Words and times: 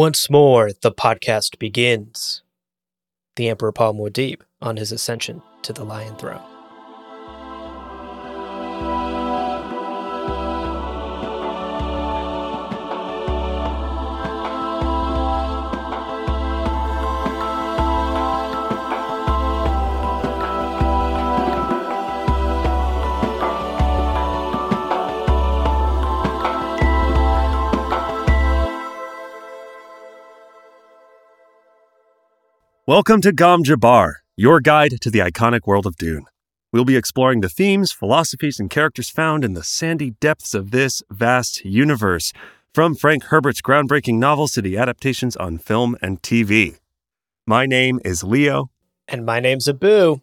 Once 0.00 0.30
more, 0.30 0.70
the 0.80 0.90
podcast 0.90 1.58
begins. 1.58 2.42
The 3.36 3.50
Emperor 3.50 3.70
Paul 3.70 3.92
Muad'Dib 3.92 4.40
on 4.62 4.78
his 4.78 4.92
ascension 4.92 5.42
to 5.60 5.74
the 5.74 5.84
Lion 5.84 6.16
Throne. 6.16 6.49
Welcome 32.90 33.20
to 33.20 33.30
Gom 33.30 33.62
Jabbar, 33.62 34.14
your 34.36 34.60
guide 34.60 35.00
to 35.02 35.12
the 35.12 35.20
iconic 35.20 35.60
world 35.64 35.86
of 35.86 35.96
Dune. 35.96 36.24
We'll 36.72 36.84
be 36.84 36.96
exploring 36.96 37.40
the 37.40 37.48
themes, 37.48 37.92
philosophies, 37.92 38.58
and 38.58 38.68
characters 38.68 39.08
found 39.08 39.44
in 39.44 39.52
the 39.52 39.62
sandy 39.62 40.10
depths 40.18 40.54
of 40.54 40.72
this 40.72 41.00
vast 41.08 41.64
universe, 41.64 42.32
from 42.74 42.96
Frank 42.96 43.26
Herbert's 43.26 43.62
groundbreaking 43.62 44.18
novels 44.18 44.50
to 44.54 44.60
the 44.60 44.76
adaptations 44.76 45.36
on 45.36 45.58
film 45.58 45.96
and 46.02 46.20
TV. 46.20 46.78
My 47.46 47.64
name 47.64 48.00
is 48.04 48.24
Leo, 48.24 48.72
And 49.06 49.24
my 49.24 49.38
name's 49.38 49.68
Abu. 49.68 50.22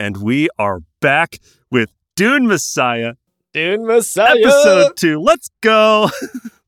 and 0.00 0.16
we 0.16 0.48
are 0.58 0.80
back 1.00 1.38
with 1.70 1.92
Dune 2.16 2.48
Messiah, 2.48 3.12
Dune 3.54 3.86
Messiah. 3.86 4.34
episode 4.40 4.96
two. 4.96 5.20
Let's 5.20 5.50
go! 5.60 6.10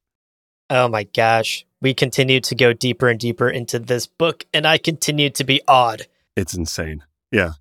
Oh 0.70 0.88
my 0.88 1.04
gosh. 1.04 1.66
We 1.80 1.94
continue 1.94 2.40
to 2.40 2.54
go 2.54 2.72
deeper 2.72 3.08
and 3.08 3.20
deeper 3.20 3.48
into 3.48 3.78
this 3.78 4.06
book, 4.06 4.44
and 4.54 4.66
I 4.66 4.78
continue 4.78 5.30
to 5.30 5.44
be 5.44 5.60
awed. 5.68 6.06
It's 6.36 6.54
insane. 6.54 7.04
Yeah. 7.30 7.52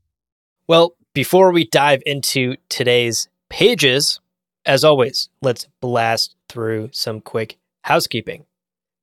Well, 0.67 0.95
before 1.13 1.51
we 1.51 1.65
dive 1.65 2.01
into 2.05 2.55
today's 2.69 3.27
pages, 3.49 4.19
as 4.65 4.83
always, 4.83 5.29
let's 5.41 5.67
blast 5.81 6.35
through 6.47 6.89
some 6.93 7.19
quick 7.19 7.57
housekeeping. 7.81 8.45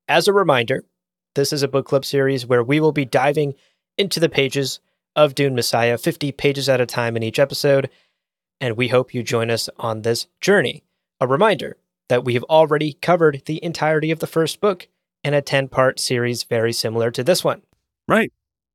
As 0.09 0.27
a 0.27 0.33
reminder, 0.33 0.85
this 1.35 1.53
is 1.53 1.63
a 1.63 1.69
book 1.69 1.87
club 1.87 2.05
series 2.05 2.47
where 2.47 2.65
we 2.65 2.81
will 2.81 2.93
be 2.93 3.05
diving 3.05 3.55
into 3.99 4.19
the 4.19 4.29
pages 4.29 4.81
of 5.15 5.35
Dune 5.35 5.55
Messiah, 5.55 5.99
50 5.99 6.33
pages 6.33 6.69
at 6.69 6.81
a 6.81 6.87
time 6.87 7.17
in 7.17 7.23
each 7.23 7.39
episode, 7.39 7.91
and 8.61 8.77
we 8.77 8.89
hope 8.89 9.15
you 9.15 9.23
join 9.23 9.51
us 9.51 9.69
on 9.79 10.03
this 10.03 10.27
journey. 10.41 10.83
A 11.21 11.27
reminder 11.27 11.77
that 12.11 12.25
we 12.25 12.35
have 12.35 12.43
already 12.45 12.95
covered 12.95 13.43
the 13.47 13.63
entirety 13.65 14.11
of 14.11 14.19
the 14.19 14.27
first 14.27 14.61
book 14.61 14.89
in 15.23 15.33
a 15.33 15.41
10 15.41 15.69
part 15.69 15.99
series 16.01 16.43
very 16.43 16.73
similar 16.73 17.11
to 17.13 17.25
this 17.25 17.43
one. 17.43 17.63
Right. 18.07 18.33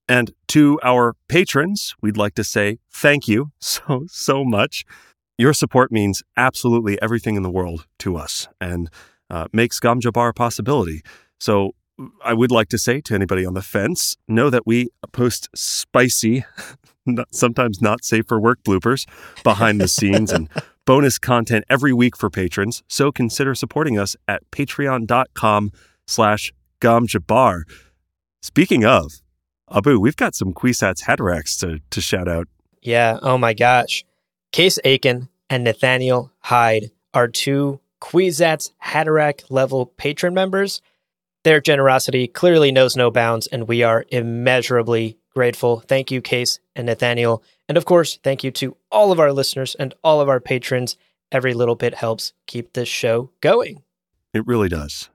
And 0.08 0.32
to 0.50 0.80
our 0.84 1.16
patrons, 1.28 1.96
we'd 2.02 2.18
like 2.18 2.34
to 2.36 2.44
say 2.44 2.80
thank 2.92 3.28
you 3.28 3.52
so, 3.60 4.06
so 4.08 4.44
much. 4.44 4.86
Your 5.38 5.54
support 5.54 5.92
means 5.92 6.24
absolutely 6.38 7.00
everything 7.02 7.36
in 7.36 7.44
the 7.44 7.52
world 7.52 7.86
to 8.00 8.16
us 8.16 8.48
and 8.62 8.90
uh, 9.30 9.48
makes 9.52 9.82
Gom 9.82 10.00
Jabbar 10.00 10.30
a 10.30 10.34
possibility. 10.34 11.02
So 11.38 11.72
I 12.24 12.34
would 12.34 12.52
like 12.52 12.70
to 12.70 12.78
say 12.78 13.02
to 13.02 13.16
anybody 13.16 13.46
on 13.46 13.54
the 13.54 13.62
fence, 13.62 14.16
know 14.30 14.50
that 14.50 14.66
we 14.66 14.90
post 15.12 15.50
spicy, 15.54 16.46
not, 17.06 17.36
sometimes 17.36 17.82
not 17.82 18.06
safe 18.06 18.26
for 18.28 18.40
work 18.40 18.60
bloopers 18.64 19.06
behind 19.44 19.82
the 19.82 19.90
scenes 19.90 20.32
and 20.32 20.50
bonus 20.86 21.18
content 21.18 21.66
every 21.70 21.94
week 21.94 22.16
for 22.16 22.30
patrons. 22.30 22.84
So 22.88 23.12
consider 23.12 23.56
supporting 23.56 23.98
us 23.98 24.16
at 24.28 24.50
patreon.com 24.52 25.72
slash 26.08 26.54
gomjabar. 26.80 27.64
Speaking 28.42 28.86
of, 28.86 29.14
Abu, 29.72 30.00
we've 30.00 30.16
got 30.16 30.36
some 30.36 30.54
Kwisatz 30.54 31.04
Haderachs 31.04 31.60
to, 31.60 31.82
to 31.90 32.02
shout 32.02 32.28
out. 32.28 32.48
Yeah, 32.82 33.18
oh 33.22 33.38
my 33.38 33.54
gosh. 33.54 34.06
Case 34.52 34.78
Aiken 34.86 35.28
and 35.50 35.64
Nathaniel 35.64 36.32
Hyde 36.40 36.92
are 37.14 37.28
two 37.28 37.80
Kwisatz 38.00 38.72
Haderach 38.84 39.46
level 39.50 39.88
patron 39.88 40.34
members. 40.34 40.82
Their 41.44 41.62
generosity 41.62 42.28
clearly 42.28 42.72
knows 42.72 42.96
no 42.96 43.10
bounds, 43.10 43.48
and 43.48 43.68
we 43.68 43.84
are 43.84 44.06
immeasurably 44.10 45.18
grateful. 45.34 45.80
Thank 45.80 46.12
you, 46.12 46.22
Case 46.22 46.60
and 46.76 46.86
Nathaniel. 46.86 47.44
And 47.68 47.78
of 47.78 47.86
course, 47.86 48.20
thank 48.24 48.44
you 48.44 48.52
to 48.52 48.78
all 48.92 49.12
of 49.12 49.20
our 49.20 49.32
listeners 49.32 49.76
and 49.76 49.94
all 50.04 50.22
of 50.22 50.30
our 50.30 50.40
patrons. 50.40 50.98
Every 51.32 51.54
little 51.54 51.76
bit 51.76 51.96
helps 51.96 52.34
keep 52.46 52.74
this 52.74 52.88
show 52.88 53.32
going. 53.42 53.84
It 54.34 54.46
really 54.46 54.70
does. 54.70 55.10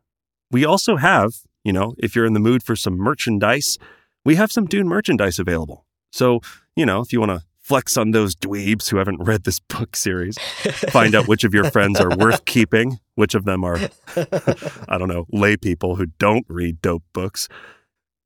We 0.51 0.65
also 0.65 0.97
have, 0.97 1.33
you 1.65 1.73
know, 1.73 1.95
if 1.99 2.17
you're 2.17 2.27
in 2.27 2.33
the 2.33 2.41
mood 2.41 2.63
for 2.63 2.75
some 2.75 2.97
merchandise, 2.97 3.79
we 4.25 4.35
have 4.35 4.51
some 4.51 4.67
Dune 4.67 4.89
merchandise 4.89 5.39
available. 5.39 5.87
So, 6.13 6.41
you 6.75 6.85
know, 6.85 7.01
if 7.01 7.13
you 7.13 7.21
want 7.21 7.31
to 7.31 7.43
flex 7.61 7.97
on 7.97 8.11
those 8.11 8.35
dweebs 8.35 8.91
who 8.91 8.97
haven't 8.97 9.23
read 9.23 9.45
this 9.45 9.61
book 9.61 9.95
series, 9.95 10.37
find 10.91 11.15
out 11.15 11.29
which 11.29 11.45
of 11.45 11.55
your 11.55 11.71
friends 11.71 12.01
are 12.01 12.17
worth 12.17 12.45
keeping, 12.45 12.99
which 13.15 13.35
of 13.35 13.45
them 13.45 13.63
are, 13.63 13.77
I 14.89 14.99
don't 14.99 15.09
know, 15.09 15.27
lay 15.31 15.57
people 15.57 15.97
who 15.97 16.07
don't 16.07 16.45
read 16.49 16.83
dope 16.83 17.05
books. 17.13 17.49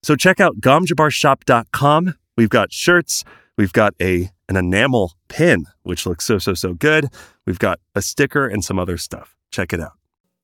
So 0.02 0.16
check 0.16 0.40
out 0.40 0.60
gomjabarshop.com. 0.60 2.14
We've 2.36 2.48
got 2.48 2.72
shirts, 2.72 3.24
we've 3.56 3.72
got 3.72 3.94
a 4.00 4.30
an 4.48 4.56
enamel 4.56 5.14
pin, 5.28 5.66
which 5.82 6.06
looks 6.06 6.24
so, 6.24 6.38
so, 6.38 6.54
so 6.54 6.74
good. 6.74 7.08
We've 7.46 7.58
got 7.58 7.80
a 7.94 8.02
sticker 8.02 8.46
and 8.46 8.64
some 8.64 8.78
other 8.78 8.98
stuff. 8.98 9.36
Check 9.50 9.72
it 9.72 9.80
out. 9.80 9.92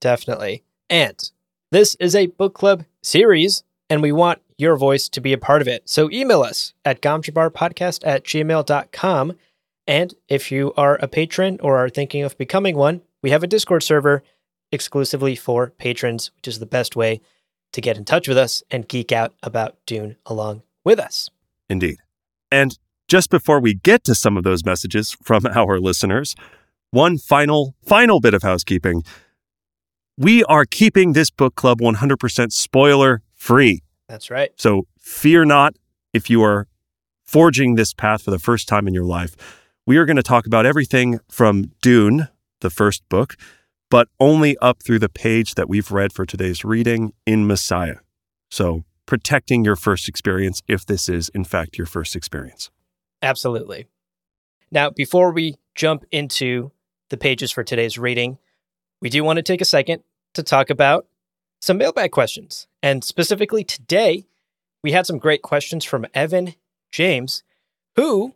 Definitely. 0.00 0.64
And 0.88 1.18
this 1.70 1.96
is 1.96 2.14
a 2.14 2.26
book 2.26 2.54
club 2.54 2.84
series, 3.02 3.62
and 3.90 4.00
we 4.00 4.12
want 4.12 4.40
your 4.56 4.76
voice 4.76 5.08
to 5.10 5.20
be 5.20 5.32
a 5.32 5.38
part 5.38 5.62
of 5.62 5.68
it. 5.68 5.88
So 5.88 6.10
email 6.10 6.42
us 6.42 6.74
at 6.84 7.00
gomjabarpodcast 7.02 8.06
at 8.06 8.24
gmail.com. 8.24 9.36
And 9.86 10.14
if 10.28 10.52
you 10.52 10.72
are 10.76 10.96
a 10.96 11.08
patron 11.08 11.58
or 11.62 11.76
are 11.78 11.88
thinking 11.88 12.22
of 12.22 12.38
becoming 12.38 12.76
one, 12.76 13.02
we 13.22 13.30
have 13.30 13.42
a 13.42 13.46
Discord 13.46 13.82
server 13.82 14.22
exclusively 14.72 15.34
for 15.34 15.70
patrons, 15.78 16.30
which 16.36 16.48
is 16.48 16.58
the 16.58 16.66
best 16.66 16.96
way 16.96 17.20
to 17.72 17.80
get 17.80 17.96
in 17.96 18.04
touch 18.04 18.28
with 18.28 18.38
us 18.38 18.62
and 18.70 18.88
geek 18.88 19.12
out 19.12 19.34
about 19.42 19.76
Dune 19.86 20.16
along 20.26 20.62
with 20.84 20.98
us. 20.98 21.30
Indeed. 21.68 21.98
And 22.50 22.78
just 23.10 23.28
before 23.28 23.58
we 23.58 23.74
get 23.74 24.04
to 24.04 24.14
some 24.14 24.36
of 24.36 24.44
those 24.44 24.64
messages 24.64 25.16
from 25.22 25.44
our 25.54 25.80
listeners, 25.80 26.36
one 26.92 27.18
final, 27.18 27.74
final 27.84 28.20
bit 28.20 28.34
of 28.34 28.42
housekeeping. 28.42 29.02
We 30.16 30.44
are 30.44 30.64
keeping 30.64 31.12
this 31.12 31.30
book 31.30 31.56
club 31.56 31.80
100% 31.80 32.52
spoiler 32.52 33.22
free. 33.34 33.82
That's 34.08 34.30
right. 34.30 34.52
So 34.56 34.86
fear 34.96 35.44
not 35.44 35.74
if 36.14 36.30
you 36.30 36.42
are 36.42 36.68
forging 37.24 37.74
this 37.74 37.92
path 37.92 38.22
for 38.22 38.30
the 38.30 38.38
first 38.38 38.68
time 38.68 38.86
in 38.86 38.94
your 38.94 39.04
life. 39.04 39.34
We 39.86 39.96
are 39.96 40.04
going 40.04 40.16
to 40.16 40.22
talk 40.22 40.46
about 40.46 40.66
everything 40.66 41.18
from 41.28 41.72
Dune, 41.82 42.28
the 42.60 42.70
first 42.70 43.02
book, 43.08 43.36
but 43.88 44.08
only 44.20 44.56
up 44.58 44.82
through 44.84 45.00
the 45.00 45.08
page 45.08 45.54
that 45.54 45.68
we've 45.68 45.90
read 45.90 46.12
for 46.12 46.24
today's 46.24 46.64
reading 46.64 47.12
in 47.26 47.46
Messiah. 47.46 47.96
So 48.50 48.84
protecting 49.06 49.64
your 49.64 49.76
first 49.76 50.08
experience 50.08 50.62
if 50.68 50.86
this 50.86 51.08
is, 51.08 51.28
in 51.30 51.44
fact, 51.44 51.76
your 51.76 51.86
first 51.86 52.14
experience. 52.14 52.70
Absolutely. 53.22 53.86
Now, 54.70 54.90
before 54.90 55.32
we 55.32 55.56
jump 55.74 56.04
into 56.10 56.70
the 57.08 57.16
pages 57.16 57.50
for 57.50 57.64
today's 57.64 57.98
reading, 57.98 58.38
we 59.00 59.10
do 59.10 59.24
want 59.24 59.38
to 59.38 59.42
take 59.42 59.60
a 59.60 59.66
second 59.66 60.02
to 60.34 60.42
talk 60.42 60.70
about 60.70 61.06
some 61.60 61.78
mailbag 61.78 62.12
questions. 62.12 62.66
And 62.82 63.02
specifically 63.04 63.64
today, 63.64 64.26
we 64.82 64.92
had 64.92 65.06
some 65.06 65.18
great 65.18 65.42
questions 65.42 65.84
from 65.84 66.06
Evan 66.14 66.54
James, 66.92 67.42
who, 67.96 68.34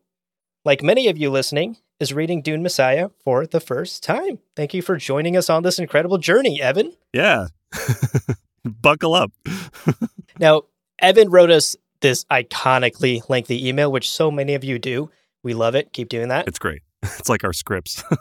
like 0.64 0.82
many 0.82 1.08
of 1.08 1.16
you 1.16 1.30
listening, 1.30 1.78
is 2.00 2.12
reading 2.12 2.42
Dune 2.42 2.62
Messiah 2.62 3.10
for 3.24 3.46
the 3.46 3.60
first 3.60 4.02
time. 4.02 4.40
Thank 4.56 4.74
you 4.74 4.82
for 4.82 4.96
joining 4.96 5.36
us 5.36 5.48
on 5.48 5.62
this 5.62 5.78
incredible 5.78 6.18
journey, 6.18 6.60
Evan. 6.60 6.92
Yeah. 7.12 7.46
Buckle 8.64 9.14
up. 9.14 9.32
Now, 10.38 10.62
Evan 10.98 11.30
wrote 11.30 11.50
us 11.52 11.76
this 12.04 12.24
iconically 12.26 13.28
lengthy 13.28 13.66
email, 13.66 13.90
which 13.90 14.08
so 14.10 14.30
many 14.30 14.54
of 14.54 14.62
you 14.62 14.78
do. 14.78 15.10
We 15.42 15.54
love 15.54 15.74
it. 15.74 15.92
Keep 15.92 16.08
doing 16.10 16.28
that. 16.28 16.46
It's 16.46 16.58
great. 16.60 16.82
It's 17.18 17.28
like 17.28 17.42
our 17.44 17.52
scripts. 17.52 18.02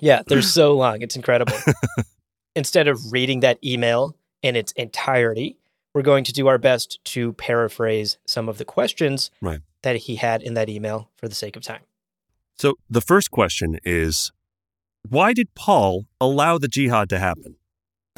Yeah, 0.00 0.22
they're 0.26 0.42
so 0.42 0.74
long. 0.74 1.02
It's 1.02 1.16
incredible. 1.16 1.56
instead 2.54 2.86
of 2.88 3.00
reading 3.12 3.40
that 3.40 3.58
email 3.64 4.14
in 4.42 4.54
its 4.54 4.70
entirety, 4.72 5.58
we're 5.92 6.02
going 6.02 6.22
to 6.24 6.32
do 6.32 6.46
our 6.46 6.58
best 6.58 7.00
to 7.06 7.32
paraphrase 7.32 8.18
some 8.24 8.48
of 8.48 8.58
the 8.58 8.64
questions 8.64 9.30
Right. 9.40 9.60
that 9.82 9.96
he 9.96 10.14
had 10.14 10.42
in 10.42 10.54
that 10.54 10.68
email 10.68 11.10
for 11.16 11.26
the 11.28 11.34
sake 11.34 11.56
of 11.56 11.62
time. 11.62 11.82
So 12.58 12.74
the 12.88 13.00
first 13.00 13.32
question 13.32 13.78
is 13.84 14.30
why 15.08 15.32
did 15.32 15.52
Paul 15.56 16.06
allow 16.20 16.58
the 16.58 16.68
jihad 16.68 17.08
to 17.08 17.18
happen? 17.18 17.56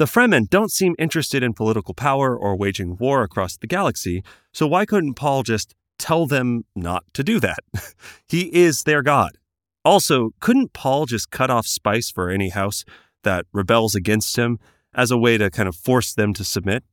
The 0.01 0.07
Fremen 0.07 0.49
don't 0.49 0.71
seem 0.71 0.95
interested 0.97 1.43
in 1.43 1.53
political 1.53 1.93
power 1.93 2.35
or 2.35 2.55
waging 2.55 2.97
war 2.97 3.21
across 3.21 3.55
the 3.55 3.67
galaxy, 3.67 4.23
so 4.51 4.65
why 4.65 4.83
couldn't 4.83 5.13
Paul 5.13 5.43
just 5.43 5.75
tell 5.99 6.25
them 6.25 6.65
not 6.75 7.03
to 7.13 7.23
do 7.23 7.39
that? 7.39 7.59
he 8.27 8.49
is 8.51 8.81
their 8.81 9.03
god. 9.03 9.37
Also, 9.85 10.31
couldn't 10.39 10.73
Paul 10.73 11.05
just 11.05 11.29
cut 11.29 11.51
off 11.51 11.67
spice 11.67 12.09
for 12.09 12.31
any 12.31 12.49
house 12.49 12.83
that 13.21 13.45
rebels 13.53 13.93
against 13.93 14.35
him 14.37 14.57
as 14.95 15.11
a 15.11 15.19
way 15.19 15.37
to 15.37 15.51
kind 15.51 15.69
of 15.69 15.75
force 15.75 16.15
them 16.15 16.33
to 16.33 16.43
submit? 16.43 16.83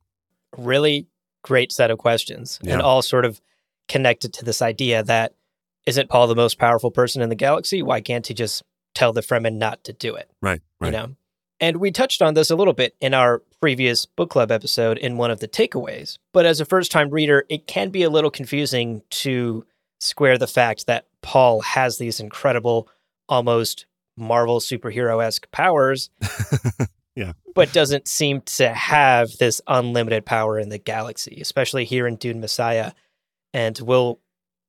Really 0.59 1.07
great 1.41 1.73
set 1.73 1.91
of 1.91 1.97
questions 1.97 2.61
and 2.67 2.83
all 2.83 3.01
sort 3.01 3.25
of 3.25 3.41
connected 3.89 4.35
to 4.35 4.45
this 4.45 4.61
idea 4.61 5.03
that 5.05 5.33
isn't 5.87 6.11
Paul 6.11 6.27
the 6.27 6.35
most 6.35 6.59
powerful 6.59 6.91
person 6.91 7.23
in 7.23 7.31
the 7.31 7.35
galaxy? 7.35 7.81
Why 7.83 8.03
can't 8.03 8.27
he 8.27 8.35
just 8.35 8.63
tell 8.95 9.15
the 9.15 9.23
Fremen 9.23 9.57
not 9.57 9.83
to 9.85 9.95
do 9.95 10.15
it? 10.15 10.31
Right, 10.43 10.61
right. 10.79 10.89
you 10.89 10.93
know 10.93 11.17
and 11.61 11.79
we 11.79 11.91
touched 11.91 12.23
on 12.23 12.35
this 12.35 12.51
a 12.51 12.57
little 12.57 12.73
bit 12.73 12.95
in 13.01 13.15
our 13.15 13.43
previous 13.61 14.07
book 14.07 14.31
club 14.31 14.51
episode 14.51 14.99
in 14.99 15.17
one 15.17 15.31
of 15.31 15.41
the 15.41 15.49
takeaways. 15.49 16.19
But 16.33 16.47
as 16.47 16.61
a 16.61 16.65
first 16.65 16.93
time 16.93 17.11
reader 17.11 17.45
it 17.49 17.67
can 17.67 17.91
be 17.91 18.03
a 18.03 18.11
little 18.11 18.31
confusing 18.31 19.03
to 19.11 19.65
square 20.01 20.39
the 20.39 20.47
fact 20.47 20.87
that 20.87 21.07
paul 21.23 21.61
has 21.63 21.99
these 21.99 22.21
incredible 22.21 22.89
almost 23.29 23.87
marvel 24.17 24.61
superhero-esque 24.61 25.51
powers 25.51 26.11
Yeah. 27.17 27.33
but 27.57 27.73
doesn't 27.73 28.07
seem 28.07 28.43
to 28.43 28.69
have 28.69 29.31
this 29.39 29.61
unlimited 29.67 30.25
power 30.25 30.57
in 30.57 30.69
the 30.69 30.79
galaxy 30.79 31.39
especially 31.41 31.85
here 31.85 32.07
in 32.07 32.15
dune 32.17 32.41
messiah. 32.41 32.93
And 33.53 33.77
we'll 33.81 34.21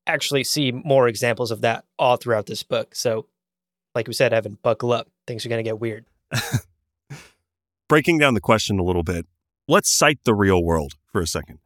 actually 0.07 0.43
see 0.43 0.71
more 0.71 1.07
examples 1.07 1.51
of 1.51 1.61
that 1.61 1.85
all 1.99 2.17
throughout 2.17 2.47
this 2.47 2.63
book. 2.63 2.95
So 2.95 3.27
like 3.93 4.07
we 4.07 4.13
said 4.13 4.33
evan 4.33 4.57
buckle 4.63 4.91
up. 4.91 5.07
Things 5.27 5.45
are 5.45 5.49
going 5.49 5.63
to 5.63 5.69
get 5.69 5.79
weird 5.79 6.05
breaking 7.89 8.19
down 8.19 8.35
the 8.35 8.39
question 8.39 8.79
a 8.79 8.83
little 8.83 9.03
bit, 9.03 9.25
let's 9.67 9.89
cite 9.91 10.19
the 10.23 10.33
real 10.35 10.63
world 10.63 10.93
for 11.11 11.19
a 11.19 11.27
second. 11.27 11.59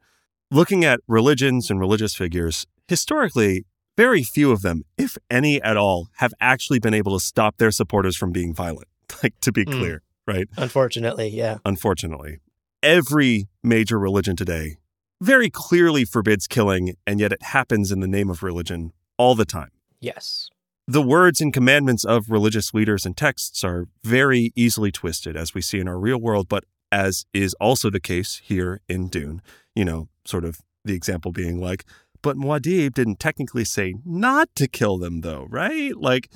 Looking 0.50 0.84
at 0.84 1.02
religions 1.08 1.70
and 1.70 1.80
religious 1.80 2.16
figures, 2.16 2.66
historically, 2.88 3.66
very 3.98 4.24
few 4.24 4.52
of 4.52 4.62
them, 4.64 4.84
if 4.98 5.18
any 5.30 5.62
at 5.62 5.78
all, 5.78 6.08
have 6.18 6.34
actually 6.40 6.80
been 6.80 6.94
able 6.96 7.18
to 7.20 7.24
stop 7.24 7.58
their 7.58 7.70
supporters 7.72 8.18
from 8.18 8.32
being 8.32 8.56
violent. 8.56 8.88
Like, 9.22 9.40
to 9.42 9.52
be 9.52 9.64
Mm. 9.64 9.72
clear, 9.80 10.02
right? 10.28 10.48
Unfortunately, 10.58 11.28
yeah. 11.30 11.58
Unfortunately, 11.66 12.40
every 12.82 13.48
major 13.62 14.00
religion 14.00 14.36
today 14.36 14.78
very 15.22 15.50
clearly 15.50 16.04
forbids 16.04 16.48
killing, 16.48 16.96
and 17.08 17.20
yet 17.20 17.32
it 17.32 17.42
happens 17.44 17.92
in 17.92 18.00
the 18.02 18.08
name 18.08 18.30
of 18.30 18.44
religion 18.44 18.92
all 19.18 19.36
the 19.36 19.46
time. 19.46 19.70
Yes. 20.02 20.50
The 20.88 21.02
words 21.02 21.40
and 21.40 21.54
commandments 21.54 22.04
of 22.04 22.30
religious 22.30 22.74
leaders 22.74 23.06
and 23.06 23.16
texts 23.16 23.64
are 23.64 23.88
very 24.04 24.52
easily 24.56 24.92
twisted, 24.92 25.38
as 25.38 25.54
we 25.54 25.62
see 25.62 25.80
in 25.80 25.88
our 25.88 25.98
real 25.98 26.18
world, 26.20 26.48
but 26.50 26.66
as 26.92 27.26
is 27.34 27.54
also 27.56 27.90
the 27.90 28.02
case 28.02 28.42
here 28.44 28.82
in 28.90 29.08
Dune. 29.08 29.42
You 29.76 29.86
know, 29.86 30.10
sort 30.26 30.44
of 30.46 30.60
the 30.84 30.94
example 30.94 31.32
being 31.32 31.62
like, 31.62 31.86
but 32.22 32.38
Muad'Dib 32.38 32.94
didn't 32.94 33.20
technically 33.20 33.66
say 33.66 33.96
not 34.06 34.50
to 34.56 34.68
kill 34.68 34.98
them, 34.98 35.22
though, 35.22 35.48
right? 35.50 35.96
Like, 35.96 36.30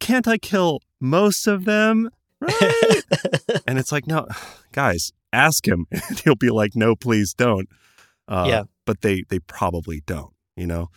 can't 0.00 0.26
I 0.26 0.38
kill 0.38 0.80
most 1.00 1.46
of 1.46 1.64
them? 1.64 2.10
Right? 2.40 3.02
and 3.66 3.78
it's 3.78 3.92
like, 3.92 4.06
no, 4.06 4.26
guys, 4.72 5.12
ask 5.32 5.66
him. 5.66 5.86
And 6.08 6.18
he'll 6.20 6.34
be 6.34 6.50
like, 6.50 6.74
no, 6.76 6.94
please 6.96 7.34
don't. 7.34 7.68
Uh, 8.28 8.46
Yeah. 8.48 8.62
But 8.84 9.00
they, 9.00 9.24
they 9.28 9.38
probably 9.40 10.02
don't, 10.06 10.32
you 10.56 10.66
know? 10.66 10.90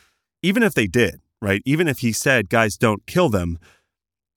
Even 0.44 0.62
if 0.63 0.74
they 0.74 0.85
did, 0.88 1.21
right? 1.41 1.62
Even 1.65 1.88
if 1.88 2.00
he 2.00 2.12
said, 2.12 2.50
guys, 2.50 2.77
don't 2.77 3.06
kill 3.06 3.30
them, 3.30 3.57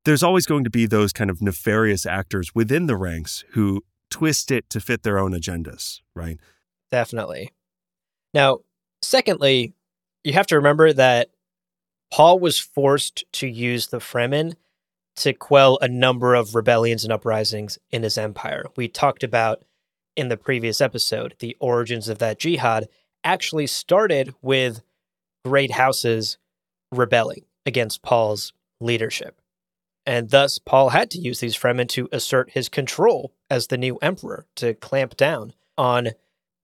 there's 0.04 0.22
always 0.22 0.46
going 0.46 0.64
to 0.64 0.70
be 0.70 0.86
those 0.86 1.12
kind 1.12 1.30
of 1.30 1.40
nefarious 1.40 2.06
actors 2.06 2.54
within 2.54 2.86
the 2.86 2.96
ranks 2.96 3.44
who 3.50 3.82
twist 4.10 4.50
it 4.50 4.68
to 4.70 4.80
fit 4.80 5.02
their 5.02 5.18
own 5.18 5.32
agendas, 5.32 6.00
right? 6.14 6.38
Definitely. 6.90 7.50
Now, 8.34 8.58
secondly, 9.00 9.74
you 10.24 10.32
have 10.32 10.46
to 10.48 10.56
remember 10.56 10.92
that 10.92 11.30
Paul 12.12 12.38
was 12.38 12.58
forced 12.58 13.24
to 13.32 13.46
use 13.46 13.88
the 13.88 13.98
Fremen 13.98 14.54
to 15.16 15.32
quell 15.32 15.78
a 15.80 15.88
number 15.88 16.34
of 16.34 16.54
rebellions 16.54 17.04
and 17.04 17.12
uprisings 17.12 17.78
in 17.90 18.02
his 18.02 18.18
empire. 18.18 18.64
We 18.76 18.88
talked 18.88 19.22
about 19.22 19.64
in 20.16 20.28
the 20.28 20.36
previous 20.36 20.80
episode 20.80 21.34
the 21.38 21.56
origins 21.60 22.08
of 22.08 22.18
that 22.18 22.38
jihad 22.38 22.88
actually 23.24 23.66
started 23.66 24.34
with 24.42 24.82
great 25.44 25.72
houses 25.72 26.38
rebelling 26.92 27.44
against 27.66 28.02
Paul's 28.02 28.52
leadership. 28.80 29.40
And 30.04 30.30
thus, 30.30 30.58
Paul 30.58 30.90
had 30.90 31.10
to 31.12 31.18
use 31.18 31.40
these 31.40 31.56
Fremen 31.56 31.88
to 31.90 32.08
assert 32.12 32.50
his 32.50 32.68
control 32.68 33.32
as 33.48 33.68
the 33.68 33.78
new 33.78 33.96
emperor, 33.98 34.46
to 34.56 34.74
clamp 34.74 35.16
down 35.16 35.54
on 35.78 36.10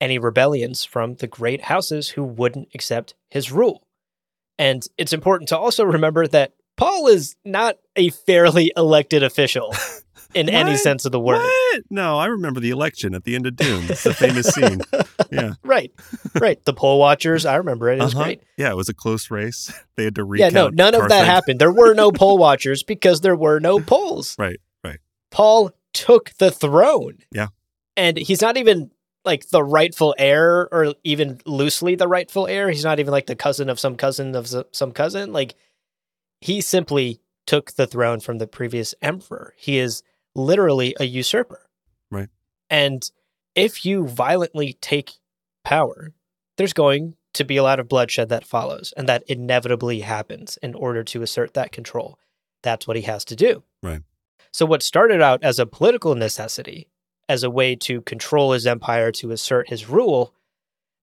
any 0.00 0.18
rebellions 0.18 0.84
from 0.84 1.14
the 1.14 1.26
great 1.26 1.62
houses 1.62 2.10
who 2.10 2.24
wouldn't 2.24 2.68
accept 2.74 3.14
his 3.30 3.52
rule. 3.52 3.86
And 4.58 4.84
it's 4.96 5.12
important 5.12 5.48
to 5.50 5.58
also 5.58 5.84
remember 5.84 6.26
that 6.26 6.54
Paul 6.76 7.08
is 7.08 7.36
not 7.44 7.78
a 7.96 8.10
fairly 8.10 8.72
elected 8.76 9.22
official 9.22 9.74
in 10.34 10.48
any 10.48 10.76
sense 10.76 11.04
of 11.04 11.12
the 11.12 11.20
word. 11.20 11.38
What? 11.42 11.82
No, 11.90 12.18
I 12.18 12.26
remember 12.26 12.60
the 12.60 12.70
election 12.70 13.14
at 13.14 13.24
the 13.24 13.34
end 13.34 13.46
of 13.46 13.56
Dune. 13.56 13.84
It's 13.88 14.04
the 14.04 14.12
famous 14.14 14.46
scene. 14.48 14.80
Yeah. 15.30 15.54
Right, 15.64 15.92
right. 16.40 16.62
The 16.64 16.72
poll 16.74 16.98
watchers, 16.98 17.46
I 17.46 17.56
remember 17.56 17.88
it. 17.90 17.98
It 17.98 18.02
was 18.02 18.14
Uh-huh. 18.14 18.24
great. 18.24 18.42
Yeah, 18.56 18.70
it 18.70 18.76
was 18.76 18.88
a 18.88 18.94
close 18.94 19.30
race. 19.30 19.72
They 19.96 20.04
had 20.04 20.14
to 20.14 20.24
recount. 20.24 20.52
Yeah, 20.54 20.60
no, 20.62 20.68
none 20.68 20.94
of 20.94 21.08
that 21.08 21.26
happened. 21.26 21.58
There 21.60 21.72
were 21.72 21.92
no 21.92 22.12
poll 22.12 22.38
watchers 22.38 22.82
because 22.84 23.20
there 23.20 23.34
were 23.34 23.58
no 23.58 23.80
polls. 23.80 24.36
Right, 24.38 24.60
right. 24.84 24.98
Paul 25.32 25.72
took 25.92 26.30
the 26.38 26.50
throne. 26.52 27.18
Yeah. 27.32 27.48
And 27.96 28.16
he's 28.16 28.40
not 28.40 28.56
even 28.56 28.92
like 29.24 29.48
the 29.48 29.64
rightful 29.64 30.14
heir 30.16 30.68
or 30.72 30.94
even 31.02 31.40
loosely 31.46 31.96
the 31.96 32.06
rightful 32.06 32.46
heir. 32.46 32.70
He's 32.70 32.84
not 32.84 33.00
even 33.00 33.10
like 33.10 33.26
the 33.26 33.34
cousin 33.34 33.68
of 33.68 33.80
some 33.80 33.96
cousin 33.96 34.36
of 34.36 34.46
some 34.70 34.92
cousin. 34.92 35.32
Like 35.32 35.56
he 36.40 36.60
simply 36.60 37.20
took 37.44 37.72
the 37.72 37.86
throne 37.88 38.20
from 38.20 38.38
the 38.38 38.46
previous 38.46 38.94
emperor. 39.02 39.54
He 39.56 39.78
is 39.78 40.02
literally 40.34 40.94
a 41.00 41.04
usurper. 41.04 41.66
Right. 42.10 42.28
And 42.70 43.10
if 43.54 43.84
you 43.84 44.06
violently 44.06 44.74
take 44.80 45.12
power, 45.64 46.12
there's 46.56 46.72
going 46.72 47.14
to 47.34 47.44
be 47.44 47.56
a 47.56 47.62
lot 47.62 47.80
of 47.80 47.88
bloodshed 47.88 48.28
that 48.30 48.44
follows, 48.44 48.92
and 48.96 49.08
that 49.08 49.22
inevitably 49.28 50.00
happens 50.00 50.58
in 50.62 50.74
order 50.74 51.04
to 51.04 51.22
assert 51.22 51.54
that 51.54 51.72
control. 51.72 52.18
That's 52.62 52.86
what 52.86 52.96
he 52.96 53.02
has 53.02 53.24
to 53.26 53.36
do. 53.36 53.62
Right. 53.82 54.02
So, 54.52 54.66
what 54.66 54.82
started 54.82 55.20
out 55.20 55.42
as 55.42 55.58
a 55.58 55.66
political 55.66 56.14
necessity, 56.14 56.88
as 57.28 57.42
a 57.42 57.50
way 57.50 57.76
to 57.76 58.00
control 58.02 58.52
his 58.52 58.66
empire, 58.66 59.12
to 59.12 59.30
assert 59.30 59.68
his 59.68 59.88
rule, 59.88 60.34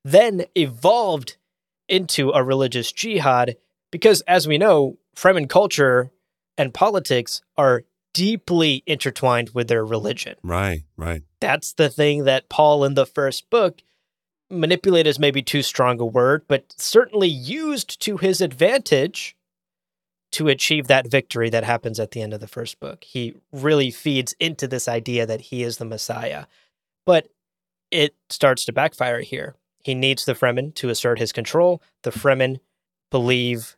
then 0.04 0.46
evolved 0.56 1.38
into 1.88 2.32
a 2.32 2.44
religious 2.44 2.92
jihad 2.92 3.58
because, 3.92 4.22
as 4.22 4.48
we 4.48 4.58
know, 4.58 4.98
Fremen 5.16 5.48
culture 5.48 6.12
and 6.58 6.74
politics 6.74 7.42
are 7.58 7.84
deeply 8.16 8.82
intertwined 8.88 9.50
with 9.50 9.68
their 9.68 9.86
religion 9.86 10.36
Right, 10.42 10.84
right. 10.96 11.24
that's 11.42 11.74
the 11.74 11.90
thing 11.90 12.24
that 12.24 12.48
Paul 12.48 12.86
in 12.86 12.94
the 12.94 13.06
first 13.06 13.50
book 13.50 13.82
manipulate 14.50 15.08
is 15.08 15.20
maybe 15.20 15.42
too 15.42 15.62
strong 15.62 16.00
a 16.00 16.06
word, 16.06 16.44
but 16.48 16.74
certainly 16.78 17.28
used 17.28 18.00
to 18.02 18.18
his 18.18 18.42
advantage 18.42 19.36
to 20.32 20.48
achieve 20.48 20.88
that 20.88 21.08
victory 21.08 21.50
that 21.50 21.64
happens 21.64 22.00
at 22.00 22.12
the 22.12 22.22
end 22.22 22.34
of 22.34 22.40
the 22.40 22.48
first 22.48 22.80
book. 22.80 23.04
He 23.04 23.36
really 23.52 23.92
feeds 23.92 24.34
into 24.40 24.68
this 24.68 24.88
idea 24.88 25.26
that 25.26 25.42
he 25.42 25.64
is 25.64 25.78
the 25.78 25.86
Messiah. 25.86 26.46
But 27.06 27.30
it 27.92 28.16
starts 28.30 28.66
to 28.66 28.74
backfire 28.74 29.22
here. 29.22 29.56
He 29.84 29.96
needs 29.96 30.26
the 30.26 30.34
Fremen 30.34 30.74
to 30.76 30.90
assert 30.90 31.20
his 31.20 31.32
control. 31.32 31.82
The 32.04 32.12
Fremen 32.12 32.60
believe 33.12 33.78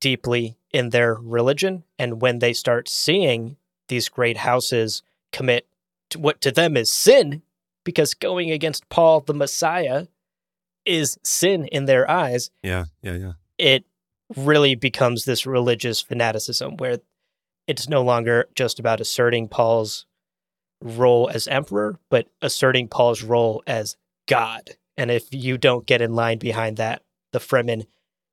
deeply 0.00 0.56
in 0.72 0.90
their 0.90 1.14
religion. 1.14 1.84
And 1.98 2.22
when 2.22 2.38
they 2.38 2.52
start 2.52 2.88
seeing 2.88 3.56
these 3.92 4.08
great 4.08 4.38
houses 4.38 5.02
commit 5.32 5.66
to 6.10 6.18
what 6.18 6.40
to 6.40 6.50
them 6.50 6.76
is 6.78 6.88
sin, 6.88 7.42
because 7.84 8.14
going 8.14 8.50
against 8.50 8.88
Paul 8.88 9.20
the 9.20 9.34
Messiah 9.34 10.06
is 10.86 11.18
sin 11.22 11.66
in 11.66 11.84
their 11.84 12.10
eyes, 12.10 12.50
Yeah, 12.62 12.86
yeah, 13.02 13.16
yeah. 13.16 13.32
it 13.58 13.84
really 14.34 14.74
becomes 14.74 15.24
this 15.26 15.44
religious 15.46 16.00
fanaticism 16.00 16.78
where 16.78 16.98
it's 17.68 17.86
no 17.88 18.02
longer 18.02 18.48
just 18.54 18.80
about 18.80 19.00
asserting 19.00 19.46
Paul's 19.46 20.06
role 20.80 21.28
as 21.32 21.46
emperor, 21.48 21.98
but 22.10 22.28
asserting 22.40 22.88
Paul's 22.88 23.22
role 23.22 23.62
as 23.66 23.96
God. 24.26 24.70
And 24.96 25.10
if 25.10 25.32
you 25.32 25.58
don't 25.58 25.86
get 25.86 26.00
in 26.00 26.14
line 26.14 26.38
behind 26.38 26.78
that, 26.78 27.02
the 27.32 27.38
Fremen 27.40 27.84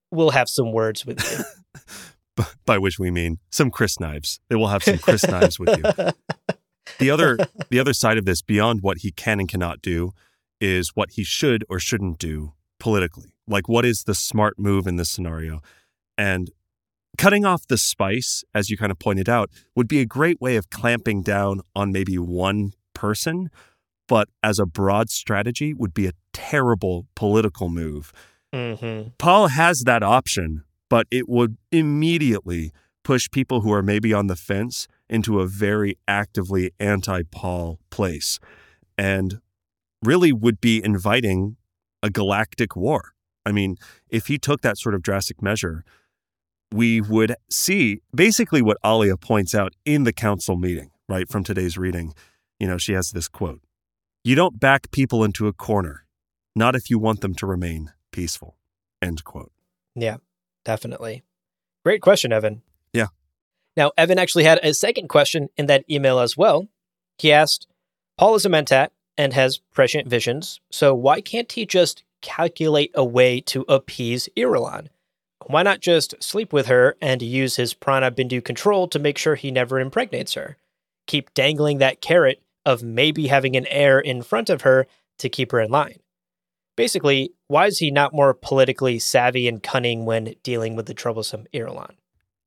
will 0.10 0.32
have 0.32 0.48
some 0.50 0.72
words 0.72 1.06
with 1.06 1.20
you. 1.32 1.44
By 2.65 2.77
which 2.77 3.00
we 3.00 3.12
mean 3.12 3.39
some 3.50 3.72
crysknives. 3.72 4.39
They 4.50 4.55
will 4.55 4.67
have 4.67 4.84
some 4.84 4.98
crysknives 4.98 5.60
with 5.60 5.77
you. 5.77 6.53
the 7.00 7.12
other 7.12 7.38
the 7.69 7.79
other 7.79 7.93
side 7.93 8.17
of 8.17 8.25
this, 8.25 8.41
beyond 8.41 8.81
what 8.81 9.00
he 9.00 9.12
can 9.12 9.39
and 9.39 9.50
cannot 9.50 9.81
do, 9.81 10.12
is 10.62 10.89
what 10.96 11.12
he 11.12 11.24
should 11.24 11.63
or 11.69 11.79
shouldn't 11.79 12.19
do 12.19 12.53
politically. 12.79 13.36
Like, 13.48 13.67
what 13.67 13.86
is 13.86 14.03
the 14.03 14.15
smart 14.15 14.58
move 14.58 14.88
in 14.88 14.96
this 14.96 15.10
scenario? 15.10 15.62
And 16.17 16.51
cutting 17.17 17.46
off 17.46 17.67
the 17.67 17.77
spice, 17.77 18.43
as 18.53 18.69
you 18.69 18.77
kind 18.77 18.91
of 18.91 19.00
pointed 19.00 19.27
out, 19.27 19.50
would 19.75 19.88
be 19.88 20.00
a 20.00 20.05
great 20.05 20.39
way 20.39 20.55
of 20.55 20.69
clamping 20.69 21.22
down 21.22 21.62
on 21.75 21.91
maybe 21.91 22.17
one 22.17 22.74
person, 22.93 23.50
but 24.08 24.29
as 24.43 24.60
a 24.60 24.65
broad 24.65 25.10
strategy, 25.10 25.74
would 25.74 25.93
be 25.93 26.08
a 26.08 26.13
terrible 26.34 27.08
political 27.15 27.69
move. 27.69 28.12
Mm-hmm. 28.53 29.10
Paul 29.17 29.48
has 29.48 29.84
that 29.86 30.03
option, 30.03 30.63
but 30.89 31.08
it 31.12 31.29
would 31.29 31.58
immediately 31.72 32.72
push 33.03 33.29
people 33.31 33.62
who 33.62 33.72
are 33.72 33.81
maybe 33.81 34.13
on 34.13 34.27
the 34.27 34.36
fence 34.36 34.88
into 35.10 35.39
a 35.39 35.48
very 35.48 35.98
actively 36.08 36.72
anti 36.79 37.24
Paul 37.31 37.79
place 37.89 38.39
and 38.98 39.39
really 40.03 40.31
would 40.31 40.62
be 40.62 40.84
inviting 40.84 41.58
a 42.03 42.10
galactic 42.10 42.75
war. 42.75 43.13
I 43.46 43.51
mean, 43.51 43.77
if 44.10 44.27
he 44.27 44.38
took 44.38 44.62
that 44.62 44.77
sort 44.77 44.96
of 44.96 45.01
drastic 45.01 45.41
measure, 45.41 45.84
we 46.72 47.01
would 47.01 47.36
see 47.50 48.01
basically 48.13 48.62
what 48.62 48.77
Alia 48.86 49.17
points 49.17 49.55
out 49.55 49.74
in 49.86 50.03
the 50.03 50.13
council 50.13 50.55
meeting, 50.55 50.91
right, 51.08 51.27
from 51.27 51.43
today's 51.43 51.77
reading. 51.77 52.13
You 52.60 52.67
know, 52.67 52.77
she 52.77 52.93
has 52.93 53.12
this 53.12 53.27
quote 53.27 53.62
You 54.24 54.36
don't 54.36 54.60
back 54.60 54.91
people 54.91 55.24
into 55.24 55.48
a 55.48 55.53
corner, 55.53 56.05
not 56.55 56.75
if 56.75 56.89
you 56.89 57.00
want 57.00 57.22
them 57.22 57.34
to 57.36 57.48
remain 57.48 57.91
peaceful. 58.12 58.55
End 59.01 59.24
quote. 59.24 59.51
Yeah, 59.96 60.17
definitely. 60.66 61.24
Great 61.84 62.01
question, 62.01 62.34
Evan. 62.34 62.62
Yeah. 62.94 63.08
Now, 63.78 63.92
Evan 63.98 64.20
actually 64.20 64.44
had 64.44 64.60
a 64.62 64.74
second 64.74 65.08
question 65.08 65.50
in 65.58 65.68
that 65.68 65.86
email 65.89 66.20
as 66.20 66.36
well. 66.36 66.68
He 67.18 67.32
asked, 67.32 67.68
Paul 68.18 68.36
is 68.36 68.46
a 68.46 68.50
mentat 68.50 68.89
and 69.18 69.34
has 69.34 69.60
prescient 69.74 70.08
visions, 70.08 70.60
so 70.72 70.94
why 70.94 71.22
can't 71.22 71.51
he 71.51 71.66
just 71.66 72.04
calculate 72.22 72.92
a 72.96 73.04
way 73.04 73.39
to 73.42 73.66
appease 73.70 74.30
Irulan? 74.36 74.88
Why 75.48 75.63
not 75.63 75.80
just 75.80 76.22
sleep 76.22 76.51
with 76.54 76.68
her 76.68 76.96
and 77.01 77.22
use 77.22 77.56
his 77.56 77.74
prana 77.74 78.12
bindu 78.12 78.44
control 78.44 78.88
to 78.89 79.00
make 79.00 79.18
sure 79.18 79.36
he 79.36 79.51
never 79.51 79.80
impregnates 79.80 80.34
her? 80.34 80.58
Keep 81.08 81.34
dangling 81.34 81.78
that 81.78 82.01
carrot 82.01 82.42
of 82.66 82.84
maybe 82.84 83.28
having 83.28 83.56
an 83.56 83.66
heir 83.68 84.00
in 84.00 84.22
front 84.22 84.50
of 84.50 84.62
her 84.62 84.86
to 85.18 85.30
keep 85.30 85.51
her 85.51 85.60
in 85.60 85.72
line. 85.72 86.00
Basically, 86.79 87.33
why 87.48 87.65
is 87.65 87.79
he 87.79 87.91
not 87.91 88.13
more 88.13 88.33
politically 88.33 89.00
savvy 89.00 89.50
and 89.50 89.62
cunning 89.62 90.05
when 90.05 90.36
dealing 90.43 90.77
with 90.77 90.86
the 90.86 90.93
troublesome 90.93 91.45
Irulan? 91.53 91.95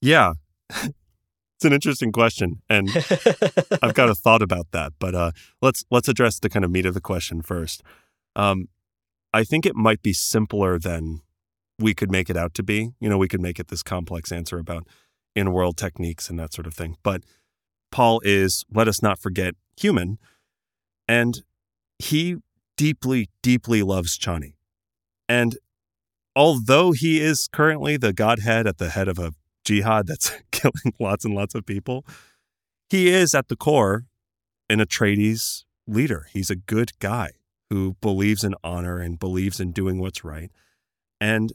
Yeah. 0.01 0.33
it's 0.71 1.65
an 1.65 1.75
interesting 1.75 2.13
question 2.13 2.63
and 2.67 2.89
I've 3.83 3.93
got 3.93 4.09
a 4.09 4.15
thought 4.15 4.41
about 4.41 4.69
that, 4.71 4.95
but 4.99 5.15
uh, 5.15 5.33
let's 5.61 5.85
let's 5.91 6.09
address 6.09 6.39
the 6.39 6.49
kind 6.49 6.65
of 6.65 6.71
meat 6.71 6.87
of 6.87 6.95
the 6.95 7.01
question 7.03 7.43
first. 7.43 7.83
Um, 8.35 8.71
I 9.35 9.45
think 9.45 9.67
it 9.67 9.77
might 9.77 10.03
be 10.03 10.15
simpler 10.15 10.79
than 10.79 11.21
we 11.79 11.93
could 11.93 12.11
make 12.11 12.31
it 12.31 12.37
out 12.39 12.55
to 12.55 12.63
be. 12.63 12.93
You 13.01 13.11
know, 13.11 13.19
we 13.19 13.29
could 13.29 13.43
make 13.43 13.61
it 13.61 13.69
this 13.69 13.83
complex 13.83 14.33
answer 14.33 14.59
about 14.59 14.89
in 15.37 15.53
world 15.53 15.77
techniques 15.77 16.31
and 16.31 16.39
that 16.39 16.55
sort 16.55 16.67
of 16.67 16.73
thing. 16.73 16.97
But 17.03 17.23
Paul 17.91 18.23
is, 18.25 18.65
let 18.73 18.89
us 18.89 19.03
not 19.03 19.19
forget, 19.19 19.57
human. 19.77 20.17
And 21.07 21.43
he 21.99 22.39
deeply, 22.77 23.29
deeply 23.43 23.83
loves 23.83 24.19
Chani. 24.19 24.55
And 25.29 25.57
although 26.35 26.93
he 26.93 27.21
is 27.21 27.49
currently 27.53 27.97
the 27.97 28.13
Godhead 28.13 28.67
at 28.67 28.79
the 28.79 28.91
head 28.91 29.09
of 29.09 29.19
a 29.19 29.33
jihad 29.65 30.07
that's 30.07 30.33
killing 30.51 30.95
lots 30.99 31.25
and 31.25 31.35
lots 31.35 31.55
of 31.55 31.67
people, 31.67 32.05
he 32.89 33.09
is 33.09 33.35
at 33.35 33.49
the 33.49 33.57
core 33.57 34.05
an 34.69 34.79
Atreides 34.79 35.65
leader. 35.87 36.27
He's 36.33 36.51
a 36.51 36.57
good 36.57 36.93
guy 36.99 37.31
who 37.71 37.97
believes 38.01 38.45
in 38.45 38.55
honor 38.63 38.99
and 38.99 39.19
believes 39.19 39.61
in 39.61 39.73
doing 39.73 39.99
what's 39.99 40.25
right. 40.25 40.51
And 41.21 41.53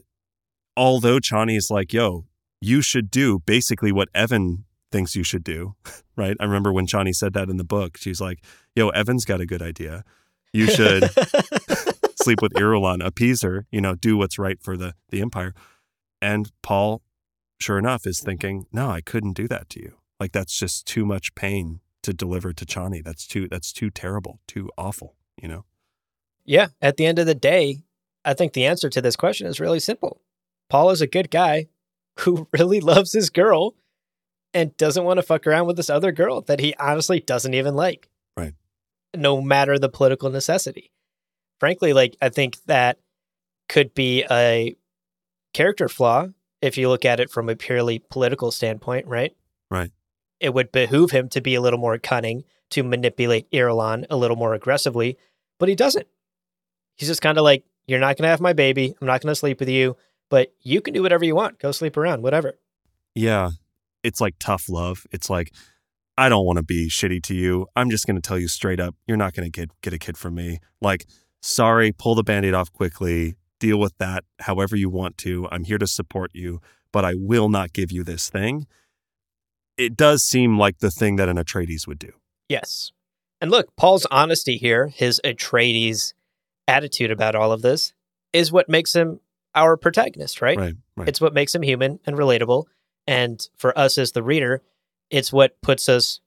although 0.76 1.18
Chani 1.18 1.56
is 1.56 1.70
like, 1.70 1.92
yo, 1.92 2.26
you 2.60 2.82
should 2.82 3.10
do 3.10 3.40
basically 3.40 3.92
what 3.92 4.08
Evan 4.14 4.64
thinks 4.90 5.14
you 5.14 5.22
should 5.22 5.44
do, 5.44 5.74
right? 6.16 6.36
I 6.40 6.44
remember 6.44 6.72
when 6.72 6.86
Chani 6.86 7.14
said 7.14 7.34
that 7.34 7.48
in 7.48 7.56
the 7.56 7.64
book. 7.64 7.96
She's 7.96 8.20
like, 8.20 8.42
yo, 8.74 8.88
Evan's 8.88 9.24
got 9.24 9.40
a 9.40 9.46
good 9.46 9.62
idea. 9.62 10.04
You 10.52 10.66
should 10.66 11.04
sleep 12.16 12.40
with 12.42 12.52
Irulan, 12.54 13.04
appease 13.04 13.42
her, 13.42 13.66
you 13.70 13.80
know, 13.80 13.94
do 13.94 14.16
what's 14.16 14.38
right 14.38 14.60
for 14.62 14.76
the, 14.76 14.94
the 15.10 15.20
Empire. 15.20 15.54
And 16.20 16.50
Paul, 16.62 17.02
sure 17.60 17.78
enough, 17.78 18.06
is 18.06 18.20
thinking, 18.20 18.66
no, 18.72 18.90
I 18.90 19.00
couldn't 19.00 19.34
do 19.34 19.48
that 19.48 19.68
to 19.70 19.80
you. 19.80 19.98
Like 20.18 20.32
that's 20.32 20.58
just 20.58 20.86
too 20.86 21.04
much 21.04 21.34
pain 21.34 21.80
to 22.02 22.12
deliver 22.12 22.52
to 22.52 22.64
Chani. 22.64 23.04
That's 23.04 23.26
too 23.26 23.48
that's 23.48 23.72
too 23.72 23.90
terrible, 23.90 24.40
too 24.48 24.70
awful, 24.76 25.14
you 25.40 25.48
know? 25.48 25.64
Yeah. 26.44 26.68
At 26.80 26.96
the 26.96 27.06
end 27.06 27.18
of 27.18 27.26
the 27.26 27.34
day, 27.34 27.84
I 28.24 28.34
think 28.34 28.52
the 28.52 28.66
answer 28.66 28.88
to 28.90 29.00
this 29.00 29.16
question 29.16 29.46
is 29.46 29.60
really 29.60 29.80
simple. 29.80 30.20
Paul 30.68 30.90
is 30.90 31.00
a 31.00 31.06
good 31.06 31.30
guy 31.30 31.68
who 32.20 32.48
really 32.52 32.80
loves 32.80 33.12
his 33.12 33.30
girl 33.30 33.74
and 34.54 34.76
doesn't 34.76 35.04
want 35.04 35.18
to 35.18 35.22
fuck 35.22 35.46
around 35.46 35.66
with 35.66 35.76
this 35.76 35.90
other 35.90 36.10
girl 36.10 36.40
that 36.42 36.60
he 36.60 36.74
honestly 36.80 37.20
doesn't 37.20 37.54
even 37.54 37.74
like. 37.74 38.08
Right. 38.36 38.54
No 39.16 39.40
matter 39.40 39.78
the 39.78 39.88
political 39.88 40.30
necessity. 40.30 40.92
Frankly, 41.60 41.92
like 41.92 42.16
I 42.20 42.28
think 42.28 42.62
that 42.66 42.98
could 43.68 43.94
be 43.94 44.24
a 44.30 44.76
character 45.52 45.88
flaw 45.88 46.28
if 46.60 46.76
you 46.76 46.88
look 46.88 47.04
at 47.04 47.20
it 47.20 47.30
from 47.30 47.48
a 47.48 47.56
purely 47.56 47.98
political 47.98 48.50
standpoint, 48.50 49.06
right? 49.06 49.36
Right. 49.70 49.90
It 50.40 50.54
would 50.54 50.72
behoove 50.72 51.10
him 51.10 51.28
to 51.30 51.40
be 51.40 51.54
a 51.54 51.60
little 51.60 51.78
more 51.78 51.98
cunning, 51.98 52.44
to 52.70 52.82
manipulate 52.82 53.50
Irulan 53.50 54.06
a 54.08 54.16
little 54.16 54.36
more 54.36 54.54
aggressively, 54.54 55.18
but 55.58 55.68
he 55.68 55.74
doesn't. 55.74 56.06
He's 56.96 57.08
just 57.08 57.22
kind 57.22 57.38
of 57.38 57.44
like, 57.44 57.64
You're 57.86 57.98
not 57.98 58.16
going 58.16 58.24
to 58.24 58.30
have 58.30 58.40
my 58.40 58.52
baby. 58.52 58.94
I'm 59.00 59.06
not 59.06 59.20
going 59.20 59.32
to 59.32 59.36
sleep 59.36 59.60
with 59.60 59.68
you 59.68 59.96
but 60.30 60.52
you 60.62 60.80
can 60.80 60.94
do 60.94 61.02
whatever 61.02 61.24
you 61.24 61.34
want. 61.34 61.58
Go 61.58 61.72
sleep 61.72 61.96
around, 61.96 62.22
whatever. 62.22 62.58
Yeah. 63.14 63.50
It's 64.02 64.20
like 64.20 64.34
tough 64.38 64.68
love. 64.68 65.06
It's 65.10 65.30
like, 65.30 65.52
I 66.18 66.28
don't 66.28 66.44
want 66.44 66.56
to 66.56 66.64
be 66.64 66.88
shitty 66.88 67.22
to 67.22 67.34
you. 67.34 67.68
I'm 67.76 67.90
just 67.90 68.04
going 68.04 68.16
to 68.16 68.20
tell 68.20 68.38
you 68.38 68.48
straight 68.48 68.80
up, 68.80 68.96
you're 69.06 69.16
not 69.16 69.34
going 69.34 69.50
to 69.50 69.50
get 69.50 69.70
get 69.82 69.92
a 69.92 69.98
kid 69.98 70.18
from 70.18 70.34
me. 70.34 70.58
Like, 70.80 71.06
sorry, 71.40 71.92
pull 71.92 72.16
the 72.16 72.24
band-aid 72.24 72.54
off 72.54 72.72
quickly. 72.72 73.36
Deal 73.60 73.78
with 73.78 73.96
that 73.98 74.24
however 74.40 74.74
you 74.74 74.90
want 74.90 75.16
to. 75.18 75.48
I'm 75.52 75.62
here 75.62 75.78
to 75.78 75.86
support 75.86 76.32
you, 76.34 76.60
but 76.92 77.04
I 77.04 77.14
will 77.14 77.48
not 77.48 77.72
give 77.72 77.92
you 77.92 78.02
this 78.02 78.28
thing. 78.28 78.66
It 79.76 79.96
does 79.96 80.24
seem 80.24 80.58
like 80.58 80.78
the 80.78 80.90
thing 80.90 81.16
that 81.16 81.28
an 81.28 81.36
Atreides 81.36 81.86
would 81.86 82.00
do. 82.00 82.10
Yes. 82.48 82.90
And 83.40 83.50
look, 83.52 83.76
Paul's 83.76 84.06
honesty 84.10 84.56
here, 84.56 84.88
his 84.88 85.20
Atreides 85.24 86.14
attitude 86.66 87.12
about 87.12 87.36
all 87.36 87.52
of 87.52 87.62
this, 87.62 87.92
is 88.32 88.50
what 88.50 88.68
makes 88.68 88.92
him 88.92 89.20
our 89.54 89.76
protagonist, 89.76 90.42
right? 90.42 90.58
Right, 90.58 90.74
right. 90.96 91.08
It's 91.08 91.20
what 91.20 91.32
makes 91.32 91.54
him 91.54 91.62
human 91.62 92.00
and 92.06 92.16
relatable. 92.16 92.64
And 93.06 93.40
for 93.56 93.76
us 93.78 93.98
as 93.98 94.12
the 94.12 94.22
reader, 94.24 94.62
it's 95.10 95.32
what 95.32 95.60
puts 95.62 95.88
us 95.88 96.20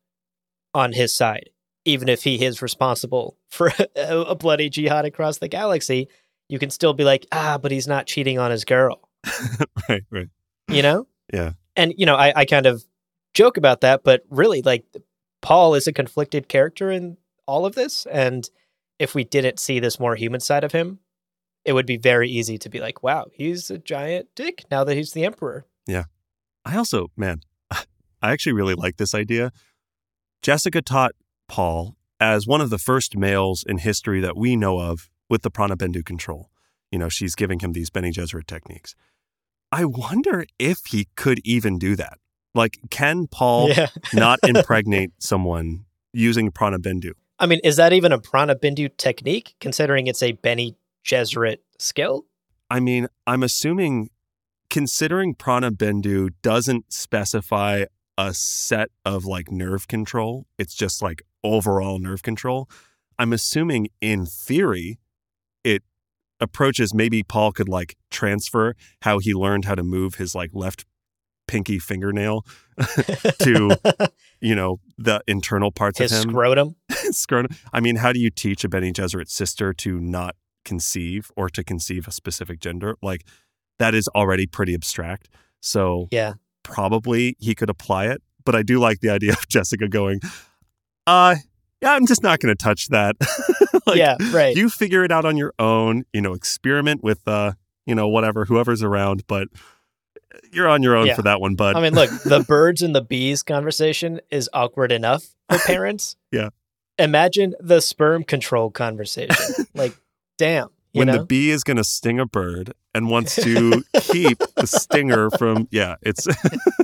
on 0.74 0.94
his 0.94 1.14
side. 1.14 1.50
Even 1.86 2.10
if 2.10 2.24
he 2.24 2.44
is 2.44 2.62
responsible 2.62 3.38
for 3.50 3.72
a, 3.96 4.18
a 4.20 4.36
bloody 4.36 4.70
jihad 4.70 5.06
across 5.06 5.38
the 5.38 5.48
galaxy, 5.48 6.08
you 6.50 6.60
can 6.60 6.70
still 6.70 6.94
be 6.94 7.04
like, 7.04 7.26
ah, 7.32 7.58
but 7.62 7.72
he's 7.72 7.88
not 7.88 8.08
cheating 8.08 8.38
on 8.38 8.52
his 8.52 8.66
girl. 8.66 9.10
right, 9.90 10.04
right. 10.12 10.28
You 10.68 10.82
know? 10.82 11.08
Yeah. 11.34 11.54
And, 11.76 11.94
you 11.98 12.06
know, 12.06 12.16
I, 12.16 12.34
I 12.36 12.46
kind 12.46 12.66
of 12.66 12.84
joke 13.34 13.58
about 13.58 13.82
that, 13.82 14.04
but 14.04 14.24
really, 14.30 14.62
like, 14.62 14.86
Paul 15.42 15.76
is 15.76 15.88
a 15.88 15.94
conflicted 15.94 16.48
character 16.48 16.92
in 16.92 17.18
all 17.48 17.66
of 17.66 17.76
this. 17.76 18.06
And 18.06 18.48
if 19.00 19.16
we 19.16 19.24
didn't 19.24 19.60
see 19.60 19.80
this 19.80 20.00
more 20.00 20.16
human 20.16 20.40
side 20.40 20.64
of 20.64 20.72
him, 20.72 21.00
it 21.66 21.74
would 21.74 21.86
be 21.86 21.98
very 21.98 22.30
easy 22.30 22.58
to 22.60 22.70
be 22.70 22.80
like, 22.80 23.04
wow, 23.04 23.28
he's 23.34 23.70
a 23.70 23.78
giant 23.78 24.28
dick 24.36 24.66
now 24.70 24.84
that 24.84 24.96
he's 24.96 25.14
the 25.14 25.26
emperor. 25.26 25.66
Yeah. 25.88 26.06
I 26.66 26.78
also, 26.78 27.12
man, 27.16 27.42
I 28.22 28.32
actually 28.32 28.54
really 28.54 28.76
like 28.76 28.98
this 28.98 29.14
idea. 29.16 29.52
Jessica 30.42 30.82
taught 30.82 31.14
Paul 31.48 31.96
as 32.20 32.46
one 32.48 32.62
of 32.62 32.70
the 32.70 32.78
first 32.78 33.18
males 33.18 33.64
in 33.68 33.80
history 33.80 34.22
that 34.22 34.38
we 34.38 34.56
know 34.56 34.80
of 34.80 35.10
with 35.30 35.42
the 35.42 35.50
Prana 35.52 35.76
Bindu 35.78 36.06
control. 36.06 36.50
You 36.92 37.00
know, 37.00 37.10
she's 37.10 37.36
giving 37.36 37.60
him 37.60 37.74
these 37.74 37.90
Bene 37.90 38.10
Gesserit 38.12 38.48
techniques. 38.48 38.96
I 39.72 39.86
wonder 39.86 40.46
if 40.60 40.86
he 40.88 41.08
could 41.16 41.40
even 41.46 41.80
do 41.80 41.96
that. 41.96 42.18
Like, 42.54 42.78
can 42.90 43.28
Paul 43.28 43.70
Yeah. 43.70 43.88
not 44.14 44.40
impregnate 44.44 45.12
someone 45.20 45.86
using 46.14 46.52
Prana 46.52 46.80
Bindu? 46.80 47.12
I 47.40 47.46
mean, 47.46 47.60
is 47.64 47.78
that 47.78 47.94
even 47.94 48.12
a 48.12 48.20
Prana 48.20 48.56
Bindu 48.56 48.96
technique, 48.98 49.56
considering 49.60 50.08
it's 50.08 50.22
a 50.22 50.34
Bene 50.34 50.74
Gesserit 51.06 51.58
skill? 51.80 52.26
I 52.70 52.80
mean, 52.80 53.08
I'm 53.26 53.42
assuming 53.42 54.10
considering 54.70 55.34
Prana 55.34 55.72
Bindu 55.72 56.30
doesn't 56.42 56.92
specify 56.94 57.86
a 58.28 58.34
set 58.34 58.90
of 59.06 59.26
like 59.26 59.52
nerve 59.52 59.88
control, 59.88 60.46
it's 60.60 60.76
just 60.76 61.02
like 61.02 61.22
overall 61.44 61.98
nerve 62.00 62.22
control. 62.22 62.70
I'm 63.18 63.34
assuming 63.34 63.88
in 64.00 64.26
theory, 64.26 65.00
it 65.64 65.82
approaches 66.40 66.94
maybe 66.94 67.24
Paul 67.24 67.52
could 67.52 67.70
like 67.70 67.96
transfer 68.10 68.76
how 69.02 69.20
he 69.20 69.34
learned 69.34 69.66
how 69.66 69.76
to 69.76 69.84
move 69.84 70.16
his 70.16 70.36
like 70.36 70.52
left 70.54 70.86
pinky 71.48 71.80
fingernail 71.80 72.46
to 73.40 73.78
you 74.42 74.56
know, 74.56 74.80
the 74.98 75.22
internal 75.28 75.72
parts 75.72 76.00
His 76.00 76.12
of 76.12 76.24
him. 76.26 76.30
scrotum. 76.32 76.76
Scrotum. 77.12 77.52
I 77.74 77.80
mean, 77.80 77.98
how 77.98 78.14
do 78.14 78.20
you 78.20 78.30
teach 78.30 78.64
a 78.64 78.70
Bene 78.70 78.92
Gesserit 78.94 79.30
sister 79.30 79.74
to 79.74 80.00
not 80.00 80.36
conceive 80.64 81.32
or 81.36 81.50
to 81.50 81.64
conceive 81.64 82.08
a 82.08 82.12
specific 82.12 82.60
gender? 82.60 82.96
Like, 83.02 83.26
that 83.80 83.94
is 83.96 84.08
already 84.10 84.46
pretty 84.48 84.74
abstract. 84.74 85.28
So, 85.60 86.08
Yeah. 86.12 86.34
Probably 86.64 87.36
he 87.40 87.56
could 87.56 87.70
apply 87.70 88.08
it. 88.08 88.22
But 88.44 88.56
I 88.56 88.64
do 88.64 88.80
like 88.80 89.00
the 89.02 89.10
idea 89.10 89.32
of 89.34 89.48
Jessica 89.48 89.88
going, 89.88 90.20
uh, 91.08 91.36
yeah, 91.82 91.92
I'm 91.94 92.06
just 92.08 92.24
not 92.24 92.40
going 92.40 92.56
to 92.56 92.62
touch 92.64 92.88
that. 92.90 93.16
Like, 93.88 93.98
yeah, 93.98 94.16
right. 94.32 94.56
You 94.56 94.70
figure 94.70 95.04
it 95.04 95.12
out 95.12 95.26
on 95.26 95.38
your 95.38 95.54
own, 95.58 96.04
you 96.14 96.22
know, 96.22 96.34
experiment 96.34 97.04
with, 97.04 97.28
uh, 97.28 97.54
you 97.88 97.96
know, 97.96 98.08
whatever, 98.08 98.46
whoever's 98.46 98.84
around, 98.84 99.24
but 99.26 99.48
you're 100.54 100.70
on 100.70 100.84
your 100.84 100.96
own 100.96 101.08
Yeah. 101.08 101.16
for 101.16 101.24
that 101.24 101.42
one, 101.42 101.56
bud. 101.56 101.76
I 101.76 101.82
mean, 101.82 101.96
look, 101.96 102.12
the 102.24 102.42
birds 102.48 102.84
and 102.84 102.94
the 102.96 103.02
bees 103.02 103.42
conversation 103.42 104.22
is 104.30 104.48
awkward 104.54 104.92
enough 104.92 105.36
for 105.50 105.58
parents. 105.66 106.16
Yeah. 106.32 106.50
Imagine 107.00 107.56
the 107.60 107.82
sperm 107.82 108.24
control 108.24 108.70
conversation. 108.70 109.66
like, 109.74 109.98
damn. 110.38 110.70
When 110.94 111.08
know? 111.08 111.18
the 111.20 111.26
bee 111.26 111.52
is 111.52 111.64
going 111.64 111.78
to 111.78 111.84
sting 111.84 112.20
a 112.20 112.26
bird 112.26 112.74
and 112.94 113.10
wants 113.10 113.36
to 113.36 113.84
keep 114.02 114.40
the 114.56 114.68
stinger 114.68 115.30
from, 115.32 115.68
yeah, 115.72 115.96
it's, 116.02 116.28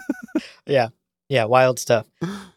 yeah. 0.65 0.89
Yeah. 1.29 1.43
Wild 1.43 1.77
stuff. 1.77 2.07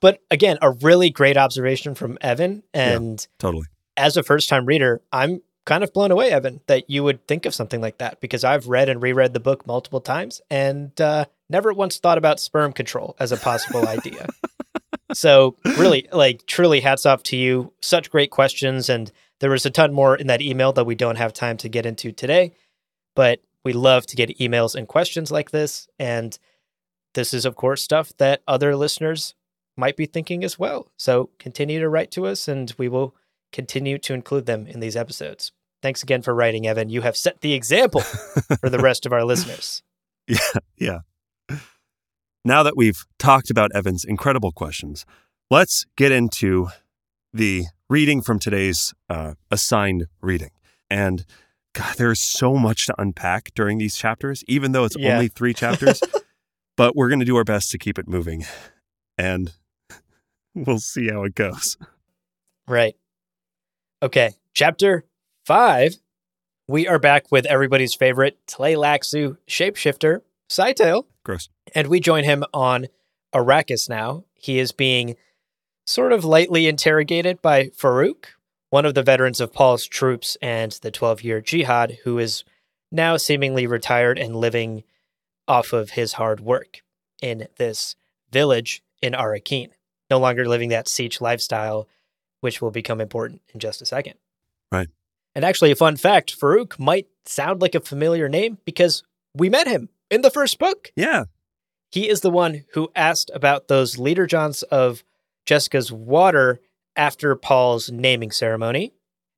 But 0.00 0.20
again, 0.30 0.58
a 0.62 0.70
really 0.70 1.10
great 1.10 1.36
observation 1.36 1.96
from 1.96 2.18
Evan. 2.20 2.62
And 2.72 3.26
totally. 3.38 3.66
as 3.96 4.16
a 4.16 4.22
first 4.22 4.48
time 4.48 4.64
reader, 4.64 5.02
I'm 5.10 5.42
kind 5.64 5.82
of 5.82 5.92
blown 5.92 6.10
away, 6.10 6.30
Evan, 6.30 6.60
that 6.68 6.88
you 6.88 7.02
would 7.02 7.26
think 7.26 7.46
of 7.46 7.54
something 7.54 7.80
like 7.80 7.98
that 7.98 8.20
because 8.20 8.44
I've 8.44 8.68
read 8.68 8.88
and 8.88 9.02
reread 9.02 9.34
the 9.34 9.40
book 9.40 9.66
multiple 9.66 10.00
times 10.00 10.40
and 10.50 10.98
uh, 11.00 11.24
never 11.48 11.72
once 11.72 11.98
thought 11.98 12.18
about 12.18 12.38
sperm 12.38 12.72
control 12.72 13.16
as 13.18 13.32
a 13.32 13.36
possible 13.36 13.86
idea. 13.88 14.28
So, 15.12 15.56
really, 15.76 16.06
like, 16.12 16.46
truly 16.46 16.80
hats 16.80 17.04
off 17.04 17.22
to 17.24 17.36
you. 17.36 17.72
Such 17.80 18.10
great 18.10 18.30
questions. 18.30 18.88
And 18.88 19.10
there 19.40 19.50
was 19.50 19.66
a 19.66 19.70
ton 19.70 19.92
more 19.92 20.16
in 20.16 20.28
that 20.28 20.42
email 20.42 20.72
that 20.72 20.84
we 20.84 20.94
don't 20.94 21.16
have 21.16 21.32
time 21.32 21.56
to 21.58 21.68
get 21.68 21.86
into 21.86 22.12
today. 22.12 22.52
But 23.16 23.40
we 23.64 23.72
love 23.72 24.06
to 24.06 24.16
get 24.16 24.38
emails 24.38 24.74
and 24.74 24.86
questions 24.86 25.30
like 25.30 25.50
this. 25.50 25.88
And 25.98 26.38
this 27.14 27.34
is, 27.34 27.44
of 27.44 27.56
course, 27.56 27.82
stuff 27.82 28.12
that 28.18 28.42
other 28.46 28.76
listeners 28.76 29.34
might 29.76 29.96
be 29.96 30.06
thinking 30.06 30.44
as 30.44 30.58
well. 30.58 30.90
So, 30.96 31.30
continue 31.38 31.80
to 31.80 31.88
write 31.88 32.10
to 32.12 32.26
us 32.26 32.48
and 32.48 32.72
we 32.78 32.88
will 32.88 33.14
continue 33.52 33.98
to 33.98 34.14
include 34.14 34.46
them 34.46 34.66
in 34.66 34.80
these 34.80 34.96
episodes. 34.96 35.52
Thanks 35.82 36.02
again 36.02 36.22
for 36.22 36.34
writing, 36.34 36.66
Evan. 36.66 36.90
You 36.90 37.00
have 37.00 37.16
set 37.16 37.40
the 37.40 37.54
example 37.54 38.02
for 38.60 38.68
the 38.68 38.78
rest 38.78 39.06
of 39.06 39.12
our 39.12 39.24
listeners. 39.24 39.82
Yeah. 40.28 40.60
Yeah. 41.48 41.56
Now 42.44 42.62
that 42.62 42.76
we've 42.76 43.04
talked 43.18 43.50
about 43.50 43.72
Evan's 43.74 44.04
incredible 44.04 44.52
questions, 44.52 45.04
let's 45.50 45.86
get 45.96 46.12
into 46.12 46.68
the 47.32 47.64
reading 47.88 48.22
from 48.22 48.38
today's 48.38 48.94
uh, 49.08 49.34
assigned 49.50 50.06
reading. 50.20 50.50
And 50.90 51.24
God, 51.74 51.96
there's 51.98 52.20
so 52.20 52.54
much 52.56 52.86
to 52.86 52.94
unpack 53.00 53.50
during 53.54 53.78
these 53.78 53.96
chapters, 53.96 54.42
even 54.48 54.72
though 54.72 54.84
it's 54.84 54.96
Yeah. 54.98 55.12
only 55.14 55.28
three 55.28 55.54
chapters. 55.54 56.00
but 56.76 56.96
we're 56.96 57.08
going 57.08 57.20
to 57.20 57.24
do 57.26 57.36
our 57.36 57.44
best 57.44 57.70
to 57.70 57.78
keep 57.78 57.98
it 57.98 58.08
moving. 58.08 58.44
And 59.18 59.52
we'll 60.54 60.78
see 60.80 61.08
how 61.08 61.24
it 61.24 61.34
goes. 61.34 61.76
Right. 62.66 62.96
Okay. 64.02 64.30
Chapter 64.54 65.04
five. 65.44 65.96
We 66.68 66.86
are 66.86 67.00
back 67.00 67.32
with 67.32 67.46
everybody's 67.46 67.94
favorite 67.94 68.38
Tleilaxu 68.46 69.38
shapeshifter, 69.48 70.20
Scytale, 70.48 71.04
Gross. 71.24 71.48
and 71.74 71.88
we 71.88 71.98
join 71.98 72.22
him 72.22 72.44
on 72.54 72.86
Arrakis 73.34 73.88
now. 73.88 74.22
He 74.34 74.60
is 74.60 74.70
being 74.70 75.16
sort 75.90 76.12
of 76.12 76.24
lightly 76.24 76.68
interrogated 76.68 77.42
by 77.42 77.64
Farouk, 77.66 78.26
one 78.70 78.86
of 78.86 78.94
the 78.94 79.02
veterans 79.02 79.40
of 79.40 79.52
Paul's 79.52 79.86
troops 79.86 80.36
and 80.40 80.70
the 80.82 80.90
12 80.90 81.22
year 81.22 81.40
jihad, 81.40 81.98
who 82.04 82.18
is 82.18 82.44
now 82.92 83.16
seemingly 83.16 83.66
retired 83.66 84.18
and 84.18 84.36
living 84.36 84.84
off 85.48 85.72
of 85.72 85.90
his 85.90 86.12
hard 86.14 86.40
work 86.40 86.82
in 87.20 87.48
this 87.56 87.96
village 88.30 88.82
in 89.02 89.14
Arakeen, 89.14 89.70
no 90.08 90.18
longer 90.18 90.46
living 90.46 90.68
that 90.68 90.86
sietch 90.86 91.20
lifestyle, 91.20 91.88
which 92.40 92.62
will 92.62 92.70
become 92.70 93.00
important 93.00 93.42
in 93.52 93.58
just 93.58 93.82
a 93.82 93.86
second. 93.86 94.14
Right. 94.70 94.88
And 95.34 95.44
actually, 95.44 95.72
a 95.72 95.76
fun 95.76 95.96
fact 95.96 96.38
Farouk 96.38 96.78
might 96.78 97.08
sound 97.24 97.60
like 97.60 97.74
a 97.74 97.80
familiar 97.80 98.28
name 98.28 98.58
because 98.64 99.02
we 99.34 99.48
met 99.48 99.66
him 99.66 99.88
in 100.08 100.22
the 100.22 100.30
first 100.30 100.58
book. 100.60 100.92
Yeah. 100.94 101.24
He 101.90 102.08
is 102.08 102.20
the 102.20 102.30
one 102.30 102.64
who 102.74 102.92
asked 102.94 103.32
about 103.34 103.66
those 103.66 103.96
literjons 103.96 104.62
of 104.64 105.02
Jessica's 105.46 105.90
water 105.92 106.60
after 106.96 107.34
Paul's 107.36 107.90
naming 107.90 108.30
ceremony. 108.30 108.92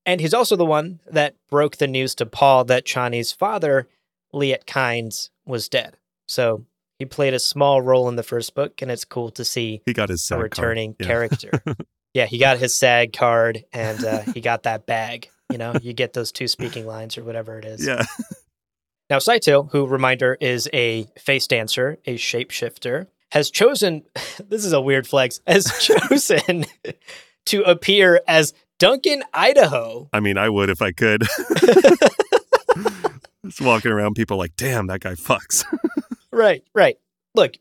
And 0.05 0.21
he's 0.21 0.35
also 0.35 0.57
the 0.57 0.65
one 0.67 1.01
that 1.11 1.37
broke 1.49 1.77
the 1.77 1.87
news 1.87 2.15
to 2.17 2.27
Paul 2.27 2.65
that 2.65 2.85
Chani's 2.85 3.31
father, 3.33 3.89
Liet 4.35 4.65
Kynes, 4.67 5.31
was 5.47 5.69
dead. 5.69 5.97
So 6.27 6.65
he 6.99 7.05
played 7.05 7.35
a 7.35 7.39
small 7.39 7.81
role 7.81 8.09
in 8.09 8.17
the 8.17 8.23
first 8.23 8.55
book, 8.55 8.83
and 8.83 8.91
it's 8.91 9.05
cool 9.05 9.31
to 9.33 9.45
see 9.45 9.81
He 9.87 9.93
got 9.93 10.09
his 10.09 10.29
a 10.31 10.39
returning 10.39 10.97
Yeah. 10.99 11.07
character. 11.07 11.51
yeah, 12.15 12.27
he 12.27 12.39
got 12.39 12.59
his 12.59 12.75
SAG 12.75 13.13
card 13.13 13.65
and 13.73 14.05
uh, 14.05 14.21
he 14.35 14.41
got 14.41 14.65
that 14.65 14.87
bag. 14.87 15.31
You 15.51 15.59
know, 15.59 15.75
you 15.81 15.93
get 15.93 16.15
those 16.15 16.33
two 16.33 16.49
speaking 16.49 16.87
lines 16.87 17.17
or 17.19 17.23
whatever 17.25 17.59
it 17.59 17.65
is. 17.65 17.87
Yeah. 17.87 18.03
Now, 19.11 19.19
Scytale, 19.19 19.71
who, 19.71 19.87
reminder, 19.87 20.37
is 20.41 20.69
a 20.73 21.07
face 21.19 21.47
dancer, 21.47 21.99
a 22.07 22.17
shapeshifter, 22.17 23.09
has 23.33 23.51
chosen 23.51 24.03
this 24.49 24.65
is 24.65 24.73
a 24.73 24.81
weird 24.81 25.07
flex, 25.07 25.41
has 25.47 25.65
chosen 25.81 26.67
to 27.47 27.63
appear 27.63 28.21
as 28.29 28.53
Duncan 28.79 29.25
Idaho. 29.33 30.09
I 30.13 30.21
mean, 30.21 30.37
I 30.39 30.49
would 30.49 30.71
if 30.71 30.83
I 30.83 30.93
could. 30.93 31.23
Just 33.45 33.61
walking 33.61 33.91
around, 33.91 34.15
people 34.15 34.37
like, 34.37 34.55
damn, 34.55 34.87
that 34.87 35.01
guy 35.01 35.15
fucks. 35.15 35.65
Right, 36.31 36.63
right. 36.75 36.99
Look, 37.35 37.55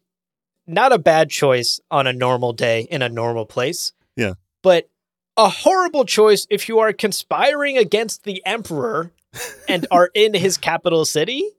not 0.67 0.93
a 0.93 0.99
bad 0.99 1.29
choice 1.29 1.79
on 1.89 2.05
a 2.05 2.13
normal 2.13 2.53
day 2.53 2.81
in 2.81 3.01
a 3.01 3.09
normal 3.09 3.45
place. 3.45 3.93
Yeah. 4.15 4.33
But 4.61 4.89
a 5.37 5.49
horrible 5.49 6.05
choice 6.05 6.45
if 6.49 6.69
you 6.69 6.79
are 6.79 6.93
conspiring 6.93 7.77
against 7.77 8.23
the 8.25 8.43
emperor 8.45 9.11
and 9.67 9.87
are 9.89 10.11
in 10.13 10.33
his 10.33 10.57
capital 10.57 11.05
city. 11.05 11.49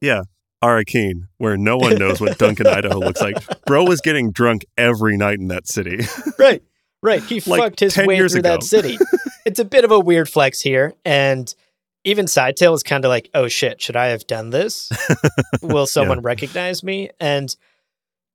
Arakeen, 0.62 1.28
where 1.38 1.56
no 1.56 1.76
one 1.76 1.96
knows 1.96 2.20
what 2.20 2.38
Duncan, 2.38 2.66
Idaho 2.68 2.98
looks 2.98 3.20
like. 3.20 3.36
Bro 3.66 3.84
was 3.84 4.00
getting 4.00 4.30
drunk 4.32 4.64
every 4.78 5.16
night 5.16 5.38
in 5.38 5.48
that 5.48 5.66
city. 5.66 6.00
Right. 6.38 6.62
Right. 7.02 7.22
He 7.22 7.40
Like 7.40 7.60
fucked 7.60 7.80
his 7.80 7.96
way 7.96 8.16
through 8.18 8.38
ago. 8.40 8.42
that 8.42 8.62
city. 8.62 8.96
it's 9.44 9.58
a 9.58 9.64
bit 9.64 9.84
of 9.84 9.90
a 9.90 9.98
weird 9.98 10.28
flex 10.28 10.60
here. 10.60 10.94
And 11.04 11.52
even 12.04 12.26
Scytale 12.26 12.74
is 12.74 12.82
kind 12.84 13.04
of 13.04 13.08
like, 13.08 13.28
oh 13.34 13.48
shit, 13.48 13.80
should 13.80 13.96
I 13.96 14.06
have 14.06 14.26
done 14.26 14.50
this? 14.50 14.90
Will 15.62 15.86
someone 15.86 16.20
recognize 16.20 16.82
me? 16.84 17.10
And 17.20 17.54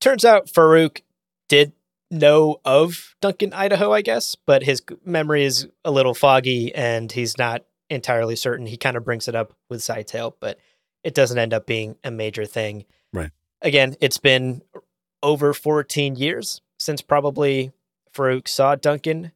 turns 0.01 0.25
out 0.25 0.47
Farouk 0.47 1.01
did 1.49 1.71
know 2.11 2.57
of 2.65 3.15
Duncan, 3.21 3.53
Idaho, 3.53 3.91
I 3.93 4.01
guess, 4.01 4.35
but 4.35 4.63
his 4.63 4.81
memory 5.05 5.43
is 5.45 5.67
a 5.85 5.91
little 5.91 6.13
foggy 6.13 6.73
and 6.75 7.11
he's 7.11 7.37
not 7.37 7.63
entirely 7.89 8.35
certain. 8.35 8.65
He 8.65 8.77
kind 8.77 8.97
of 8.97 9.03
brings 9.05 9.27
it 9.29 9.35
up 9.35 9.53
with 9.69 9.79
Scytale, 9.81 10.33
but 10.39 10.57
it 11.07 11.13
doesn't 11.13 11.37
end 11.37 11.53
up 11.53 11.65
being 11.65 11.95
a 12.03 12.11
major 12.11 12.45
thing. 12.45 12.83
Right. 13.13 13.31
Again, 13.61 13.95
it's 14.01 14.17
been 14.17 14.61
over 15.23 15.53
14 15.53 16.17
years 16.17 16.59
since 16.77 17.01
probably 17.01 17.71
Farouk 18.13 18.45
saw 18.45 18.75
Duncan, 18.75 19.31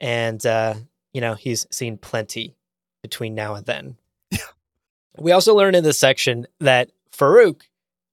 and 0.00 0.44
uh, 0.46 0.74
you 1.12 1.20
know 1.20 1.34
he's 1.34 1.66
seen 1.70 1.98
plenty 1.98 2.56
between 3.02 3.34
now 3.34 3.54
and 3.54 3.66
then. 3.66 3.96
We 5.18 5.32
also 5.32 5.54
learn 5.54 5.74
in 5.74 5.84
this 5.84 5.98
section 5.98 6.46
that 6.60 6.90
Farouk 7.14 7.64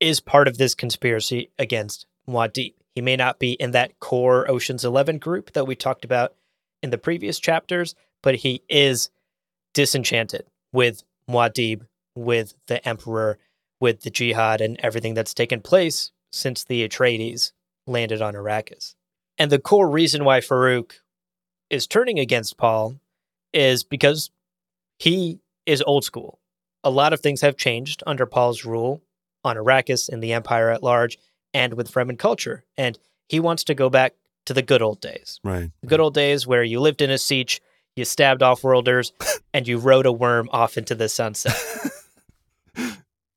is 0.02 0.20
part 0.20 0.50
of 0.50 0.58
this 0.58 0.76
conspiracy 0.76 1.50
against 1.58 2.06
Muad'Dib. 2.28 2.74
He 2.94 3.02
may 3.02 3.16
not 3.16 3.40
be 3.40 3.54
in 3.54 3.72
that 3.72 4.00
core 4.02 4.52
Ocean's 4.52 4.84
Eleven 4.84 5.18
group 5.18 5.54
that 5.54 5.66
we 5.66 5.76
talked 5.76 6.04
about 6.04 6.36
in 6.84 6.90
the 6.90 6.98
previous 6.98 7.40
chapters, 7.40 7.96
but 8.22 8.36
he 8.36 8.64
is 8.68 9.10
disenchanted 9.74 10.44
with 10.74 11.04
Muad'Dib, 11.30 11.86
with 12.20 12.54
the 12.68 12.86
Emperor, 12.88 13.38
with 13.80 14.02
the 14.02 14.10
Jihad, 14.10 14.62
and 14.62 14.80
everything 14.80 15.14
that's 15.14 15.34
taken 15.34 15.62
place 15.62 16.12
since 16.32 16.64
the 16.64 16.88
Atreides 16.88 17.52
landed 17.88 18.22
on 18.22 18.36
Arrakis. 18.36 18.96
And 19.38 19.52
the 19.52 19.60
core 19.60 19.90
reason 19.90 20.26
why 20.26 20.40
Farouk 20.40 20.94
is 21.70 21.88
turning 21.88 22.20
against 22.20 22.58
Paul 22.58 23.00
is 23.54 23.84
because 23.84 24.32
he 24.98 25.40
is 25.66 25.82
old 25.86 26.04
school. 26.04 26.40
A 26.84 26.90
lot 26.90 27.14
of 27.14 27.22
things 27.22 27.42
have 27.42 27.58
changed 27.58 28.04
under 28.06 28.26
Paul's 28.26 28.66
rule 28.66 29.02
on 29.44 29.56
Arrakis 29.56 30.10
and 30.10 30.22
the 30.22 30.34
Empire 30.34 30.70
at 30.70 30.84
large 30.84 31.18
and 31.54 31.74
with 31.74 31.92
Fremen 31.92 32.18
culture. 32.18 32.66
And 32.78 32.98
he 33.28 33.40
wants 33.40 33.64
to 33.66 33.76
go 33.76 33.90
back 33.90 34.14
to 34.46 34.54
the 34.54 34.62
good 34.62 34.82
old 34.82 35.00
days. 35.00 35.40
right. 35.44 35.72
The 35.82 35.88
good 35.88 36.00
old 36.00 36.14
days 36.14 36.48
where 36.48 36.64
you 36.64 36.80
lived 36.80 37.02
in 37.02 37.12
a 37.12 37.16
sietch, 37.16 37.60
you 37.96 38.06
stabbed 38.06 38.42
off 38.42 38.64
worlders, 38.64 39.14
and 39.54 39.68
you 39.68 39.78
rode 39.78 40.06
a 40.06 40.12
worm 40.12 40.50
off 40.52 40.78
into 40.78 40.96
the 40.96 41.10
sunset. 41.10 41.56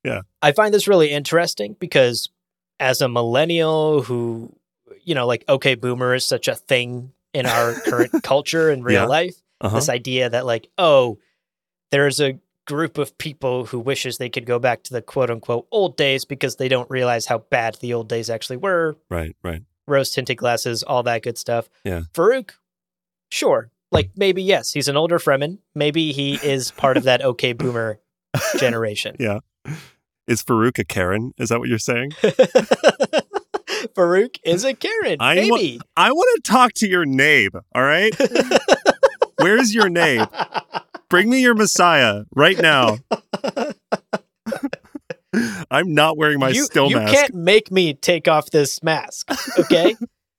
Yeah. 0.05 0.23
I 0.41 0.53
find 0.53 0.73
this 0.75 0.88
really 0.88 1.11
interesting 1.11 1.77
because 1.79 2.31
as 2.81 3.01
a 3.01 3.09
millennial 3.09 4.03
who, 4.03 4.55
you 5.05 5.15
know, 5.15 5.27
like 5.27 5.45
okay, 5.49 5.75
boomer 5.75 6.15
is 6.15 6.25
such 6.25 6.49
a 6.49 6.55
thing 6.55 7.12
in 7.33 7.47
our 7.47 7.75
current 7.87 8.23
culture 8.23 8.71
and 8.71 8.85
real 8.85 9.03
Yeah. 9.03 9.07
life. 9.07 9.37
Uh-huh. 9.61 9.77
This 9.77 9.88
idea 9.88 10.29
that 10.29 10.45
like, 10.45 10.69
oh, 10.79 11.19
there's 11.91 12.21
a 12.21 12.38
group 12.67 12.99
of 12.99 13.17
people 13.19 13.67
who 13.67 13.79
wishes 13.79 14.19
they 14.19 14.29
could 14.29 14.47
go 14.47 14.59
back 14.59 14.83
to 14.85 14.93
the 14.93 15.03
quote 15.03 15.31
unquote 15.31 15.67
old 15.71 15.97
days 15.97 16.25
because 16.25 16.57
they 16.57 16.69
don't 16.69 16.88
realize 16.91 17.27
how 17.27 17.38
bad 17.38 17.77
the 17.81 17.93
old 17.95 18.09
days 18.09 18.29
actually 18.31 18.57
were. 18.57 18.97
Right, 19.11 19.37
right. 19.43 19.62
Rose 19.87 20.11
tinted 20.11 20.37
glasses, 20.37 20.83
all 20.83 21.03
that 21.05 21.23
good 21.23 21.37
stuff. 21.38 21.69
Yeah. 21.85 22.03
Farouk, 22.15 22.51
sure. 23.31 23.71
Like 23.91 24.11
maybe 24.17 24.43
yes, 24.43 24.73
he's 24.73 24.88
an 24.88 24.97
older 24.97 25.19
Fremen. 25.19 25.59
Maybe 25.75 26.12
he 26.12 26.35
is 26.37 26.71
part 26.73 26.97
of 26.97 27.03
that 27.05 27.23
okay 27.23 27.53
boomer 27.53 27.99
generation. 28.59 29.17
Yeah. 29.21 29.41
Is 30.33 30.42
Farouk 30.42 30.79
a 30.79 30.85
Karen? 30.85 31.35
Is 31.37 31.51
that 31.51 31.59
what 31.59 31.68
you're 31.68 31.79
saying? 31.79 32.12
Farouk 33.95 34.38
is 34.47 34.64
a 34.64 34.73
Karen. 34.73 35.18
I 35.21 35.47
wa- 35.51 35.57
maybe. 35.59 35.79
I 35.95 36.11
want 36.11 36.42
to 36.42 36.51
talk 36.51 36.73
to 36.77 36.88
your 36.88 37.05
naib, 37.05 37.51
all 37.75 37.83
right? 37.83 38.14
Where's 39.37 39.75
your 39.75 39.90
naib? 39.90 40.27
Bring 41.11 41.29
me 41.29 41.42
your 41.42 41.55
Messiah 41.55 42.23
right 42.35 42.57
now. 42.57 42.97
I'm 45.71 45.92
not 45.92 46.16
wearing 46.16 46.38
my 46.38 46.49
you, 46.49 46.64
still 46.64 46.88
you 46.88 46.97
mask. 46.97 47.12
can't 47.12 47.35
make 47.35 47.71
me 47.71 47.92
take 47.92 48.27
off 48.27 48.51
this 48.51 48.83
mask, 48.83 49.31
okay? 49.59 49.95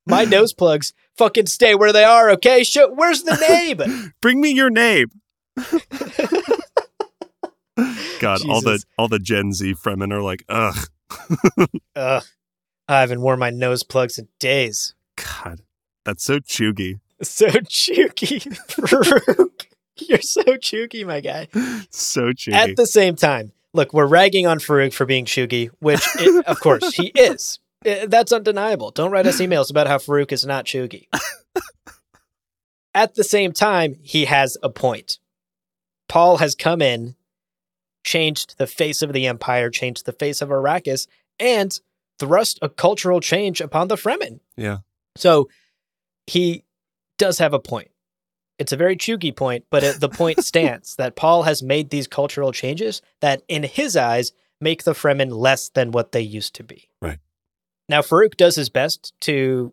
My 0.08 0.24
nose 0.24 0.52
plugs 0.52 0.92
fucking 1.16 1.46
stay 1.46 1.76
where 1.76 1.92
they 1.92 2.02
are, 2.02 2.30
okay? 2.30 2.64
Show, 2.64 2.92
where's 2.92 3.22
the 3.22 3.36
name? 3.48 4.12
Bring 4.20 4.40
me 4.40 4.50
your 4.50 4.70
naib. 4.70 5.12
God, 8.20 8.40
all 8.48 8.60
the 8.60 8.82
all 8.96 9.08
the 9.08 9.18
Gen 9.18 9.52
Z 9.52 9.74
Fremen 9.74 10.12
are 10.12 10.22
like, 10.22 10.44
ugh, 10.48 10.88
Ugh, 11.96 12.24
I 12.88 13.00
haven't 13.00 13.20
worn 13.20 13.38
my 13.38 13.50
nose 13.50 13.82
plugs 13.82 14.18
in 14.18 14.28
days. 14.38 14.94
God, 15.16 15.60
that's 16.04 16.24
so 16.24 16.38
chuggy. 16.38 17.00
So 17.22 17.48
chooky, 17.68 18.40
Farouk. 18.68 19.66
You're 19.96 20.20
so 20.20 20.56
chooky, 20.56 21.04
my 21.04 21.20
guy. 21.20 21.48
So 21.90 22.32
chuggy. 22.32 22.52
At 22.52 22.76
the 22.76 22.86
same 22.86 23.16
time, 23.16 23.52
look, 23.72 23.92
we're 23.92 24.06
ragging 24.06 24.46
on 24.46 24.58
Farouk 24.58 24.92
for 24.92 25.06
being 25.06 25.24
chooky, 25.24 25.70
which, 25.78 26.04
it, 26.16 26.46
of 26.46 26.60
course, 26.60 26.94
he 26.94 27.06
is. 27.14 27.60
Uh, 27.86 28.06
That's 28.06 28.32
undeniable. 28.32 28.90
Don't 28.90 29.10
write 29.10 29.26
us 29.26 29.40
emails 29.40 29.70
about 29.70 29.86
how 29.86 29.98
Farouk 29.98 30.32
is 30.32 30.44
not 30.44 30.64
chooky. 30.64 31.08
At 32.94 33.14
the 33.14 33.24
same 33.24 33.52
time, 33.52 33.96
he 34.02 34.24
has 34.26 34.56
a 34.62 34.70
point. 34.70 35.18
Paul 36.08 36.36
has 36.38 36.54
come 36.54 36.80
in, 36.80 37.16
changed 38.04 38.58
the 38.58 38.66
face 38.66 39.02
of 39.02 39.12
the 39.12 39.26
empire, 39.26 39.70
changed 39.70 40.06
the 40.06 40.12
face 40.12 40.40
of 40.40 40.50
Arrakis, 40.50 41.06
and 41.40 41.80
thrust 42.18 42.58
a 42.62 42.68
cultural 42.68 43.20
change 43.20 43.60
upon 43.60 43.88
the 43.88 43.96
Fremen. 43.96 44.40
yeah. 44.56 44.78
So 45.16 45.48
he 46.26 46.64
does 47.18 47.38
have 47.38 47.54
a 47.54 47.58
point. 47.58 47.90
It's 48.58 48.72
a 48.72 48.76
very 48.76 48.96
chuggy 48.96 49.34
point, 49.34 49.64
but 49.70 49.82
it, 49.82 50.00
the 50.00 50.08
point 50.08 50.42
stands 50.44 50.96
that 50.96 51.16
Paul 51.16 51.44
has 51.44 51.62
made 51.62 51.90
these 51.90 52.06
cultural 52.06 52.52
changes 52.52 53.02
that, 53.20 53.42
in 53.48 53.62
his 53.62 53.96
eyes, 53.96 54.32
make 54.60 54.84
the 54.84 54.92
Fremen 54.92 55.30
less 55.30 55.68
than 55.68 55.90
what 55.90 56.12
they 56.12 56.20
used 56.20 56.54
to 56.56 56.64
be. 56.64 56.88
Right. 57.02 57.18
Now, 57.88 58.00
Farouk 58.00 58.36
does 58.36 58.56
his 58.56 58.68
best 58.70 59.12
to 59.22 59.72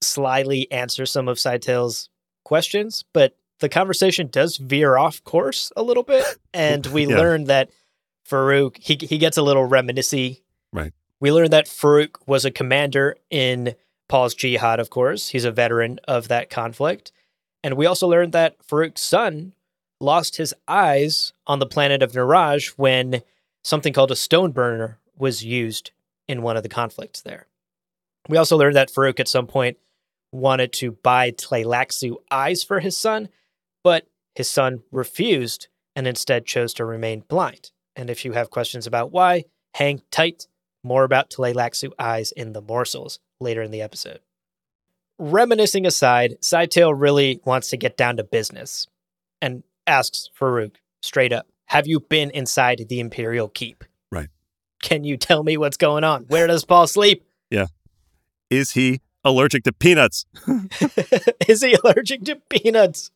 slyly 0.00 0.70
answer 0.70 1.06
some 1.06 1.28
of 1.28 1.38
Scytale's 1.40 2.10
questions, 2.44 3.04
but 3.12 3.36
the 3.60 3.68
conversation 3.68 4.28
does 4.28 4.56
veer 4.56 4.96
off 4.96 5.22
course 5.24 5.72
a 5.76 5.82
little 5.82 6.02
bit, 6.02 6.24
and 6.54 6.86
we 6.86 7.06
Yeah. 7.06 7.16
learn 7.18 7.44
that 7.44 7.70
Farouk 8.28 8.76
he 8.78 8.96
he 9.00 9.18
gets 9.18 9.36
a 9.36 9.42
little 9.42 9.68
reminiscy. 9.68 10.42
Right. 10.72 10.92
We 11.20 11.32
learn 11.32 11.50
that 11.50 11.66
Farouk 11.66 12.16
was 12.26 12.44
a 12.44 12.50
commander 12.50 13.16
in 13.30 13.74
Paul's 14.08 14.34
jihad, 14.34 14.78
of 14.80 14.90
course. 14.90 15.28
He's 15.28 15.44
a 15.44 15.50
veteran 15.50 15.98
of 16.06 16.28
that 16.28 16.50
conflict. 16.50 17.10
And 17.64 17.74
we 17.76 17.86
also 17.86 18.06
learned 18.06 18.32
that 18.32 18.56
Farouk's 18.66 19.00
son 19.02 19.52
lost 20.00 20.36
his 20.36 20.54
eyes 20.68 21.32
on 21.46 21.58
the 21.58 21.66
planet 21.66 22.02
of 22.02 22.14
Naraj 22.14 22.68
when 22.76 23.22
something 23.64 23.92
called 23.92 24.12
a 24.12 24.16
stone 24.16 24.52
burner 24.52 24.98
was 25.16 25.44
used 25.44 25.90
in 26.28 26.42
one 26.42 26.56
of 26.56 26.62
the 26.62 26.68
conflicts 26.68 27.20
there. 27.22 27.46
We 28.28 28.36
also 28.36 28.56
learned 28.56 28.76
that 28.76 28.92
Farouk 28.92 29.18
at 29.18 29.26
some 29.26 29.46
point 29.48 29.76
wanted 30.30 30.72
to 30.74 30.92
buy 30.92 31.32
Tleilaxu 31.32 32.16
eyes 32.30 32.62
for 32.62 32.78
his 32.78 32.96
son, 32.96 33.28
but 33.88 34.06
his 34.34 34.50
son 34.50 34.82
refused 34.92 35.68
and 35.96 36.06
instead 36.06 36.44
chose 36.44 36.74
to 36.74 36.84
remain 36.84 37.20
blind. 37.26 37.70
And 37.96 38.10
if 38.10 38.22
you 38.22 38.32
have 38.32 38.50
questions 38.50 38.86
about 38.86 39.12
why, 39.12 39.44
hang 39.72 40.02
tight. 40.10 40.46
More 40.82 41.04
about 41.04 41.30
Tleilaxu 41.30 41.92
eyes 41.98 42.30
in 42.30 42.52
the 42.52 42.60
morsels 42.60 43.18
later 43.40 43.62
in 43.62 43.70
the 43.70 43.80
episode. 43.80 44.20
Reminiscing 45.18 45.86
aside, 45.86 46.36
Scytale 46.42 46.92
really 46.94 47.40
wants 47.46 47.70
to 47.70 47.78
get 47.78 47.96
down 47.96 48.18
to 48.18 48.24
business 48.24 48.86
and 49.40 49.62
asks 49.86 50.28
Farouk 50.38 50.74
straight 51.00 51.32
up, 51.32 51.46
Have 51.68 51.86
you 51.86 51.98
been 51.98 52.30
inside 52.32 52.84
the 52.90 53.00
Imperial 53.00 53.48
Keep? 53.48 53.84
Right. 54.12 54.28
Can 54.82 55.02
you 55.02 55.16
tell 55.16 55.44
me 55.44 55.56
what's 55.56 55.78
going 55.78 56.04
on? 56.04 56.24
Where 56.24 56.46
does 56.46 56.66
Paul 56.66 56.88
sleep? 56.88 57.26
Yeah. 57.50 57.68
Is 58.50 58.72
he 58.72 59.00
allergic 59.24 59.64
to 59.64 59.72
peanuts? 59.72 60.26
Is 61.48 61.62
he 61.62 61.72
allergic 61.72 62.24
to 62.24 62.36
peanuts? 62.50 63.12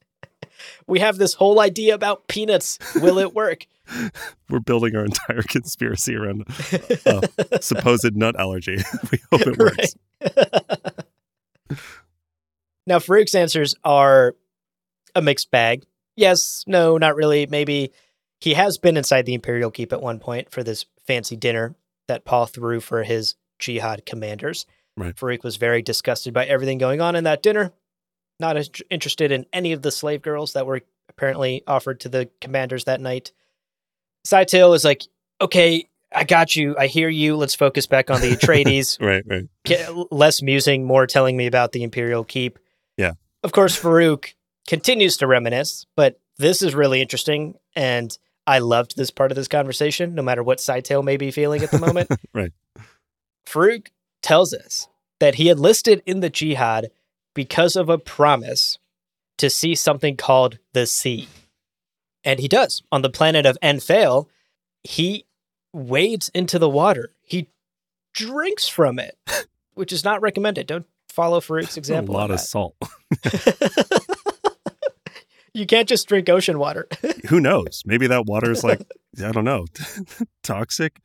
We 0.86 1.00
have 1.00 1.18
this 1.18 1.34
whole 1.34 1.60
idea 1.60 1.94
about 1.94 2.28
peanuts. 2.28 2.78
Will 2.96 3.18
it 3.18 3.34
work? 3.34 3.66
We're 4.50 4.60
building 4.60 4.96
our 4.96 5.04
entire 5.04 5.42
conspiracy 5.48 6.16
around 6.16 6.44
uh, 7.06 7.20
supposed 7.60 8.16
nut 8.16 8.38
allergy. 8.38 8.76
we 9.12 9.18
hope 9.30 9.46
it 9.46 9.58
works. 9.58 9.94
Right. 10.20 11.78
now, 12.86 12.98
Farouk's 12.98 13.34
answers 13.34 13.74
are 13.84 14.34
a 15.14 15.22
mixed 15.22 15.50
bag. 15.50 15.84
Yes, 16.16 16.64
no, 16.66 16.98
not 16.98 17.16
really. 17.16 17.46
Maybe 17.46 17.92
he 18.40 18.54
has 18.54 18.78
been 18.78 18.96
inside 18.96 19.26
the 19.26 19.34
Imperial 19.34 19.70
Keep 19.70 19.92
at 19.92 20.02
one 20.02 20.18
point 20.18 20.50
for 20.50 20.62
this 20.62 20.86
fancy 21.06 21.36
dinner 21.36 21.74
that 22.08 22.24
Paul 22.24 22.46
threw 22.46 22.80
for 22.80 23.02
his 23.02 23.36
jihad 23.58 24.04
commanders. 24.04 24.66
Right. 24.96 25.14
Farouk 25.14 25.42
was 25.42 25.56
very 25.56 25.80
disgusted 25.80 26.34
by 26.34 26.44
everything 26.44 26.78
going 26.78 27.00
on 27.00 27.16
in 27.16 27.24
that 27.24 27.42
dinner. 27.42 27.72
Not 28.42 28.56
as 28.56 28.68
interested 28.90 29.30
in 29.30 29.46
any 29.52 29.70
of 29.70 29.82
the 29.82 29.92
slave 29.92 30.20
girls 30.20 30.54
that 30.54 30.66
were 30.66 30.80
apparently 31.08 31.62
offered 31.64 32.00
to 32.00 32.08
the 32.08 32.28
commanders 32.40 32.84
that 32.84 33.00
night. 33.00 33.30
Scytale 34.26 34.74
is 34.74 34.84
like, 34.84 35.04
okay, 35.40 35.88
I 36.12 36.24
got 36.24 36.56
you. 36.56 36.76
I 36.76 36.88
hear 36.88 37.08
you. 37.08 37.36
Let's 37.36 37.54
focus 37.54 37.86
back 37.86 38.10
on 38.10 38.20
the 38.20 38.30
Atreides. 38.36 39.00
Right, 39.00 39.22
right. 39.24 39.44
Get 39.64 40.12
less 40.12 40.42
musing, 40.42 40.84
more 40.84 41.06
telling 41.06 41.36
me 41.36 41.46
about 41.46 41.70
the 41.70 41.84
Imperial 41.84 42.24
Keep. 42.24 42.58
Yeah. 42.96 43.12
Of 43.44 43.52
course, 43.52 43.80
Farouk 43.80 44.34
continues 44.66 45.18
to 45.18 45.28
reminisce, 45.28 45.86
but 45.94 46.18
this 46.38 46.62
is 46.62 46.74
really 46.74 47.00
interesting. 47.00 47.54
And 47.76 48.18
I 48.44 48.58
loved 48.58 48.96
this 48.96 49.12
part 49.12 49.30
of 49.30 49.36
this 49.36 49.46
conversation, 49.46 50.16
no 50.16 50.22
matter 50.22 50.42
what 50.42 50.58
Scytale 50.58 51.04
may 51.04 51.16
be 51.16 51.30
feeling 51.30 51.62
at 51.62 51.70
the 51.70 51.78
moment. 51.78 52.10
Right. 52.34 52.52
Farouk 53.46 53.86
tells 54.20 54.52
us 54.52 54.88
that 55.20 55.36
he 55.36 55.48
enlisted 55.48 56.02
in 56.06 56.18
the 56.18 56.30
jihad 56.30 56.90
because 57.34 57.76
of 57.76 57.88
a 57.88 57.98
promise 57.98 58.78
to 59.38 59.50
see 59.50 59.74
something 59.74 60.16
called 60.16 60.58
the 60.72 60.86
sea. 60.86 61.28
And 62.24 62.38
he 62.38 62.48
does. 62.48 62.82
On 62.92 63.02
the 63.02 63.10
planet 63.10 63.46
of 63.46 63.58
Enfeil, 63.62 64.28
he 64.84 65.26
wades 65.72 66.30
into 66.34 66.58
the 66.58 66.68
water. 66.68 67.10
He 67.22 67.48
drinks 68.12 68.68
from 68.68 68.98
it, 68.98 69.16
which 69.74 69.92
is 69.92 70.04
not 70.04 70.22
recommended. 70.22 70.66
Don't 70.66 70.86
follow 71.08 71.40
Farouk's 71.40 71.76
example. 71.78 72.14
a 72.14 72.16
lot 72.16 72.30
on 72.30 72.34
of 72.34 72.40
salt. 72.40 72.76
you 75.54 75.66
can't 75.66 75.88
just 75.88 76.06
drink 76.08 76.28
ocean 76.28 76.58
water. 76.58 76.88
Who 77.28 77.40
knows? 77.40 77.82
Maybe 77.84 78.06
that 78.06 78.26
water 78.26 78.50
is 78.50 78.62
like, 78.62 78.80
I 79.22 79.32
don't 79.32 79.44
know, 79.44 79.66
toxic. 80.42 80.98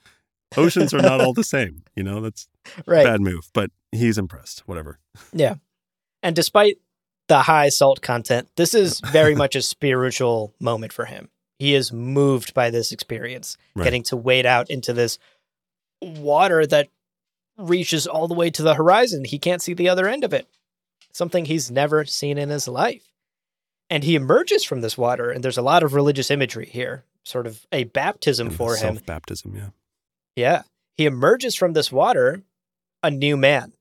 Oceans 0.56 0.94
are 0.94 1.02
not 1.02 1.20
all 1.20 1.34
the 1.34 1.44
same. 1.44 1.84
You 1.96 2.04
know, 2.04 2.22
that's 2.22 2.48
right. 2.86 3.04
bad 3.04 3.20
move, 3.20 3.50
but 3.54 3.72
he's 3.92 4.18
impressed. 4.18 4.68
Whatever. 4.68 5.00
And 6.24 6.36
despite 6.36 6.78
the 7.28 7.44
high 7.44 7.70
salt 7.70 8.02
content, 8.02 8.50
this 8.56 8.74
is 8.74 9.00
very 9.12 9.36
much 9.36 9.56
a 9.56 9.62
spiritual 9.62 10.54
moment 10.60 10.94
for 10.94 11.06
him. 11.06 11.30
He 11.60 11.74
is 11.74 11.92
moved 11.92 12.54
by 12.54 12.70
this 12.70 12.92
experience, 12.92 13.58
Right. 13.76 13.84
getting 13.86 14.04
to 14.04 14.18
wade 14.18 14.46
out 14.46 14.70
into 14.70 14.94
this 14.94 15.18
water 16.02 16.66
that 16.68 16.90
reaches 17.58 18.06
all 18.06 18.28
the 18.28 18.36
way 18.36 18.50
to 18.52 18.62
the 18.62 18.76
horizon. 18.76 19.26
He 19.26 19.40
can't 19.40 19.62
see 19.62 19.74
the 19.74 19.90
other 19.90 20.08
end 20.08 20.24
of 20.24 20.34
it, 20.34 20.48
something 21.12 21.46
he's 21.46 21.72
never 21.72 22.06
seen 22.06 22.38
in 22.38 22.50
his 22.50 22.68
life. 22.68 23.12
And 23.90 24.04
he 24.04 24.16
emerges 24.16 24.64
from 24.64 24.82
this 24.82 24.98
water, 24.98 25.32
and 25.32 25.44
there's 25.44 25.58
a 25.58 25.62
lot 25.64 25.82
of 25.82 25.94
religious 25.94 26.30
imagery 26.30 26.68
here, 26.68 27.06
sort 27.24 27.48
of 27.48 27.66
a 27.72 27.86
baptism 27.86 28.50
for 28.52 28.74
him. 28.76 28.96
Self 28.96 29.06
baptism. 29.06 29.56
Yeah. 29.56 29.70
Yeah. 30.36 30.62
He 30.96 31.06
emerges 31.06 31.56
from 31.56 31.74
this 31.74 31.92
water 31.92 32.44
a 33.02 33.10
new 33.10 33.38
man. 33.38 33.74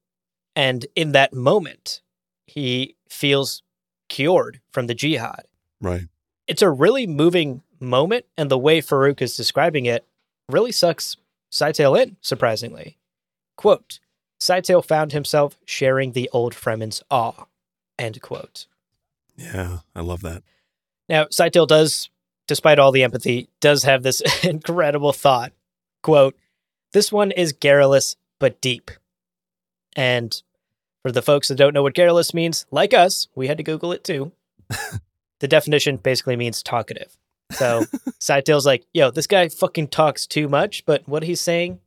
And 0.55 0.87
in 0.95 1.13
that 1.13 1.35
moment, 1.35 2.01
he 2.47 2.97
feels 3.09 3.63
cured 4.09 4.61
from 4.71 4.87
the 4.87 4.95
jihad. 4.95 5.45
Right. 5.81 6.09
It's 6.47 6.63
a 6.63 6.71
really 6.71 7.07
moving 7.07 7.63
moment. 7.81 8.25
And 8.37 8.51
the 8.51 8.59
way 8.59 8.81
Farouk 8.81 9.21
is 9.21 9.37
describing 9.37 9.87
it 9.87 10.07
really 10.49 10.73
sucks 10.73 11.17
Scytale 11.51 12.01
in, 12.01 12.17
surprisingly. 12.21 12.99
Quote 13.57 14.01
Scytale 14.41 14.85
found 14.85 15.13
himself 15.13 15.57
sharing 15.65 16.13
the 16.13 16.29
old 16.33 16.55
Fremen's 16.55 17.03
awe. 17.11 17.47
End 17.99 18.21
quote. 18.21 18.67
Yeah, 19.37 19.79
I 19.95 20.01
love 20.01 20.23
that. 20.23 20.43
Now, 21.09 21.25
Scytale 21.27 21.67
does, 21.67 22.11
despite 22.47 22.79
all 22.79 22.93
the 22.93 23.05
empathy, 23.05 23.49
does 23.61 23.85
have 23.85 24.03
this 24.03 24.21
incredible 24.45 25.13
thought. 25.13 25.53
Quote, 26.03 26.37
this 26.93 27.11
one 27.11 27.31
is 27.31 27.53
garrulous 27.53 28.17
but 28.39 28.61
deep. 28.61 28.91
And 29.95 30.43
for 31.07 31.13
the 31.13 31.23
folks 31.23 31.47
that 31.47 31.55
don't 31.55 31.73
know 31.73 31.85
what 31.85 31.95
garrulous 31.95 32.35
means, 32.35 32.67
like 32.73 32.93
us, 32.93 33.29
we 33.37 33.47
had 33.47 33.59
to 33.59 33.63
Google 33.63 33.93
it 33.93 34.03
too. 34.03 34.33
the 35.39 35.47
definition 35.47 35.99
basically 35.99 36.35
means 36.35 36.65
talkative. 36.65 37.17
So 37.53 37.85
Scytale's 38.19 38.67
like, 38.67 38.85
yo, 38.93 39.13
this 39.13 39.29
guy 39.29 39.49
fucking 39.49 39.87
talks 39.87 40.27
too 40.27 40.49
much, 40.49 40.85
but 40.85 41.07
what 41.07 41.23
he's 41.23 41.41
saying, 41.41 41.79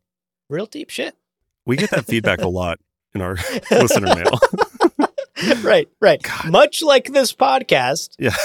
real 0.49 0.65
deep 0.65 0.89
shit. 0.89 1.17
We 1.65 1.75
get 1.75 1.89
that 1.89 2.05
feedback 2.05 2.39
a 2.39 2.47
lot 2.47 2.79
in 3.13 3.19
our 3.19 3.35
listener 3.69 4.15
mail. 4.15 4.39
right, 5.63 5.89
right. 5.99 6.25
Much 6.45 6.81
like 6.81 7.11
this 7.11 7.33
podcast. 7.33 8.15
Yeah. 8.17 8.37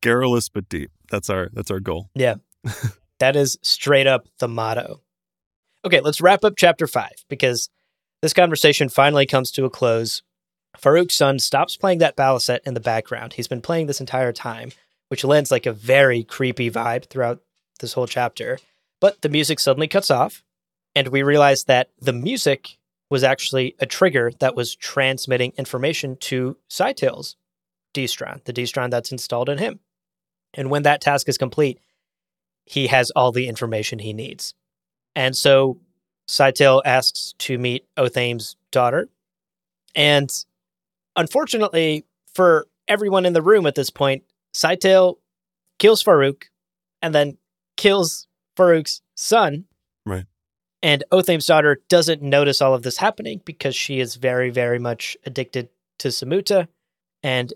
Garrulous 0.00 0.48
but 0.48 0.68
deep. 0.68 0.92
That's 1.10 1.28
our 1.28 1.48
that's 1.52 1.72
our 1.72 1.80
goal. 1.80 2.08
Yeah. 2.14 2.36
that 3.18 3.34
is 3.34 3.58
straight 3.62 4.06
up 4.06 4.28
the 4.38 4.46
motto. 4.46 5.00
Okay, 5.84 6.00
let's 6.00 6.20
wrap 6.20 6.44
up 6.44 6.54
chapter 6.56 6.86
five 6.86 7.24
because 7.28 7.68
this 8.22 8.32
conversation 8.32 8.88
finally 8.88 9.26
comes 9.26 9.50
to 9.52 9.64
a 9.64 9.70
close. 9.70 10.22
Farouk's 10.76 11.16
son 11.16 11.38
stops 11.38 11.76
playing 11.76 11.98
that 11.98 12.16
balisette 12.16 12.60
in 12.66 12.74
the 12.74 12.80
background. 12.80 13.32
He's 13.32 13.48
been 13.48 13.60
playing 13.60 13.86
this 13.86 14.00
entire 14.00 14.32
time, 14.32 14.72
which 15.08 15.24
lends 15.24 15.50
like 15.50 15.66
a 15.66 15.72
very 15.72 16.22
creepy 16.22 16.70
vibe 16.70 17.06
throughout 17.06 17.40
this 17.80 17.94
whole 17.94 18.06
chapter. 18.06 18.58
But 19.00 19.22
the 19.22 19.28
music 19.28 19.58
suddenly 19.58 19.88
cuts 19.88 20.10
off, 20.10 20.42
and 20.94 21.08
we 21.08 21.22
realize 21.22 21.64
that 21.64 21.90
the 22.00 22.12
music 22.12 22.76
was 23.08 23.24
actually 23.24 23.74
a 23.80 23.86
trigger 23.86 24.30
that 24.38 24.54
was 24.54 24.76
transmitting 24.76 25.52
information 25.56 26.16
to 26.16 26.56
Scytale's 26.68 27.36
distrans, 27.92 28.44
the 28.44 28.52
distrans 28.52 28.90
that's 28.90 29.10
installed 29.10 29.48
in 29.48 29.58
him. 29.58 29.80
And 30.54 30.70
when 30.70 30.82
that 30.82 31.00
task 31.00 31.28
is 31.28 31.38
complete, 31.38 31.80
he 32.66 32.86
has 32.86 33.10
all 33.10 33.32
the 33.32 33.48
information 33.48 33.98
he 33.98 34.12
needs. 34.12 34.54
And 35.16 35.36
so 35.36 35.80
Scytale 36.30 36.80
asks 36.84 37.34
to 37.38 37.58
meet 37.58 37.84
Otheym's 37.96 38.54
daughter. 38.70 39.08
And 39.96 40.30
unfortunately 41.16 42.06
for 42.34 42.68
everyone 42.86 43.26
in 43.26 43.32
the 43.32 43.42
room 43.42 43.66
at 43.66 43.74
this 43.74 43.90
point, 43.90 44.22
Scytale 44.54 45.16
kills 45.80 46.04
Farouk 46.04 46.44
and 47.02 47.12
then 47.12 47.36
kills 47.76 48.28
Farouk's 48.56 49.02
son. 49.16 49.64
Right. 50.06 50.24
And 50.84 51.02
Otheym's 51.10 51.46
daughter 51.46 51.80
doesn't 51.88 52.22
notice 52.22 52.62
all 52.62 52.74
of 52.74 52.84
this 52.84 52.98
happening 52.98 53.40
because 53.44 53.74
she 53.74 53.98
is 53.98 54.14
very, 54.14 54.50
very 54.50 54.78
much 54.78 55.16
addicted 55.26 55.68
to 55.98 56.08
semuta. 56.08 56.68
And 57.24 57.52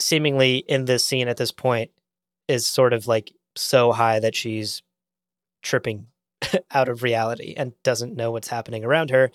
seemingly 0.00 0.64
in 0.68 0.86
this 0.86 1.04
scene 1.04 1.28
at 1.28 1.36
this 1.36 1.52
point 1.52 1.90
is 2.48 2.66
sort 2.66 2.94
of 2.94 3.06
like 3.06 3.34
so 3.56 3.92
high 3.92 4.20
that 4.20 4.34
she's 4.34 4.82
tripping 5.62 6.06
out 6.70 6.88
of 6.88 7.02
reality 7.02 7.54
and 7.56 7.72
doesn't 7.82 8.16
know 8.16 8.30
what's 8.30 8.48
happening 8.48 8.84
around 8.84 9.10
her. 9.10 9.30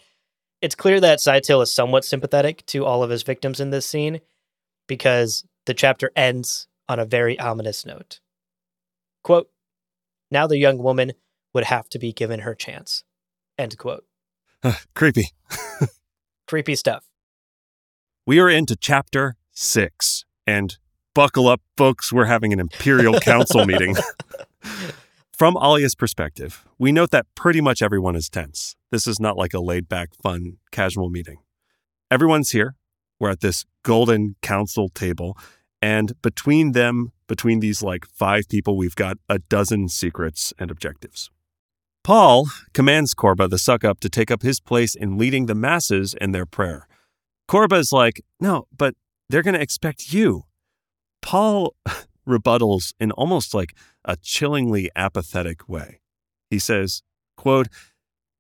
It's 0.62 0.76
clear 0.76 1.00
that 1.00 1.20
Scytale 1.20 1.64
is 1.64 1.72
somewhat 1.72 2.06
sympathetic 2.06 2.66
to 2.68 2.86
all 2.86 3.04
of 3.04 3.10
his 3.10 3.24
victims 3.24 3.60
in 3.60 3.72
this 3.72 3.86
scene 3.86 4.22
because 4.88 5.44
the 5.66 5.74
chapter 5.74 6.12
ends 6.16 6.68
on 6.88 7.00
a 7.00 7.06
very 7.06 7.40
ominous 7.40 7.86
note. 7.86 8.20
Quote, 9.24 9.50
now 10.30 10.48
the 10.48 10.58
young 10.58 10.78
woman 10.78 11.14
would 11.54 11.66
have 11.66 11.90
to 11.90 12.00
be 12.00 12.14
given 12.14 12.42
her 12.42 12.56
chance. 12.56 13.04
End 13.58 13.78
quote. 13.78 14.06
Creepy. 14.94 15.30
Creepy 16.48 16.76
stuff. 16.76 17.06
We 18.26 18.40
are 18.40 18.50
into 18.50 18.76
chapter 18.76 19.36
six. 19.52 20.26
And 20.48 20.78
buckle 21.14 21.48
up, 21.48 21.62
folks, 21.78 22.12
we're 22.12 22.26
having 22.26 22.54
an 22.54 22.60
Imperial 22.60 23.20
Council 23.20 23.66
meeting. 23.66 23.96
From 25.42 25.58
Alia's 25.58 25.96
perspective, 25.96 26.68
we 26.78 26.92
note 26.92 27.10
that 27.10 27.26
pretty 27.34 27.62
much 27.62 27.82
everyone 27.82 28.16
is 28.16 28.30
tense. 28.30 28.76
This 28.92 29.08
is 29.08 29.20
not 29.20 29.38
like 29.38 29.56
a 29.56 29.60
laid 29.60 29.90
back, 29.90 30.10
fun, 30.22 30.58
casual 30.72 31.10
meeting. 31.10 31.38
Everyone's 32.12 32.52
here. 32.52 32.76
We're 33.20 33.32
at 33.32 33.40
this 33.40 33.66
golden 33.82 34.36
council 34.44 34.88
table. 34.90 35.36
And 35.82 36.14
between 36.22 36.74
them, 36.74 37.12
between 37.26 37.60
these 37.60 37.82
like 37.82 38.06
five 38.06 38.50
people, 38.50 38.78
we've 38.78 38.94
got 38.94 39.18
a 39.28 39.40
dozen 39.40 39.90
secrets 39.90 40.54
and 40.60 40.70
objectives. 40.70 41.32
Paul 42.04 42.48
commands 42.76 43.16
Korba 43.16 43.50
the 43.50 43.58
suck 43.58 43.84
up 43.84 44.00
to 44.02 44.10
take 44.10 44.30
up 44.30 44.44
his 44.44 44.60
place 44.60 44.94
in 44.94 45.18
leading 45.18 45.48
the 45.48 45.56
masses 45.56 46.14
in 46.22 46.34
their 46.34 46.46
prayer. 46.46 46.88
Korba 47.50 47.80
is 47.80 47.92
like, 47.92 48.22
no, 48.40 48.68
but 48.78 48.94
they're 49.28 49.42
going 49.42 49.56
to 49.56 49.60
expect 49.60 50.14
you. 50.14 50.44
Paul 51.20 51.74
rebuttals 52.28 52.94
in 53.00 53.12
almost 53.12 53.54
like 53.54 53.76
a 54.06 54.16
chillingly 54.18 54.90
apathetic 54.96 55.68
way. 55.68 56.02
He 56.50 56.60
says, 56.60 57.04
quote, 57.38 57.68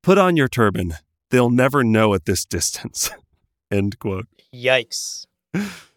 Put 0.04 0.18
on 0.18 0.36
your 0.36 0.48
turban. 0.48 0.96
They'll 1.30 1.52
never 1.52 1.84
know 1.84 2.14
at 2.14 2.26
this 2.26 2.46
distance. 2.46 3.12
End 3.72 4.00
quote. 4.00 4.28
Yikes. 4.54 5.26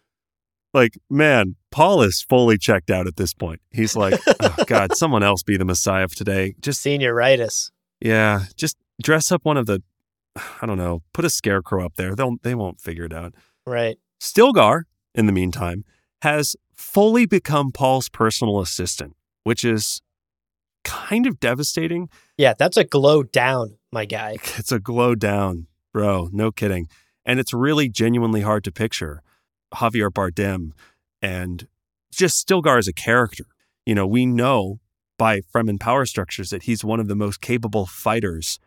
Like, 0.73 0.97
man, 1.09 1.55
Paul 1.71 2.01
is 2.01 2.21
fully 2.21 2.57
checked 2.57 2.91
out 2.91 3.07
at 3.07 3.15
this 3.15 3.33
point. 3.33 3.61
He's 3.71 3.95
like, 3.95 4.19
oh, 4.41 4.55
God, 4.67 4.97
someone 4.97 5.23
else 5.23 5.41
be 5.41 5.55
the 5.55 5.63
Messiah 5.63 6.03
of 6.03 6.13
today. 6.13 6.53
Just 6.59 6.85
senioritis. 6.85 7.71
Yeah, 8.01 8.47
just 8.57 8.75
dress 9.01 9.31
up 9.31 9.45
one 9.45 9.55
of 9.55 9.67
the, 9.67 9.81
I 10.61 10.65
don't 10.65 10.77
know, 10.77 11.01
put 11.13 11.23
a 11.23 11.29
scarecrow 11.29 11.85
up 11.85 11.95
there. 11.95 12.13
They'll 12.13 12.35
they 12.43 12.55
won't 12.55 12.81
figure 12.81 13.05
it 13.05 13.13
out. 13.13 13.33
Right. 13.65 13.97
Stilgar, 14.19 14.83
in 15.13 15.27
the 15.27 15.31
meantime, 15.31 15.85
has 16.23 16.57
fully 16.75 17.25
become 17.25 17.71
Paul's 17.71 18.09
personal 18.09 18.59
assistant, 18.59 19.15
which 19.43 19.63
is 19.63 20.01
kind 20.83 21.25
of 21.25 21.39
devastating. 21.39 22.09
Yeah, 22.37 22.53
that's 22.57 22.77
a 22.77 22.83
glow 22.83 23.23
down, 23.23 23.77
my 23.91 24.05
guy. 24.05 24.37
It's 24.57 24.71
a 24.71 24.79
glow 24.79 25.15
down, 25.15 25.67
bro. 25.93 26.29
No 26.31 26.51
kidding. 26.51 26.87
And 27.25 27.39
it's 27.39 27.53
really 27.53 27.89
genuinely 27.89 28.41
hard 28.41 28.63
to 28.65 28.71
picture 28.71 29.21
Javier 29.73 30.09
Bardem 30.09 30.71
and 31.21 31.67
just 32.11 32.45
Stilgar 32.47 32.77
as 32.77 32.87
a 32.87 32.93
character. 32.93 33.45
You 33.85 33.95
know, 33.95 34.07
we 34.07 34.25
know 34.25 34.79
by 35.17 35.41
Fremen 35.41 35.79
power 35.79 36.05
structures 36.05 36.49
that 36.49 36.63
he's 36.63 36.83
one 36.83 36.99
of 36.99 37.07
the 37.07 37.15
most 37.15 37.41
capable 37.41 37.85
fighters 37.85 38.59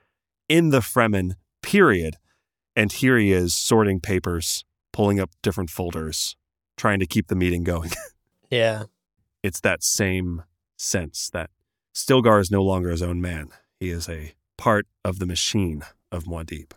in 0.48 0.70
the 0.70 0.80
Fremen, 0.80 1.34
period. 1.62 2.16
And 2.74 2.92
here 2.92 3.18
he 3.18 3.32
is 3.32 3.54
sorting 3.54 4.00
papers, 4.00 4.64
pulling 4.92 5.20
up 5.20 5.30
different 5.42 5.70
folders, 5.70 6.36
trying 6.78 7.00
to 7.00 7.06
keep 7.06 7.26
the 7.28 7.34
meeting 7.34 7.64
going. 7.64 7.90
yeah. 8.50 8.84
It's 9.42 9.60
that 9.60 9.82
same 9.82 10.44
sense 10.76 11.28
that 11.30 11.50
Stilgar 11.94 12.40
is 12.40 12.50
no 12.50 12.62
longer 12.62 12.90
his 12.90 13.02
own 13.02 13.20
man. 13.20 13.48
He 13.80 13.90
is 13.90 14.08
a 14.08 14.32
part 14.56 14.86
of 15.04 15.18
the 15.18 15.26
machine 15.26 15.82
of 16.10 16.24
Muad'Dib. 16.24 16.72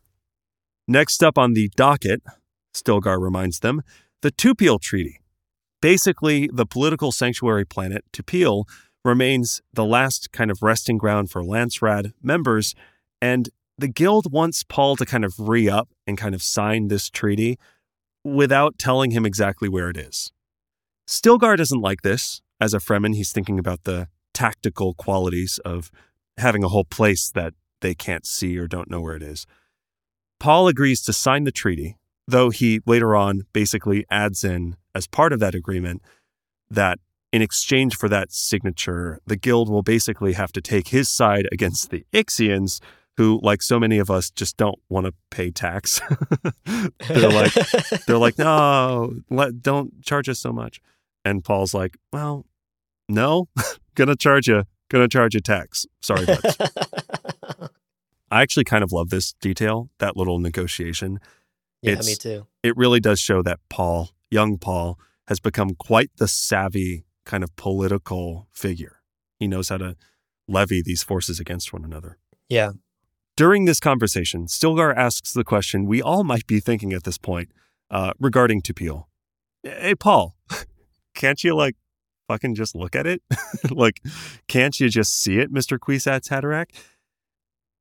Next 0.88 1.24
up 1.24 1.38
on 1.38 1.54
the 1.54 1.70
docket, 1.76 2.22
Stilgar 2.74 3.22
reminds 3.22 3.60
them, 3.60 3.82
the 4.22 4.32
Tupile 4.32 4.80
Treaty. 4.80 5.20
Basically, 5.82 6.50
the 6.52 6.66
political 6.66 7.12
sanctuary 7.12 7.66
planet 7.66 8.04
Tupile 8.12 8.68
remains 9.04 9.62
the 9.74 9.86
last 9.86 10.32
kind 10.32 10.52
of 10.52 10.62
resting 10.62 10.98
ground 10.98 11.32
for 11.32 11.42
Landsraad 11.42 12.14
members, 12.22 12.76
and 13.22 13.50
the 13.78 13.88
guild 13.88 14.32
wants 14.32 14.64
Paul 14.64 14.96
to 14.98 15.06
kind 15.06 15.26
of 15.26 15.34
re 15.40 15.68
up 15.68 15.90
and 16.06 16.18
kind 16.18 16.36
of 16.36 16.44
sign 16.44 16.88
this 16.88 17.10
treaty 17.10 17.58
without 18.24 18.78
telling 18.78 19.12
him 19.12 19.26
exactly 19.26 19.68
where 19.70 19.90
it 19.90 19.98
is. 19.98 20.32
Stilgar 21.08 21.58
doesn't 21.58 21.82
like 21.82 22.02
this. 22.02 22.42
As 22.60 22.74
a 22.74 22.80
Fremen, 22.80 23.16
he's 23.16 23.32
thinking 23.32 23.58
about 23.58 23.84
the 23.84 24.08
tactical 24.34 24.94
qualities 24.94 25.60
of 25.66 25.92
having 26.38 26.64
a 26.64 26.70
whole 26.70 26.86
place 26.86 27.32
that 27.32 27.54
they 27.82 27.94
can't 27.94 28.26
see 28.26 28.58
or 28.58 28.68
don't 28.68 28.90
know 28.90 29.02
where 29.02 29.16
it 29.16 29.24
is. 29.24 29.46
Paul 30.40 30.68
agrees 30.68 31.02
to 31.04 31.14
sign 31.14 31.44
the 31.44 31.52
treaty, 31.52 31.98
though 32.28 32.50
he 32.50 32.82
later 32.86 33.16
on 33.16 33.44
basically 33.54 34.06
adds 34.10 34.44
in, 34.44 34.76
as 34.96 35.08
part 35.08 35.34
of 35.34 35.40
that 35.40 35.56
agreement, 35.56 36.02
that 36.70 37.00
in 37.32 37.42
exchange 37.42 37.96
for 37.96 38.10
that 38.10 38.32
signature, 38.32 39.20
the 39.26 39.36
guild 39.36 39.70
will 39.70 39.84
basically 39.84 40.34
have 40.34 40.52
to 40.52 40.62
take 40.62 40.90
his 40.90 41.10
side 41.10 41.48
against 41.52 41.90
the 41.90 42.06
Ixians, 42.14 42.80
who, 43.18 43.40
like 43.44 43.62
so 43.62 43.80
many 43.80 43.98
of 44.00 44.10
us, 44.10 44.30
just 44.32 44.58
don't 44.58 44.80
want 44.90 45.06
to 45.06 45.14
pay 45.30 45.52
tax. 45.52 46.00
they're 47.08 47.30
like, 47.30 47.54
they're 48.08 48.18
like, 48.18 48.38
no, 48.38 49.14
let, 49.30 49.62
don't 49.62 50.02
charge 50.04 50.30
us 50.30 50.40
so 50.40 50.52
much. 50.52 50.80
And 51.26 51.44
Paul's 51.44 51.74
like, 51.74 51.98
well, 52.14 52.46
no, 53.10 53.48
gonna 53.96 54.16
charge 54.16 54.48
you, 54.48 54.64
gonna 54.90 55.08
charge 55.08 55.34
you 55.36 55.42
tax. 55.42 55.86
Sorry, 56.02 56.26
but 56.26 56.58
I 58.32 58.42
actually 58.42 58.64
kind 58.64 58.84
of 58.84 58.92
love 58.92 59.10
this 59.10 59.34
detail, 59.42 59.90
that 60.00 60.16
little 60.16 60.40
negotiation. 60.40 61.20
Yeah, 61.82 61.92
It's- 61.94 62.06
me 62.08 62.16
too. 62.16 62.48
It 62.64 62.78
really 62.78 63.00
does 63.00 63.20
show 63.20 63.42
that 63.44 63.60
Paul, 63.70 64.12
young 64.30 64.58
Paul, 64.58 64.98
has 65.28 65.40
become 65.40 65.76
quite 65.76 66.12
the 66.18 66.28
savvy 66.28 67.04
kind 67.26 67.44
of 67.44 67.56
political 67.56 68.48
figure. 68.52 69.02
He 69.40 69.48
knows 69.48 69.70
how 69.70 69.78
to 69.78 69.96
levy 70.48 70.82
these 70.82 71.04
forces 71.04 71.40
against 71.40 71.74
one 71.74 71.84
another. 71.84 72.18
Yeah. 72.50 72.72
During 73.38 73.66
this 73.66 73.80
conversation, 73.80 74.48
Stilgar 74.48 74.96
asks 74.96 75.34
the 75.34 75.44
question 75.44 75.86
we 75.86 76.02
all 76.02 76.24
might 76.24 76.46
be 76.48 76.60
thinking 76.60 76.94
at 76.94 77.04
this 77.04 77.18
point 77.18 77.50
uh, 77.90 78.14
regarding 78.20 78.62
Tupile. 78.62 79.08
Hey, 79.64 79.96
Paul, 79.96 80.36
can't 81.16 81.44
you 81.44 81.56
like 81.56 81.76
fucking 82.28 82.56
just 82.56 82.76
look 82.76 82.96
at 82.96 83.08
it? 83.08 83.22
like, 83.70 84.02
can't 84.48 84.80
you 84.80 84.90
just 84.90 85.22
see 85.22 85.40
it, 85.40 85.52
Mr. 85.52 85.78
Kwisatz 85.78 86.30
Haderach? 86.30 86.70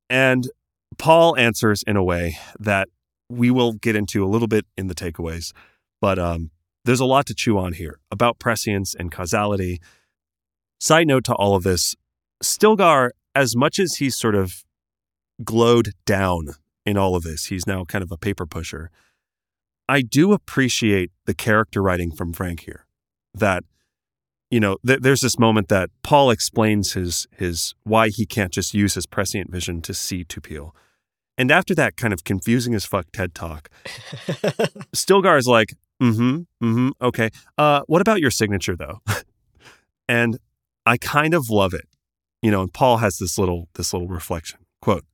And 0.09 0.49
Paul 0.97 1.37
answers 1.37 1.83
in 1.83 1.95
a 1.95 2.03
way 2.03 2.37
that 2.59 2.89
we 3.29 3.49
will 3.49 3.73
get 3.73 3.95
into 3.95 4.23
a 4.23 4.27
little 4.27 4.47
bit 4.47 4.65
in 4.77 4.87
the 4.87 4.95
takeaways, 4.95 5.53
but 5.99 6.19
um, 6.19 6.51
there's 6.85 6.99
a 6.99 7.05
lot 7.05 7.25
to 7.27 7.33
chew 7.33 7.57
on 7.57 7.73
here 7.73 7.99
about 8.09 8.39
prescience 8.39 8.93
and 8.93 9.11
causality. 9.11 9.79
Side 10.79 11.07
note 11.07 11.23
to 11.25 11.33
all 11.35 11.55
of 11.55 11.63
this 11.63 11.95
Stilgar, 12.43 13.11
as 13.35 13.55
much 13.55 13.79
as 13.79 13.95
he's 13.95 14.15
sort 14.15 14.35
of 14.35 14.63
glowed 15.43 15.93
down 16.05 16.55
in 16.85 16.97
all 16.97 17.15
of 17.15 17.23
this, 17.23 17.45
he's 17.45 17.67
now 17.67 17.85
kind 17.85 18.03
of 18.03 18.11
a 18.11 18.17
paper 18.17 18.45
pusher. 18.45 18.89
I 19.87 20.01
do 20.01 20.31
appreciate 20.31 21.11
the 21.25 21.33
character 21.33 21.81
writing 21.81 22.11
from 22.11 22.33
Frank 22.33 22.61
here. 22.61 22.85
That, 23.33 23.63
you 24.49 24.59
know, 24.59 24.77
th- 24.85 25.01
there's 25.01 25.21
this 25.21 25.37
moment 25.37 25.67
that 25.69 25.89
Paul 26.03 26.31
explains 26.31 26.93
his 26.93 27.27
his 27.37 27.75
why 27.83 28.09
he 28.09 28.25
can't 28.25 28.51
just 28.51 28.73
use 28.73 28.93
his 28.93 29.05
prescient 29.05 29.51
vision 29.51 29.81
to 29.83 29.93
see 29.93 30.23
Tupile. 30.23 30.75
And 31.37 31.51
after 31.51 31.73
that 31.75 31.97
kind 31.97 32.13
of 32.13 32.23
confusing 32.23 32.73
as 32.73 32.85
fuck 32.85 33.07
TED 33.11 33.33
talk, 33.33 33.69
Stilgar 34.95 35.37
is 35.37 35.47
like, 35.47 35.73
mm-hmm, 36.01 36.41
mm-hmm, 36.63 36.89
okay. 37.01 37.29
Uh, 37.57 37.81
what 37.87 38.01
about 38.01 38.19
your 38.19 38.31
signature 38.31 38.75
though? 38.75 38.99
and 40.07 40.37
I 40.85 40.97
kind 40.97 41.33
of 41.33 41.49
love 41.49 41.73
it. 41.73 41.87
You 42.41 42.51
know, 42.51 42.61
and 42.61 42.73
Paul 42.73 42.97
has 42.97 43.17
this 43.17 43.37
little 43.37 43.69
this 43.75 43.93
little 43.93 44.07
reflection. 44.07 44.59
Quote, 44.81 45.05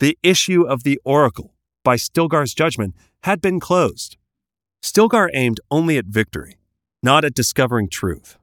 the 0.00 0.18
issue 0.22 0.62
of 0.62 0.82
the 0.82 1.00
oracle 1.04 1.54
by 1.84 1.96
Stilgar's 1.96 2.54
judgment 2.54 2.94
had 3.22 3.40
been 3.40 3.60
closed. 3.60 4.16
Stilgar 4.82 5.30
aimed 5.32 5.60
only 5.70 5.96
at 5.96 6.06
victory, 6.06 6.56
not 7.02 7.24
at 7.24 7.34
discovering 7.34 7.88
truth. 7.88 8.36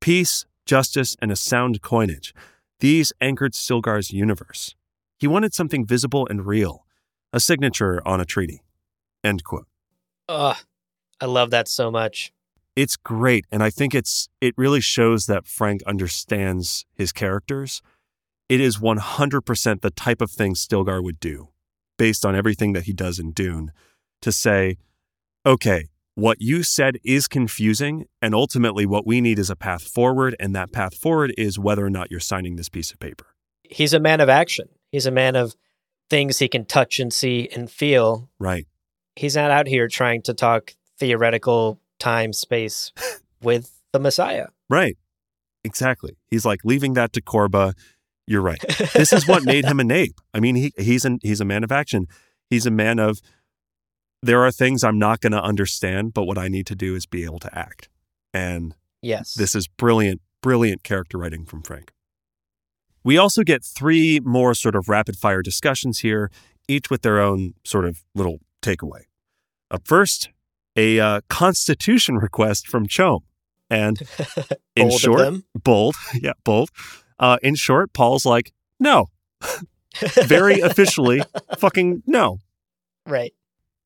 Peace, 0.00 0.46
justice, 0.66 1.16
and 1.20 1.32
a 1.32 1.36
sound 1.36 1.82
coinage, 1.82 2.34
these 2.80 3.12
anchored 3.20 3.54
Stilgar's 3.54 4.10
universe. 4.10 4.74
He 5.18 5.26
wanted 5.26 5.54
something 5.54 5.86
visible 5.86 6.26
and 6.30 6.46
real, 6.46 6.84
a 7.32 7.40
signature 7.40 8.00
on 8.06 8.20
a 8.20 8.24
treaty. 8.24 8.62
End 9.24 9.44
quote. 9.44 9.66
Ugh, 10.28 10.56
I 11.20 11.26
love 11.26 11.50
that 11.50 11.68
so 11.68 11.90
much. 11.90 12.32
It's 12.76 12.96
great, 12.96 13.44
and 13.50 13.62
I 13.62 13.70
think 13.70 13.94
it's 13.94 14.28
it 14.40 14.54
really 14.56 14.80
shows 14.80 15.26
that 15.26 15.46
Frank 15.46 15.82
understands 15.84 16.86
his 16.94 17.10
characters. 17.10 17.82
It 18.48 18.60
is 18.60 18.78
100% 18.78 19.80
the 19.80 19.90
type 19.90 20.22
of 20.22 20.30
thing 20.30 20.54
Stilgar 20.54 21.02
would 21.02 21.20
do, 21.20 21.48
based 21.98 22.24
on 22.24 22.34
everything 22.34 22.72
that 22.72 22.84
he 22.84 22.92
does 22.92 23.18
in 23.18 23.32
Dune 23.32 23.72
to 24.22 24.32
say, 24.32 24.78
okay, 25.44 25.88
what 26.14 26.40
you 26.40 26.62
said 26.62 26.98
is 27.04 27.28
confusing, 27.28 28.06
and 28.20 28.34
ultimately 28.34 28.86
what 28.86 29.06
we 29.06 29.20
need 29.20 29.38
is 29.38 29.50
a 29.50 29.56
path 29.56 29.82
forward, 29.82 30.34
and 30.40 30.54
that 30.56 30.72
path 30.72 30.94
forward 30.94 31.32
is 31.38 31.58
whether 31.58 31.84
or 31.84 31.90
not 31.90 32.10
you're 32.10 32.20
signing 32.20 32.56
this 32.56 32.68
piece 32.68 32.90
of 32.90 32.98
paper. 32.98 33.26
He's 33.62 33.92
a 33.92 34.00
man 34.00 34.20
of 34.20 34.28
action. 34.28 34.68
He's 34.90 35.06
a 35.06 35.10
man 35.10 35.36
of 35.36 35.54
things 36.10 36.38
he 36.38 36.48
can 36.48 36.64
touch 36.64 36.98
and 36.98 37.12
see 37.12 37.48
and 37.54 37.70
feel. 37.70 38.30
Right. 38.40 38.66
He's 39.14 39.36
not 39.36 39.50
out 39.50 39.68
here 39.68 39.88
trying 39.88 40.22
to 40.22 40.34
talk 40.34 40.74
theoretical 40.98 41.80
time 41.98 42.32
space 42.32 42.92
with 43.42 43.80
the 43.92 44.00
Messiah. 44.00 44.48
Right. 44.68 44.96
Exactly. 45.64 46.16
He's 46.28 46.44
like 46.44 46.60
leaving 46.64 46.94
that 46.94 47.12
to 47.12 47.22
Korba. 47.22 47.74
You're 48.28 48.42
right. 48.42 48.62
This 48.92 49.12
is 49.12 49.26
what 49.26 49.44
made 49.44 49.64
him 49.64 49.80
a 49.80 49.84
naib. 49.84 50.12
I 50.34 50.40
mean, 50.40 50.54
he 50.54 50.72
he's 50.78 51.04
an 51.04 51.18
he's 51.22 51.40
a 51.40 51.44
man 51.44 51.64
of 51.64 51.72
action. 51.72 52.06
He's 52.50 52.66
a 52.66 52.70
man 52.70 52.98
of 52.98 53.20
there 54.22 54.44
are 54.44 54.50
things 54.50 54.84
I'm 54.84 54.98
not 54.98 55.20
going 55.20 55.32
to 55.32 55.42
understand, 55.42 56.12
but 56.12 56.24
what 56.24 56.38
I 56.38 56.48
need 56.48 56.66
to 56.66 56.74
do 56.74 56.94
is 56.94 57.06
be 57.06 57.24
able 57.24 57.38
to 57.40 57.58
act. 57.58 57.88
And 58.34 58.74
yes, 59.02 59.34
this 59.34 59.54
is 59.54 59.68
brilliant, 59.68 60.20
brilliant 60.42 60.82
character 60.82 61.18
writing 61.18 61.44
from 61.44 61.62
Frank. 61.62 61.92
We 63.04 63.16
also 63.16 63.42
get 63.42 63.64
three 63.64 64.20
more 64.20 64.54
sort 64.54 64.74
of 64.74 64.88
rapid 64.88 65.16
fire 65.16 65.42
discussions 65.42 66.00
here, 66.00 66.30
each 66.66 66.90
with 66.90 67.02
their 67.02 67.20
own 67.20 67.54
sort 67.64 67.84
of 67.84 68.04
little 68.14 68.40
takeaway. 68.60 69.04
Up 69.70 69.86
first, 69.86 70.30
a 70.76 71.00
uh, 71.00 71.20
constitution 71.28 72.16
request 72.16 72.68
from 72.68 72.86
CHOAM. 72.86 73.20
And 73.70 74.02
in 74.76 74.90
short, 74.90 75.34
bold, 75.54 75.96
yeah, 76.14 76.32
bold. 76.44 76.70
Uh, 77.18 77.38
in 77.42 77.54
short, 77.54 77.92
Paul's 77.92 78.24
like, 78.24 78.52
no, 78.78 79.06
very 80.24 80.60
officially, 80.60 81.22
fucking 81.58 82.02
no. 82.06 82.38
Right. 83.06 83.34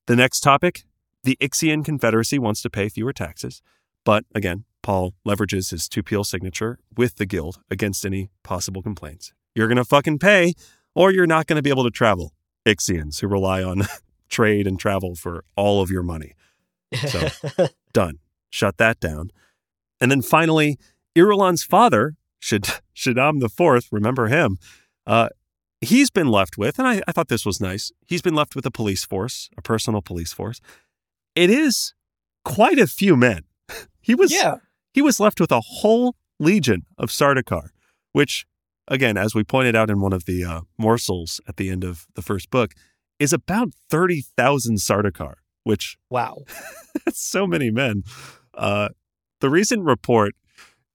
The 0.06 0.16
next 0.16 0.40
topic 0.40 0.84
the 1.24 1.36
Ixian 1.40 1.84
Confederacy 1.84 2.38
wants 2.38 2.62
to 2.62 2.70
pay 2.70 2.88
fewer 2.88 3.12
taxes. 3.12 3.62
But 4.04 4.24
again, 4.34 4.64
Paul 4.82 5.14
leverages 5.26 5.70
his 5.70 5.88
Tupile 5.88 6.24
signature 6.24 6.78
with 6.96 7.16
the 7.16 7.26
guild 7.26 7.60
against 7.70 8.04
any 8.04 8.30
possible 8.42 8.82
complaints. 8.82 9.32
You're 9.54 9.68
going 9.68 9.76
to 9.76 9.84
fucking 9.84 10.18
pay, 10.18 10.54
or 10.94 11.12
you're 11.12 11.26
not 11.26 11.46
going 11.46 11.56
to 11.56 11.62
be 11.62 11.70
able 11.70 11.84
to 11.84 11.90
travel. 11.90 12.32
Ixians 12.66 13.20
who 13.20 13.28
rely 13.28 13.62
on 13.62 13.82
trade 14.28 14.66
and 14.66 14.78
travel 14.78 15.14
for 15.14 15.44
all 15.56 15.80
of 15.80 15.90
your 15.90 16.02
money. 16.02 16.34
So, 17.08 17.28
done. 17.92 18.18
Shut 18.50 18.76
that 18.78 19.00
down. 19.00 19.30
And 20.00 20.10
then 20.10 20.22
finally, 20.22 20.78
Irulan's 21.16 21.62
father, 21.62 22.16
Shad- 22.42 22.80
Shaddam 22.94 23.40
IV, 23.42 23.88
remember 23.92 24.26
him, 24.26 24.58
uh, 25.06 25.28
he's 25.80 26.10
been 26.10 26.26
left 26.26 26.58
with, 26.58 26.78
and 26.78 26.88
I, 26.88 27.00
I 27.06 27.12
thought 27.12 27.28
this 27.28 27.46
was 27.46 27.60
nice, 27.60 27.92
he's 28.04 28.20
been 28.20 28.34
left 28.34 28.56
with 28.56 28.66
a 28.66 28.70
police 28.70 29.04
force, 29.04 29.48
a 29.56 29.62
personal 29.62 30.02
police 30.02 30.32
force. 30.32 30.60
It 31.36 31.50
is 31.50 31.94
quite 32.44 32.78
a 32.78 32.86
few 32.86 33.16
men. 33.16 33.44
He 34.04 34.16
was 34.16 34.32
yeah. 34.32 34.56
he 34.92 35.00
was 35.00 35.20
left 35.20 35.40
with 35.40 35.52
a 35.52 35.60
whole 35.60 36.16
legion 36.40 36.86
of 36.98 37.10
Sardaukar, 37.10 37.68
which, 38.10 38.46
again, 38.88 39.16
as 39.16 39.32
we 39.32 39.44
pointed 39.44 39.76
out 39.76 39.90
in 39.90 40.00
one 40.00 40.12
of 40.12 40.24
the 40.24 40.42
uh, 40.42 40.62
morsels 40.76 41.40
at 41.46 41.56
the 41.56 41.70
end 41.70 41.84
of 41.84 42.08
the 42.16 42.20
first 42.20 42.50
book, 42.50 42.74
is 43.20 43.32
about 43.32 43.68
30,000 43.90 44.78
Sardaukar, 44.78 45.34
which. 45.62 45.96
Wow. 46.10 46.38
that's 47.04 47.22
so 47.22 47.46
many 47.46 47.70
men. 47.70 48.02
Uh, 48.54 48.88
the 49.40 49.48
recent 49.48 49.84
report 49.84 50.34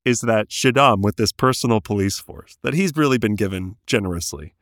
is 0.07 0.21
that 0.21 0.47
Shaddam, 0.47 1.01
with 1.01 1.17
this 1.17 1.33
personal 1.33 1.81
police 1.81 2.17
force 2.17 2.57
that 2.63 2.73
he's 2.73 2.95
really 2.95 3.17
been 3.17 3.35
given 3.35 3.75
generously, 3.85 4.53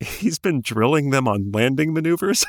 he's 0.00 0.40
been 0.40 0.60
drilling 0.60 1.10
them 1.10 1.28
on 1.28 1.52
landing 1.52 1.92
maneuvers. 1.92 2.44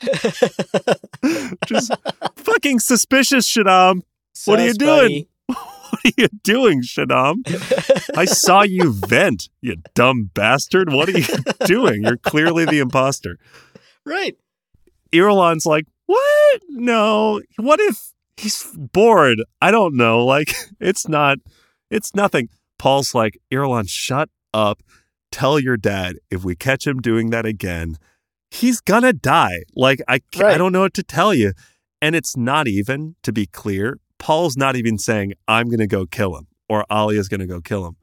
Just 1.66 1.92
fucking 2.36 2.78
suspicious, 2.78 3.48
Shaddam. 3.48 4.02
what 4.44 4.60
are 4.60 4.66
you 4.66 4.74
doing? 4.74 5.26
What 5.90 6.06
are 6.06 6.22
you 6.22 6.28
doing, 6.42 6.82
Shaddam? 6.82 7.36
I 8.16 8.24
saw 8.24 8.62
you 8.62 8.92
vent, 8.92 9.48
you 9.60 9.76
dumb 9.94 10.30
bastard. 10.34 10.92
What 10.92 11.08
are 11.08 11.18
you 11.18 11.26
doing? 11.66 12.02
You're 12.02 12.16
clearly 12.16 12.64
the 12.64 12.80
imposter. 12.80 13.38
Right. 14.04 14.36
Irulan's 15.12 15.66
like, 15.66 15.86
what? 16.06 16.62
No. 16.70 17.40
What 17.58 17.78
if 17.80 18.12
he's 18.36 18.66
bored? 18.74 19.42
I 19.62 19.70
don't 19.70 19.94
know. 19.94 20.24
Like, 20.24 20.52
it's 20.80 21.06
not, 21.08 21.38
it's 21.90 22.14
nothing. 22.14 22.48
Paul's 22.78 23.14
like, 23.14 23.38
Irulan, 23.52 23.88
shut 23.88 24.28
up. 24.52 24.82
Tell 25.30 25.58
your 25.58 25.76
dad 25.76 26.16
if 26.30 26.44
we 26.44 26.54
catch 26.54 26.86
him 26.86 27.00
doing 27.00 27.30
that 27.30 27.46
again, 27.46 27.96
he's 28.50 28.80
gonna 28.80 29.12
die. 29.12 29.62
Like, 29.74 30.00
I, 30.06 30.20
right. 30.36 30.54
I 30.54 30.58
don't 30.58 30.72
know 30.72 30.82
what 30.82 30.94
to 30.94 31.02
tell 31.02 31.34
you. 31.34 31.52
And 32.00 32.14
it's 32.14 32.36
not 32.36 32.68
even, 32.68 33.16
to 33.22 33.32
be 33.32 33.46
clear, 33.46 33.98
Paul's 34.18 34.56
not 34.56 34.76
even 34.76 34.98
saying, 34.98 35.32
I'm 35.48 35.68
going 35.68 35.80
to 35.80 35.86
go 35.86 36.06
kill 36.06 36.36
him 36.36 36.48
or 36.68 36.84
Alia's 36.90 37.28
going 37.28 37.40
to 37.40 37.46
go 37.46 37.60
kill 37.60 37.86
him. 37.86 37.96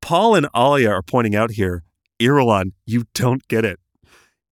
Paul 0.00 0.34
and 0.36 0.46
Alia 0.56 0.90
are 0.90 1.02
pointing 1.02 1.34
out 1.34 1.52
here, 1.52 1.82
Irulan, 2.20 2.72
you 2.84 3.04
don't 3.14 3.46
get 3.48 3.64
it. 3.64 3.80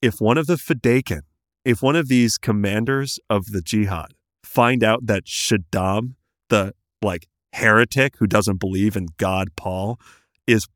If 0.02 0.20
one 0.20 0.38
of 0.38 0.46
the 0.46 0.56
Fedaykin, 0.56 1.20
if 1.64 1.82
one 1.82 1.96
of 1.96 2.08
these 2.08 2.36
commanders 2.36 3.18
of 3.30 3.46
the 3.46 3.62
jihad 3.62 4.14
find 4.42 4.82
out 4.82 5.06
that 5.06 5.24
Shaddam, 5.24 6.14
the 6.48 6.74
like 7.00 7.26
heretic 7.54 8.16
who 8.18 8.26
doesn't 8.26 8.60
believe 8.60 8.96
in 8.96 9.08
God 9.16 9.48
Paul, 9.56 9.98
is 10.46 10.66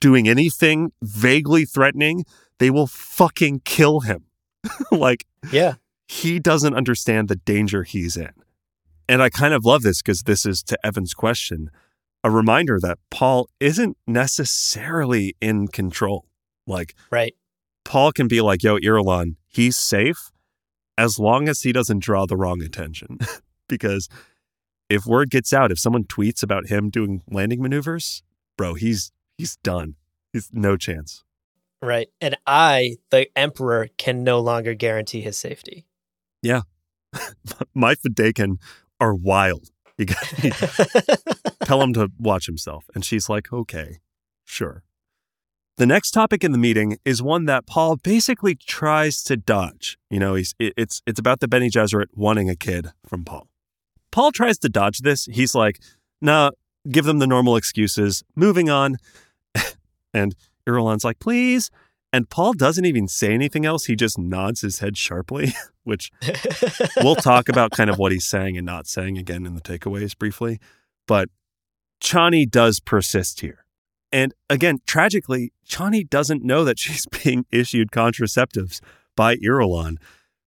doing 0.00 0.28
anything 0.28 0.92
vaguely 1.02 1.64
threatening, 1.64 2.24
they 2.58 2.70
will 2.70 2.86
fucking 2.86 3.60
kill 3.64 4.00
him. 4.00 4.24
like, 4.90 5.26
yeah, 5.50 5.74
he 6.08 6.38
doesn't 6.38 6.74
understand 6.74 7.28
the 7.28 7.36
danger 7.36 7.82
he's 7.82 8.16
in. 8.16 8.32
And 9.08 9.22
I 9.22 9.30
kind 9.30 9.54
of 9.54 9.64
love 9.64 9.82
this 9.82 10.02
because 10.02 10.22
this 10.22 10.44
is 10.44 10.62
to 10.64 10.78
Evan's 10.84 11.14
question 11.14 11.70
a 12.24 12.30
reminder 12.30 12.80
that 12.80 12.98
Paul 13.08 13.48
isn't 13.60 13.96
necessarily 14.04 15.36
in 15.40 15.68
control. 15.68 16.26
Like, 16.66 16.96
right. 17.10 17.36
Paul 17.84 18.10
can 18.10 18.26
be 18.26 18.40
like, 18.40 18.64
yo, 18.64 18.78
Irulan, 18.78 19.36
he's 19.46 19.76
safe 19.76 20.32
as 20.98 21.20
long 21.20 21.48
as 21.48 21.60
he 21.60 21.72
doesn't 21.72 22.00
draw 22.00 22.26
the 22.26 22.36
wrong 22.36 22.62
attention. 22.62 23.18
because 23.68 24.08
if 24.88 25.06
word 25.06 25.30
gets 25.30 25.52
out, 25.52 25.70
if 25.72 25.78
someone 25.78 26.04
tweets 26.04 26.42
about 26.42 26.68
him 26.68 26.90
doing 26.90 27.22
landing 27.30 27.60
maneuvers, 27.62 28.22
bro, 28.56 28.74
he's 28.74 29.12
he's 29.38 29.56
done. 29.56 29.94
He's 30.32 30.50
no 30.52 30.76
chance. 30.76 31.24
Right. 31.82 32.08
And 32.20 32.36
I, 32.46 32.96
the 33.10 33.28
emperor, 33.36 33.88
can 33.98 34.24
no 34.24 34.40
longer 34.40 34.74
guarantee 34.74 35.20
his 35.20 35.36
safety. 35.36 35.86
Yeah. 36.42 36.62
My 37.74 37.94
Fedaykin 37.94 38.56
are 39.00 39.14
wild. 39.14 39.70
You 39.98 40.06
got 40.06 40.22
tell 41.64 41.82
him 41.82 41.92
to 41.94 42.10
watch 42.18 42.46
himself. 42.46 42.86
And 42.94 43.04
she's 43.04 43.28
like, 43.28 43.52
okay, 43.52 44.00
sure. 44.44 44.82
The 45.78 45.86
next 45.86 46.12
topic 46.12 46.42
in 46.42 46.52
the 46.52 46.58
meeting 46.58 46.98
is 47.04 47.22
one 47.22 47.44
that 47.46 47.66
Paul 47.66 47.96
basically 47.96 48.54
tries 48.54 49.22
to 49.24 49.36
dodge. 49.36 49.98
You 50.10 50.18
know, 50.18 50.34
he's 50.34 50.54
it- 50.58 50.72
it's 50.76 51.02
it's 51.06 51.18
about 51.20 51.40
the 51.40 51.48
Bene 51.48 51.66
Gesserit 51.68 52.06
wanting 52.14 52.48
a 52.48 52.56
kid 52.56 52.92
from 53.06 53.24
Paul. 53.24 53.48
Paul 54.16 54.32
tries 54.32 54.56
to 54.60 54.70
dodge 54.70 55.00
this. 55.00 55.26
He's 55.26 55.54
like, 55.54 55.78
nah, 56.22 56.52
give 56.90 57.04
them 57.04 57.18
the 57.18 57.26
normal 57.26 57.54
excuses, 57.54 58.24
moving 58.34 58.70
on. 58.70 58.96
and 60.14 60.34
Irulan's 60.66 61.04
like, 61.04 61.18
please. 61.18 61.70
And 62.14 62.30
Paul 62.30 62.54
doesn't 62.54 62.86
even 62.86 63.08
say 63.08 63.34
anything 63.34 63.66
else. 63.66 63.84
He 63.84 63.94
just 63.94 64.18
nods 64.18 64.62
his 64.62 64.78
head 64.78 64.96
sharply, 64.96 65.52
which 65.84 66.10
we'll 66.96 67.16
talk 67.16 67.50
about 67.50 67.72
kind 67.72 67.90
of 67.90 67.98
what 67.98 68.10
he's 68.10 68.24
saying 68.24 68.56
and 68.56 68.64
not 68.64 68.86
saying 68.86 69.18
again 69.18 69.44
in 69.44 69.54
the 69.54 69.60
takeaways 69.60 70.16
briefly. 70.16 70.60
But 71.06 71.28
Chani 72.02 72.50
does 72.50 72.80
persist 72.80 73.40
here. 73.40 73.66
And 74.10 74.32
again, 74.48 74.78
tragically, 74.86 75.52
Chani 75.68 76.08
doesn't 76.08 76.42
know 76.42 76.64
that 76.64 76.78
she's 76.78 77.04
being 77.22 77.44
issued 77.52 77.90
contraceptives 77.90 78.80
by 79.14 79.36
Irulan. 79.36 79.98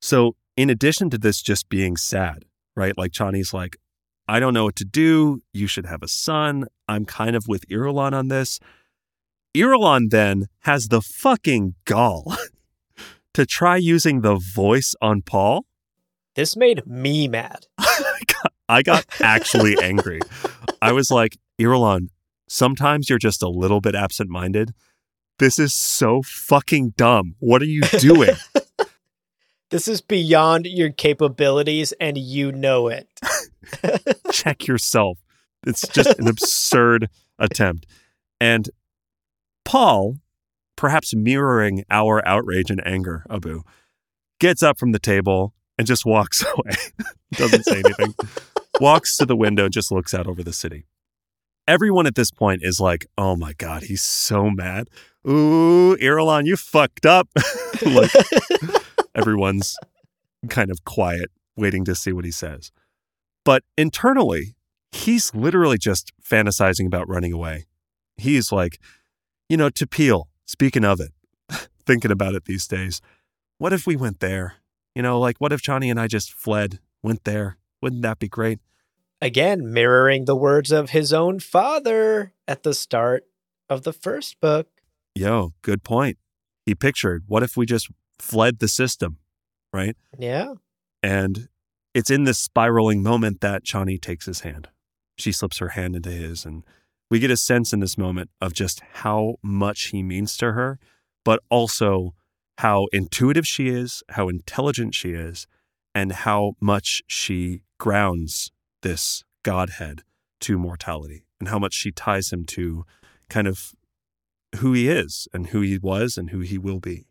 So, 0.01 0.35
in 0.57 0.71
addition 0.71 1.11
to 1.11 1.19
this 1.19 1.43
just 1.43 1.69
being 1.69 1.97
sad, 1.97 2.45
right? 2.79 2.97
Like 2.97 3.11
Chani's 3.11 3.53
like, 3.53 3.77
I 4.27 4.39
don't 4.39 4.53
know 4.53 4.63
what 4.63 4.77
to 4.77 4.85
do. 4.85 5.41
You 5.53 5.67
should 5.67 5.85
have 5.85 6.01
a 6.01 6.07
son. 6.07 6.65
I'm 6.87 7.05
kind 7.05 7.35
of 7.35 7.45
with 7.47 7.67
Irulan 7.67 8.13
on 8.13 8.29
this. 8.29 8.59
Irulan 9.55 10.09
then 10.09 10.47
has 10.61 10.87
the 10.87 11.01
fucking 11.01 11.75
gall 11.85 12.35
to 13.33 13.45
try 13.45 13.75
using 13.75 14.21
the 14.21 14.35
voice 14.35 14.95
on 15.01 15.21
Paul. 15.21 15.65
this 16.35 16.55
made 16.55 16.85
me 16.87 17.27
mad. 17.27 17.65
I 17.79 18.21
got, 18.27 18.53
I 18.69 18.81
got 18.81 19.05
actually 19.19 19.75
angry. 19.81 20.21
I 20.81 20.93
was 20.93 21.11
like, 21.11 21.37
Irulan, 21.59 22.09
sometimes 22.47 23.09
you're 23.09 23.19
just 23.19 23.43
a 23.43 23.49
little 23.49 23.81
bit 23.81 23.95
absent 23.95 24.29
minded. 24.29 24.73
This 25.39 25.59
is 25.59 25.73
so 25.73 26.21
fucking 26.21 26.93
dumb. 26.95 27.35
What 27.39 27.61
are 27.61 27.65
you 27.65 27.81
doing? 27.99 28.35
This 29.69 29.87
is 29.87 30.01
beyond 30.01 30.65
your 30.65 30.89
capabilities, 30.89 31.93
and 31.99 32.17
you 32.17 32.51
know 32.51 32.87
it. 32.87 33.07
Check 34.31 34.67
yourself. 34.67 35.19
It's 35.65 35.87
just 35.93 36.17
an 36.19 36.27
absurd 36.27 37.09
attempt. 37.37 37.85
And 38.39 38.69
Paul, 39.65 40.17
perhaps 40.75 41.13
mirroring 41.13 41.83
our 41.91 42.25
outrage 42.27 42.71
and 42.71 42.85
anger, 42.85 43.25
Abu, 43.29 43.61
gets 44.39 44.63
up 44.63 44.79
from 44.79 44.91
the 44.91 44.99
table 44.99 45.53
and 45.77 45.85
just 45.85 46.05
walks 46.05 46.43
away. 46.55 46.75
Doesn't 47.33 47.65
say 47.65 47.83
anything. 47.85 48.15
walks 48.79 49.17
to 49.17 49.25
the 49.25 49.35
window 49.35 49.65
and 49.65 49.73
just 49.73 49.91
looks 49.91 50.13
out 50.13 50.25
over 50.25 50.41
the 50.41 50.53
city. 50.53 50.85
Everyone 51.67 52.07
at 52.07 52.15
this 52.15 52.31
point 52.31 52.63
is 52.63 52.79
like, 52.79 53.05
oh 53.17 53.35
my 53.35 53.53
God, 53.53 53.83
he's 53.83 54.01
so 54.01 54.49
mad. 54.49 54.89
Ooh, 55.27 55.95
Irulan, 55.97 56.47
you 56.47 56.55
fucked 56.57 57.05
up. 57.05 57.29
like, 57.85 58.11
everyone's 59.15 59.75
kind 60.49 60.71
of 60.71 60.83
quiet, 60.85 61.31
waiting 61.55 61.85
to 61.85 61.95
see 61.95 62.11
what 62.11 62.25
he 62.25 62.31
says. 62.31 62.71
But 63.43 63.63
internally, 63.77 64.55
he's 64.91 65.33
literally 65.33 65.77
just 65.77 66.11
fantasizing 66.21 66.85
about 66.85 67.07
running 67.07 67.33
away. 67.33 67.65
He's 68.17 68.51
like, 68.51 68.79
you 69.47 69.57
know, 69.57 69.69
Tupile, 69.69 70.29
speaking 70.45 70.85
of 70.85 70.99
it, 70.99 71.11
thinking 71.85 72.11
about 72.11 72.35
it 72.35 72.45
these 72.45 72.67
days, 72.67 73.01
what 73.57 73.73
if 73.73 73.85
we 73.87 73.95
went 73.95 74.19
there? 74.19 74.55
You 74.95 75.01
know, 75.01 75.19
like, 75.19 75.37
what 75.39 75.53
if 75.53 75.61
Chani 75.61 75.89
and 75.89 75.99
I 75.99 76.07
just 76.07 76.33
fled, 76.33 76.79
went 77.01 77.23
there? 77.23 77.57
Wouldn't 77.81 78.01
that 78.01 78.19
be 78.19 78.27
great? 78.27 78.59
Again, 79.21 79.71
mirroring 79.71 80.25
the 80.25 80.35
words 80.35 80.71
of 80.71 80.91
his 80.91 81.11
own 81.11 81.39
father 81.39 82.33
at 82.47 82.63
the 82.63 82.73
start 82.73 83.25
of 83.69 83.83
the 83.83 83.93
first 83.93 84.39
book. 84.39 84.67
Yo, 85.13 85.53
good 85.61 85.83
point. 85.83 86.17
He 86.65 86.73
pictured, 86.73 87.23
what 87.27 87.43
if 87.43 87.57
we 87.57 87.65
just 87.65 87.89
fled 88.19 88.59
the 88.59 88.67
system, 88.67 89.17
right? 89.73 89.95
Yeah. 90.17 90.53
And 91.01 91.47
it's 91.93 92.09
in 92.09 92.25
this 92.25 92.37
spiraling 92.37 93.01
moment 93.01 93.41
that 93.41 93.63
Chani 93.63 93.99
takes 93.99 94.25
his 94.25 94.41
hand. 94.41 94.69
She 95.17 95.31
slips 95.31 95.57
her 95.57 95.69
hand 95.69 95.95
into 95.95 96.11
his, 96.11 96.45
and 96.45 96.63
we 97.09 97.19
get 97.19 97.31
a 97.31 97.37
sense 97.37 97.73
in 97.73 97.79
this 97.79 97.97
moment 97.97 98.29
of 98.39 98.53
just 98.53 98.81
how 98.93 99.35
much 99.41 99.87
he 99.87 100.03
means 100.03 100.37
to 100.37 100.53
her, 100.53 100.79
but 101.25 101.41
also 101.49 102.13
how 102.59 102.87
intuitive 102.91 103.47
she 103.47 103.69
is, 103.69 104.03
how 104.09 104.29
intelligent 104.29 104.93
she 104.93 105.11
is, 105.11 105.47
and 105.95 106.11
how 106.11 106.53
much 106.61 107.01
she 107.07 107.61
grounds 107.77 108.51
this 108.81 109.23
Godhead 109.43 110.03
to 110.41 110.57
mortality, 110.57 111.25
and 111.39 111.49
how 111.49 111.59
much 111.59 111.73
she 111.73 111.91
ties 111.91 112.31
him 112.31 112.45
to 112.45 112.85
kind 113.29 113.47
of 113.47 113.73
who 114.57 114.73
he 114.73 114.89
is 114.89 115.27
and 115.33 115.47
who 115.47 115.61
he 115.61 115.77
was 115.77 116.17
and 116.17 116.29
who 116.29 116.39
he 116.39 116.57
will 116.57 116.79
be. 116.79 117.05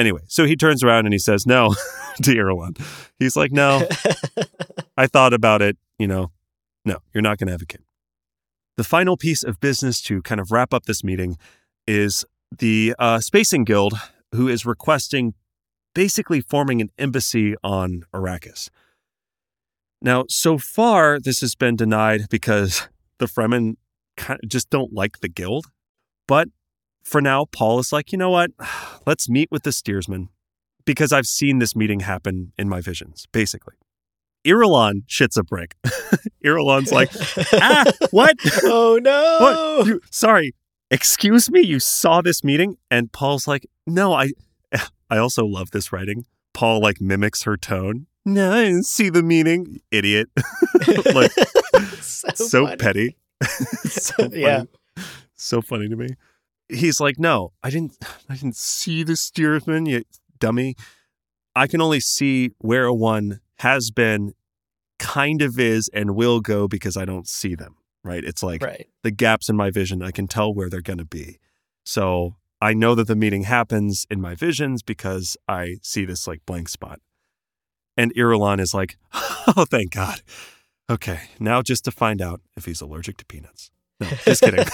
Anyway, 0.00 0.22
so 0.28 0.46
he 0.46 0.56
turns 0.56 0.82
around 0.82 1.04
and 1.04 1.12
he 1.12 1.18
says 1.18 1.46
no 1.46 1.74
to 2.22 2.30
Irulan. 2.34 2.80
He's 3.18 3.36
like, 3.36 3.52
no, 3.52 3.86
I 4.96 5.06
thought 5.06 5.34
about 5.34 5.60
it. 5.60 5.76
You 5.98 6.06
know, 6.06 6.32
no, 6.86 7.00
you're 7.12 7.20
not 7.20 7.36
going 7.36 7.48
to 7.48 7.52
have 7.52 7.60
a 7.60 7.66
kid. 7.66 7.82
The 8.78 8.84
final 8.84 9.18
piece 9.18 9.42
of 9.42 9.60
business 9.60 10.00
to 10.04 10.22
kind 10.22 10.40
of 10.40 10.50
wrap 10.50 10.72
up 10.72 10.86
this 10.86 11.04
meeting 11.04 11.36
is 11.86 12.24
the 12.58 12.94
uh, 12.98 13.20
Spacing 13.20 13.64
Guild, 13.64 13.92
who 14.34 14.48
is 14.48 14.64
requesting 14.64 15.34
basically 15.94 16.40
forming 16.40 16.80
an 16.80 16.88
embassy 16.96 17.54
on 17.62 18.04
Arrakis. 18.14 18.70
Now, 20.00 20.24
so 20.30 20.56
far, 20.56 21.20
this 21.20 21.42
has 21.42 21.54
been 21.54 21.76
denied 21.76 22.30
because 22.30 22.88
the 23.18 23.26
Fremen 23.26 23.74
kind 24.16 24.40
of 24.42 24.48
just 24.48 24.70
don't 24.70 24.94
like 24.94 25.20
the 25.20 25.28
guild. 25.28 25.66
But 26.26 26.48
for 27.02 27.20
now, 27.20 27.46
Paul 27.46 27.78
is 27.78 27.92
like, 27.92 28.12
you 28.12 28.18
know 28.18 28.30
what? 28.30 28.50
Let's 29.06 29.28
meet 29.28 29.50
with 29.50 29.62
the 29.62 29.72
steersman 29.72 30.28
because 30.84 31.12
I've 31.12 31.26
seen 31.26 31.58
this 31.58 31.76
meeting 31.76 32.00
happen 32.00 32.52
in 32.58 32.68
my 32.68 32.80
visions, 32.80 33.26
basically. 33.32 33.74
Irulan 34.44 35.04
shits 35.06 35.36
a 35.36 35.42
brick. 35.42 35.76
Irulan's 36.44 36.92
like, 36.92 37.10
ah, 37.54 37.84
what? 38.10 38.36
oh 38.64 38.98
no. 39.02 39.36
What? 39.40 39.86
You, 39.86 40.00
sorry, 40.10 40.54
excuse 40.90 41.50
me, 41.50 41.60
you 41.60 41.78
saw 41.78 42.22
this 42.22 42.42
meeting? 42.42 42.76
And 42.90 43.12
Paul's 43.12 43.46
like, 43.46 43.66
no, 43.86 44.12
I 44.12 44.32
I 45.10 45.18
also 45.18 45.44
love 45.44 45.70
this 45.72 45.92
writing. 45.92 46.24
Paul 46.54 46.80
like 46.80 47.00
mimics 47.00 47.42
her 47.42 47.56
tone. 47.56 48.06
No, 48.24 48.52
I 48.52 48.64
didn't 48.64 48.86
see 48.86 49.08
the 49.10 49.22
meeting. 49.22 49.80
Idiot. 49.90 50.28
like 51.14 51.32
so, 52.00 52.28
so 52.34 52.76
petty. 52.76 53.16
so 53.42 54.14
funny. 54.14 54.40
Yeah. 54.40 54.64
So 55.34 55.62
funny 55.62 55.88
to 55.88 55.96
me. 55.96 56.08
He's 56.72 57.00
like, 57.00 57.18
no, 57.18 57.52
I 57.62 57.70
didn't 57.70 57.96
I 58.28 58.34
didn't 58.34 58.56
see 58.56 59.02
the 59.02 59.16
steersman, 59.16 59.86
you 59.86 60.04
dummy. 60.38 60.76
I 61.54 61.66
can 61.66 61.80
only 61.80 62.00
see 62.00 62.52
where 62.58 62.84
a 62.86 62.94
one 62.94 63.40
has 63.58 63.90
been, 63.90 64.34
kind 64.98 65.42
of 65.42 65.58
is, 65.58 65.88
and 65.92 66.14
will 66.14 66.40
go 66.40 66.68
because 66.68 66.96
I 66.96 67.04
don't 67.04 67.26
see 67.28 67.54
them. 67.54 67.76
Right. 68.04 68.24
It's 68.24 68.42
like 68.42 68.62
Right. 68.62 68.88
the 69.02 69.10
gaps 69.10 69.48
in 69.48 69.56
my 69.56 69.70
vision, 69.70 70.02
I 70.02 70.10
can 70.10 70.26
tell 70.28 70.54
where 70.54 70.70
they're 70.70 70.80
gonna 70.80 71.04
be. 71.04 71.38
So 71.84 72.36
I 72.62 72.72
know 72.74 72.94
that 72.94 73.06
the 73.08 73.16
meeting 73.16 73.42
happens 73.44 74.06
in 74.10 74.20
my 74.20 74.34
visions 74.34 74.82
because 74.82 75.36
I 75.48 75.76
see 75.82 76.04
this 76.04 76.26
like 76.26 76.44
blank 76.46 76.68
spot. 76.68 77.00
And 77.96 78.14
Irulan 78.14 78.60
is 78.60 78.72
like, 78.72 78.96
oh, 79.12 79.66
thank 79.68 79.92
God. 79.92 80.22
Okay, 80.90 81.20
now 81.38 81.62
just 81.62 81.84
to 81.84 81.90
find 81.90 82.20
out 82.22 82.40
if 82.56 82.64
he's 82.64 82.80
allergic 82.80 83.16
to 83.18 83.24
peanuts. 83.26 83.70
No, 84.00 84.06
just 84.24 84.42
kidding. 84.42 84.64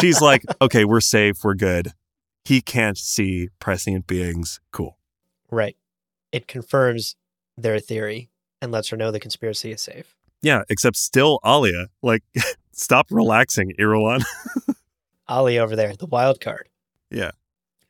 She's 0.00 0.20
like, 0.20 0.44
okay, 0.60 0.84
we're 0.84 1.00
safe, 1.00 1.36
we're 1.42 1.54
good. 1.54 1.92
He 2.44 2.60
can't 2.60 2.96
see 2.96 3.48
prescient 3.58 4.06
beings. 4.06 4.60
Cool. 4.72 4.96
Right. 5.50 5.76
It 6.32 6.46
confirms 6.46 7.16
their 7.56 7.78
theory 7.78 8.30
and 8.62 8.72
lets 8.72 8.88
her 8.88 8.96
know 8.96 9.10
the 9.10 9.20
conspiracy 9.20 9.72
is 9.72 9.82
safe. 9.82 10.16
Yeah, 10.42 10.62
except 10.68 10.96
still 10.96 11.40
Alia. 11.44 11.88
Like, 12.02 12.22
stop 12.72 13.06
relaxing, 13.10 13.72
Irulan. 13.78 14.24
Alia 15.30 15.62
over 15.62 15.76
there, 15.76 15.94
the 15.94 16.06
wild 16.06 16.40
card. 16.40 16.68
Yeah. 17.10 17.32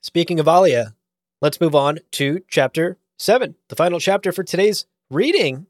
Speaking 0.00 0.40
of 0.40 0.48
Alia, 0.48 0.94
let's 1.40 1.60
move 1.60 1.74
on 1.74 1.98
to 2.12 2.40
chapter 2.48 2.98
seven. 3.18 3.54
The 3.68 3.76
final 3.76 4.00
chapter 4.00 4.32
for 4.32 4.42
today's 4.42 4.86
reading 5.10 5.66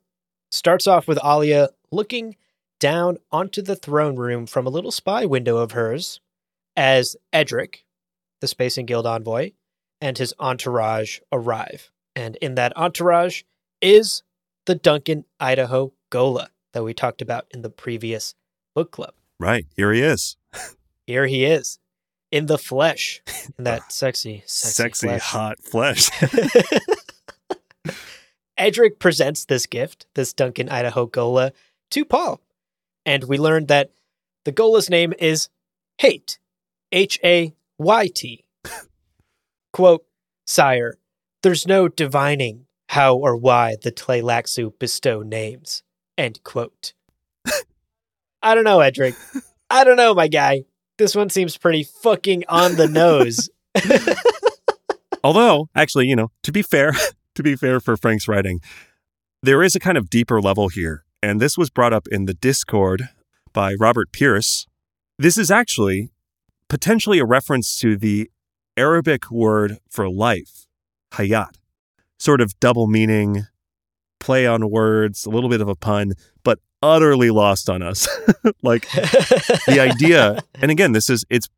starts 0.51 0.87
off 0.87 1.07
with 1.07 1.19
Alia 1.25 1.69
looking 1.91 2.37
down 2.81 3.19
onto 3.31 3.63
the 3.63 3.77
throne 3.77 4.17
room 4.17 4.47
from 4.47 4.67
a 4.67 4.71
little 4.71 4.91
spy 4.91 5.25
window 5.25 5.59
of 5.59 5.73
hers 5.73 6.21
as 6.77 7.17
Edric, 7.33 7.85
the 8.41 8.49
Spacing 8.49 8.87
Guild 8.87 9.07
envoy, 9.07 9.53
and 10.01 10.19
his 10.19 10.35
entourage 10.41 11.21
arrive. 11.31 11.93
And 12.17 12.35
in 12.37 12.57
that 12.57 12.77
entourage 12.77 13.43
is 13.81 14.23
the 14.67 14.75
Duncan 14.75 15.25
Idaho 15.39 15.93
Ghola 16.11 16.49
that 16.73 16.83
we 16.83 16.93
talked 16.95 17.23
about 17.23 17.47
in 17.53 17.63
the 17.63 17.71
previous 17.71 18.35
book 18.75 18.91
club. 18.91 19.15
Right, 19.39 19.67
here 19.77 19.93
he 19.93 20.01
is. 20.03 20.37
Here 21.07 21.27
he 21.27 21.45
is. 21.45 21.79
in 22.33 22.47
the 22.47 22.59
flesh, 22.59 23.23
in 23.59 23.65
that 23.65 23.93
sexy, 23.93 24.43
sexy, 24.47 24.83
Sexy, 24.83 25.07
flesh. 25.09 25.23
hot 25.23 25.59
flesh. 25.61 26.11
Edric 28.57 28.99
presents 28.99 29.45
this 29.47 29.67
gift, 29.67 30.07
this 30.15 30.33
Duncan 30.33 30.69
Idaho 30.69 31.07
Ghola, 31.07 31.53
to 31.91 32.05
Paul. 32.05 32.41
And 33.07 33.25
we 33.25 33.39
learned 33.39 33.69
that 33.69 33.91
the 34.45 34.53
Ghola's 34.53 34.91
name 34.91 35.13
is 35.19 35.49
Hayt, 36.01 36.39
H 36.93 37.19
A 37.25 37.55
Y 37.79 38.09
T. 38.15 38.45
Quote, 39.73 40.05
Sire, 40.47 40.99
there's 41.43 41.67
no 41.67 41.89
divining 41.89 42.67
how 42.91 43.15
or 43.17 43.37
why 43.37 43.77
the 43.83 43.93
Tleilaxu 43.93 44.77
bestow 44.79 45.23
names. 45.23 45.83
End 46.19 46.43
quote. 46.43 46.93
I 48.43 48.55
don't 48.55 48.65
know, 48.65 48.81
Edric. 48.81 49.15
I 49.71 49.85
don't 49.85 49.97
know, 49.97 50.13
my 50.13 50.27
guy. 50.27 50.65
This 50.99 51.15
one 51.15 51.31
seems 51.31 51.57
pretty 51.57 51.85
fucking 51.85 52.45
on 52.49 52.75
the 52.75 52.89
nose. 52.89 53.49
Although, 55.25 55.69
actually, 55.75 56.09
you 56.09 56.17
know, 56.17 56.31
to 56.43 56.53
be 56.53 56.63
fair, 56.63 56.93
to 57.37 57.43
be 57.43 57.55
fair 57.55 57.79
for 57.79 57.97
Frank's 57.97 58.27
writing, 58.27 58.61
there 59.43 59.63
is 59.63 59.77
a 59.77 59.81
kind 59.81 59.97
of 59.97 60.11
deeper 60.11 60.41
level 60.41 60.69
here. 60.69 61.05
And 61.23 61.41
this 61.41 61.59
was 61.59 61.71
brought 61.71 61.93
up 61.93 62.07
in 62.11 62.25
the 62.25 62.35
Discord 62.35 63.09
by 63.53 63.75
Robert 63.79 64.13
Pierce. 64.13 64.67
This 65.19 65.37
is 65.37 65.51
actually 65.51 66.11
potentially 66.69 67.19
a 67.19 67.27
reference 67.27 67.79
to 67.81 67.97
the 67.97 68.31
Arabic 68.77 69.31
word 69.31 69.79
for 69.91 70.09
life, 70.09 70.67
hayat. 71.13 71.57
Sort 72.19 72.41
of 72.41 72.59
double 72.61 72.87
meaning, 72.87 73.47
play 74.19 74.47
on 74.47 74.71
words, 74.71 75.27
a 75.27 75.31
little 75.31 75.51
bit 75.51 75.61
of 75.61 75.69
a 75.69 75.75
pun, 75.75 76.13
but 76.43 76.59
utterly 76.83 77.31
lost 77.31 77.69
on 77.69 77.83
us. 77.83 78.09
like 78.63 78.91
the 78.93 79.79
idea, 79.79 80.41
and 80.55 80.71
again, 80.71 80.93
this 80.93 81.11
is 81.11 81.25
it's 81.29 81.49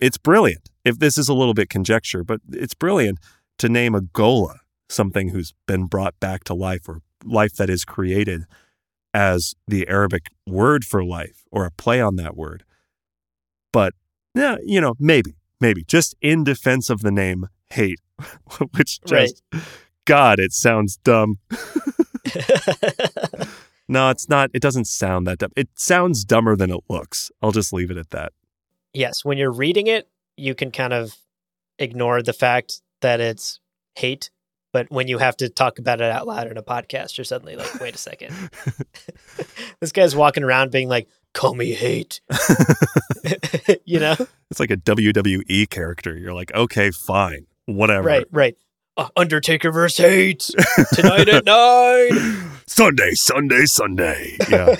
it's 0.00 0.18
brilliant. 0.18 0.70
If 0.84 0.98
this 0.98 1.18
is 1.18 1.28
a 1.28 1.34
little 1.34 1.54
bit 1.54 1.68
conjecture, 1.68 2.24
but 2.24 2.40
it's 2.52 2.74
brilliant 2.74 3.18
to 3.58 3.68
name 3.68 3.94
a 3.94 4.00
ghola 4.00 4.58
something 4.88 5.30
who's 5.30 5.54
been 5.66 5.86
brought 5.86 6.18
back 6.20 6.44
to 6.44 6.54
life 6.54 6.88
or 6.88 7.00
life 7.24 7.54
that 7.54 7.70
is 7.70 7.84
created 7.84 8.44
as 9.14 9.54
the 9.66 9.88
Arabic 9.88 10.26
word 10.46 10.84
for 10.84 11.02
life 11.02 11.44
or 11.50 11.64
a 11.64 11.70
play 11.70 12.00
on 12.00 12.16
that 12.16 12.36
word. 12.36 12.64
But 13.72 13.94
yeah, 14.34 14.56
you 14.64 14.80
know, 14.80 14.94
maybe, 14.98 15.36
maybe 15.60 15.84
just 15.84 16.14
in 16.20 16.44
defense 16.44 16.90
of 16.90 17.00
the 17.00 17.10
name 17.12 17.48
hate, 17.70 18.00
which 18.72 19.00
just 19.06 19.42
God, 20.04 20.38
it 20.40 20.52
sounds 20.52 20.96
dumb. 20.98 21.38
No, 23.86 24.08
it's 24.08 24.28
not. 24.30 24.50
It 24.54 24.62
doesn't 24.62 24.86
sound 24.86 25.26
that 25.26 25.38
dumb. 25.38 25.52
It 25.56 25.68
sounds 25.74 26.24
dumber 26.24 26.56
than 26.56 26.70
it 26.70 26.80
looks. 26.88 27.30
I'll 27.42 27.52
just 27.52 27.70
leave 27.72 27.90
it 27.90 27.98
at 27.98 28.10
that. 28.10 28.32
yes, 28.94 29.24
when 29.24 29.36
you're 29.36 29.52
reading 29.52 29.88
it, 29.88 30.08
you 30.36 30.54
can 30.54 30.70
kind 30.70 30.92
of 30.94 31.16
ignore 31.78 32.22
the 32.22 32.32
fact 32.32 32.80
that 33.02 33.20
it's 33.20 33.60
hate. 33.96 34.30
But 34.74 34.90
when 34.90 35.06
you 35.06 35.18
have 35.18 35.36
to 35.36 35.48
talk 35.48 35.78
about 35.78 36.00
it 36.00 36.10
out 36.10 36.26
loud 36.26 36.48
in 36.48 36.56
a 36.56 36.62
podcast, 36.62 37.16
you're 37.16 37.24
suddenly 37.24 37.54
like, 37.54 37.78
wait 37.78 37.94
a 37.94 37.98
second. 37.98 38.34
this 39.80 39.92
guy's 39.92 40.16
walking 40.16 40.42
around 40.42 40.72
being 40.72 40.88
like, 40.88 41.06
call 41.32 41.54
me 41.54 41.70
hate. 41.74 42.20
you 43.84 44.00
know? 44.00 44.16
It's 44.50 44.58
like 44.58 44.72
a 44.72 44.76
WWE 44.76 45.70
character. 45.70 46.18
You're 46.18 46.34
like, 46.34 46.52
okay, 46.52 46.90
fine, 46.90 47.46
whatever. 47.66 48.08
Right, 48.08 48.26
right. 48.32 48.56
Uh, 48.96 49.10
Undertaker 49.16 49.70
versus 49.70 50.04
hate 50.04 50.50
tonight 50.92 51.28
at 51.28 51.44
nine. 51.44 52.50
Sunday, 52.66 53.12
Sunday, 53.12 53.66
Sunday. 53.66 54.36
Yeah. 54.50 54.74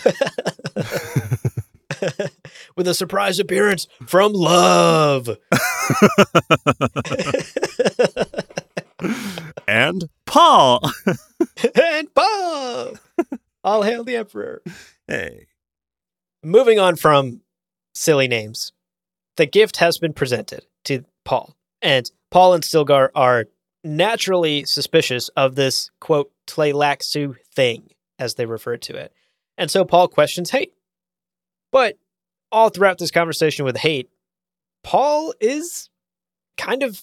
With 2.75 2.89
a 2.89 2.95
surprise 2.95 3.39
appearance 3.39 3.87
from 4.05 4.33
Love. 4.33 5.29
And 9.75 10.05
Paul. 10.25 10.89
and 11.75 12.15
Bob. 12.15 12.97
All 13.65 13.83
hail 13.83 14.05
the 14.05 14.15
Emperor. 14.15 14.63
hey. 15.09 15.47
Moving 16.45 16.79
on 16.79 16.95
from 16.95 17.41
silly 17.93 18.29
names, 18.29 18.73
the 19.37 19.47
gift 19.47 19.79
has 19.79 19.99
been 19.99 20.13
presented 20.13 20.65
to 20.85 21.05
Paul, 21.25 21.57
and 21.83 22.09
Paul 22.31 22.55
and 22.55 22.63
Stilgar 22.63 23.09
are 23.17 23.47
naturally 23.83 24.65
suspicious 24.65 25.29
of 25.31 25.57
this 25.57 25.91
quote 26.01 26.31
Tleilaxu 26.47 27.35
thing, 27.53 27.89
as 28.21 28.35
they 28.35 28.47
refer 28.47 28.77
to 28.77 28.97
it. 28.97 29.13
And 29.59 29.73
so 29.73 29.85
Paul 29.85 30.07
questions 30.07 30.53
Hayt. 30.53 30.71
But 31.73 31.99
all 32.53 32.69
throughout 32.69 32.99
this 32.99 33.11
conversation 33.11 33.65
with 33.65 33.79
Hayt, 33.79 34.07
Paul 34.85 35.35
is 35.41 35.89
kind 36.57 36.85
of 36.85 37.03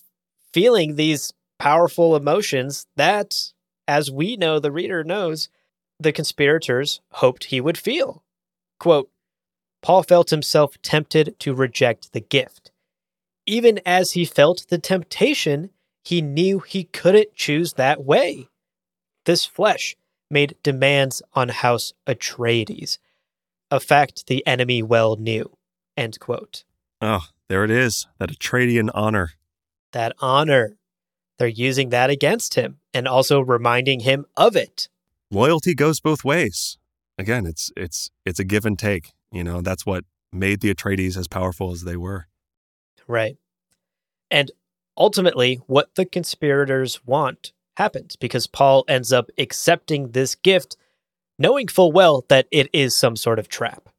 feeling 0.54 0.96
these 0.96 1.34
powerful 1.62 2.16
emotions 2.16 2.88
that, 2.96 3.54
as 3.88 4.10
we 4.10 4.36
know, 4.36 4.58
the 4.58 4.72
reader 4.72 5.04
knows, 5.04 5.48
the 6.00 6.12
conspirators 6.12 7.02
hoped 7.12 7.44
he 7.44 7.62
would 7.62 7.78
feel. 7.78 8.24
Quote, 8.80 9.12
Paul 9.84 10.02
felt 10.02 10.32
himself 10.32 10.82
tempted 10.82 11.36
to 11.38 11.54
reject 11.54 12.14
the 12.14 12.20
gift. 12.20 12.72
Even 13.46 13.80
as 13.86 14.14
he 14.14 14.26
felt 14.26 14.66
the 14.70 14.80
temptation, 14.80 15.70
he 16.04 16.20
knew 16.20 16.62
he 16.62 16.86
couldn't 16.86 17.36
choose 17.36 17.74
that 17.74 18.04
way. 18.04 18.48
This 19.26 19.46
flesh 19.46 19.96
made 20.32 20.56
demands 20.64 21.22
on 21.34 21.50
House 21.50 21.94
Atreides, 22.08 22.98
a 23.70 23.80
fact 23.80 24.26
the 24.26 24.46
enemy 24.48 24.82
well 24.82 25.16
knew. 25.16 25.56
End 25.96 26.20
quote. 26.20 26.64
Oh, 27.02 27.28
there 27.50 27.64
it 27.64 27.70
is. 27.70 28.08
That 28.18 28.32
Atreidian 28.32 28.90
honor. 28.96 29.34
That 29.92 30.14
honor. 30.22 30.78
They're 31.42 31.48
using 31.48 31.90
that 31.90 32.12
against 32.12 32.54
him 32.54 32.78
and 32.94 33.08
also 33.08 33.40
reminding 33.40 34.02
him 34.02 34.28
of 34.38 34.56
it. 34.56 34.90
Loyalty 35.32 35.74
goes 35.74 36.00
both 36.00 36.24
ways. 36.24 36.78
Again, 37.18 37.48
it's 37.48 37.72
it's 37.76 38.12
it's 38.28 38.40
a 38.40 38.44
give 38.44 38.64
and 38.64 38.78
take. 38.78 39.14
You 39.32 39.44
know, 39.44 39.60
that's 39.62 39.84
what 39.84 40.06
made 40.32 40.62
the 40.62 40.72
Atreides 40.72 41.18
as 41.18 41.28
powerful 41.28 41.72
as 41.72 41.82
they 41.82 41.98
were. 41.98 42.28
Right. 43.08 43.38
And 44.30 44.52
ultimately, 44.96 45.56
what 45.66 45.96
the 45.96 46.06
conspirators 46.06 47.04
want 47.08 47.54
happens 47.76 48.16
because 48.16 48.46
Paul 48.46 48.86
ends 48.88 49.12
up 49.12 49.32
accepting 49.40 50.12
this 50.12 50.36
gift, 50.36 50.78
knowing 51.40 51.68
full 51.68 51.92
well 51.92 52.24
that 52.30 52.46
it 52.52 52.70
is 52.72 52.96
some 52.96 53.16
sort 53.16 53.40
of 53.40 53.50
trap. 53.50 53.90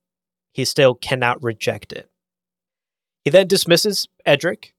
He 0.52 0.64
still 0.64 0.94
cannot 0.94 1.42
reject 1.42 1.92
it. 1.92 2.08
He 3.24 3.30
then 3.30 3.48
dismisses 3.48 4.06
Edric 4.24 4.71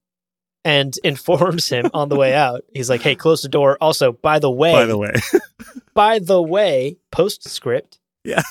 and 0.66 0.98
informs 1.04 1.70
him 1.70 1.90
on 1.94 2.10
the 2.10 2.16
way 2.16 2.34
out. 2.46 2.62
He's 2.74 2.90
like, 2.90 3.02
hey, 3.02 3.16
close 3.16 3.42
the 3.42 3.50
door. 3.50 3.78
Also, 3.82 4.12
by 4.14 4.40
the 4.40 4.52
way, 4.52 4.74
By 4.74 4.86
the 4.86 4.98
way. 4.98 5.14
by 5.94 6.20
the 6.20 6.42
way, 6.42 6.98
postscript. 7.12 8.00
Yeah. 8.24 8.42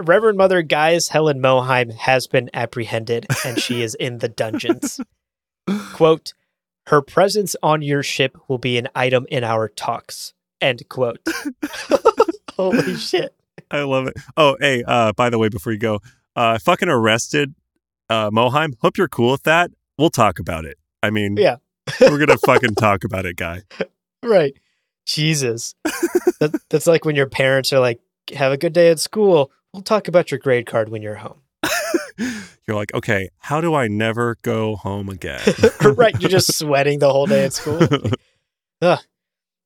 Reverend 0.00 0.38
Mother 0.38 0.62
Gaius 0.62 1.08
Helen 1.08 1.40
Mohiam 1.40 1.92
has 1.94 2.26
been 2.26 2.48
apprehended 2.54 3.26
and 3.44 3.58
she 3.60 3.82
is 3.82 3.94
in 3.94 4.18
the 4.18 4.28
dungeons. 4.28 5.00
quote, 5.92 6.32
her 6.86 7.02
presence 7.02 7.54
on 7.62 7.82
your 7.82 8.02
ship 8.02 8.36
will 8.48 8.58
be 8.58 8.78
an 8.78 8.88
item 8.94 9.26
in 9.30 9.44
our 9.44 9.68
talks. 9.68 10.32
End 10.60 10.88
quote. 10.88 11.20
Holy 12.54 12.96
shit. 12.96 13.34
I 13.70 13.82
love 13.82 14.06
it. 14.06 14.16
Oh, 14.36 14.56
hey, 14.58 14.82
uh, 14.86 15.12
by 15.12 15.30
the 15.30 15.38
way, 15.38 15.48
before 15.48 15.72
you 15.72 15.78
go, 15.78 16.00
uh 16.34 16.58
fucking 16.58 16.88
arrested 16.88 17.54
uh 18.08 18.30
Mohiam. 18.30 18.74
Hope 18.80 18.96
you're 18.96 19.08
cool 19.08 19.32
with 19.32 19.42
that. 19.42 19.70
We'll 19.98 20.10
talk 20.10 20.38
about 20.38 20.64
it. 20.64 20.78
I 21.02 21.10
mean, 21.10 21.36
Yeah. 21.36 21.56
we're 22.00 22.18
gonna 22.18 22.38
fucking 22.38 22.74
talk 22.74 23.04
about 23.04 23.26
it, 23.26 23.36
guy. 23.36 23.62
Right. 24.22 24.54
Jesus. 25.06 25.74
that, 26.40 26.60
that's 26.68 26.86
like 26.86 27.06
when 27.06 27.16
your 27.16 27.26
parents 27.26 27.72
are 27.72 27.80
like, 27.80 28.00
have 28.34 28.52
a 28.52 28.58
good 28.58 28.74
day 28.74 28.90
at 28.90 29.00
school. 29.00 29.50
We'll 29.72 29.82
talk 29.82 30.08
about 30.08 30.30
your 30.30 30.38
grade 30.38 30.66
card 30.66 30.90
when 30.90 31.00
you're 31.00 31.14
home. 31.16 31.40
You're 32.68 32.76
like, 32.76 32.92
okay, 32.92 33.30
how 33.38 33.62
do 33.62 33.74
I 33.74 33.88
never 33.88 34.36
go 34.42 34.76
home 34.76 35.08
again? 35.08 35.40
right. 35.96 36.14
You're 36.20 36.28
just 36.28 36.52
sweating 36.58 36.98
the 36.98 37.10
whole 37.10 37.26
day 37.26 37.46
at 37.46 37.54
school. 37.54 37.80
Ugh, 38.82 38.98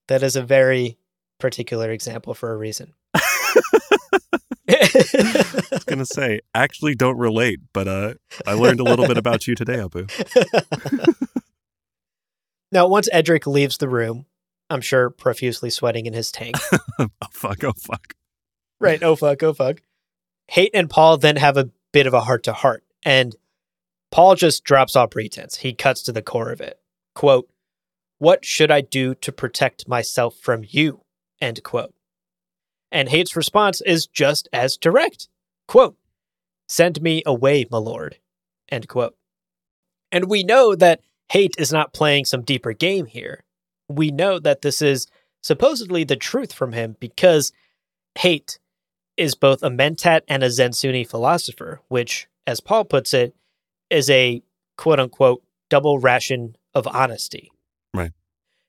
that 0.06 0.22
is 0.22 0.36
a 0.36 0.42
very 0.42 0.96
particular 1.40 1.90
example 1.90 2.32
for 2.32 2.52
a 2.52 2.56
reason. 2.56 2.94
I 4.68 5.68
was 5.70 5.84
gonna 5.84 6.06
say, 6.06 6.40
actually 6.54 6.94
don't 6.94 7.18
relate, 7.18 7.60
but 7.72 7.86
uh 7.88 8.14
I 8.46 8.54
learned 8.54 8.80
a 8.80 8.84
little 8.84 9.06
bit 9.06 9.18
about 9.18 9.46
you 9.46 9.54
today, 9.54 9.80
Abu. 9.80 10.06
now, 12.72 12.88
once 12.88 13.08
Edric 13.12 13.46
leaves 13.46 13.78
the 13.78 13.88
room, 13.88 14.26
I'm 14.70 14.80
sure 14.80 15.10
profusely 15.10 15.70
sweating 15.70 16.06
in 16.06 16.12
his 16.14 16.32
tank. 16.32 16.56
oh 16.98 17.08
fuck, 17.30 17.62
oh 17.64 17.72
fuck. 17.76 18.14
right. 18.80 19.02
Oh, 19.02 19.16
fuck. 19.16 19.42
Oh, 19.42 19.52
fuck. 19.52 19.82
Hayt 20.48 20.70
and 20.74 20.90
Paul 20.90 21.16
then 21.18 21.36
have 21.36 21.56
a 21.56 21.70
bit 21.92 22.06
of 22.06 22.14
a 22.14 22.20
heart 22.20 22.42
to 22.44 22.52
heart, 22.52 22.84
and 23.04 23.36
Paul 24.10 24.34
just 24.34 24.64
drops 24.64 24.96
all 24.96 25.06
pretense. 25.08 25.56
He 25.56 25.72
cuts 25.74 26.02
to 26.02 26.12
the 26.12 26.22
core 26.22 26.50
of 26.50 26.60
it. 26.60 26.78
Quote, 27.14 27.48
What 28.18 28.44
should 28.44 28.70
I 28.70 28.80
do 28.80 29.14
to 29.16 29.32
protect 29.32 29.88
myself 29.88 30.36
from 30.36 30.64
you? 30.66 31.02
End 31.40 31.62
quote. 31.62 31.93
And 32.94 33.08
Hayt's 33.08 33.34
response 33.34 33.80
is 33.80 34.06
just 34.06 34.48
as 34.52 34.76
direct. 34.76 35.28
Quote, 35.66 35.96
Send 36.68 37.02
me 37.02 37.24
away, 37.26 37.66
my 37.68 37.78
lord. 37.78 38.18
End 38.70 38.88
quote. 38.88 39.16
And 40.12 40.30
we 40.30 40.44
know 40.44 40.76
that 40.76 41.00
Hayt 41.32 41.58
is 41.58 41.72
not 41.72 41.92
playing 41.92 42.24
some 42.24 42.42
deeper 42.42 42.72
game 42.72 43.06
here. 43.06 43.44
We 43.88 44.12
know 44.12 44.38
that 44.38 44.62
this 44.62 44.80
is 44.80 45.08
supposedly 45.42 46.04
the 46.04 46.16
truth 46.16 46.52
from 46.52 46.72
him 46.72 46.96
because 47.00 47.52
Hayt 48.20 48.58
is 49.16 49.34
both 49.34 49.64
a 49.64 49.70
Mentat 49.70 50.20
and 50.28 50.44
a 50.44 50.48
Zensunni 50.48 51.06
philosopher, 51.06 51.80
which, 51.88 52.28
as 52.46 52.60
Paul 52.60 52.84
puts 52.84 53.12
it, 53.12 53.34
is 53.90 54.08
a 54.08 54.40
quote 54.78 55.00
unquote 55.00 55.42
double 55.68 55.98
ration 55.98 56.56
of 56.74 56.86
honesty. 56.86 57.50
Right. 57.92 58.12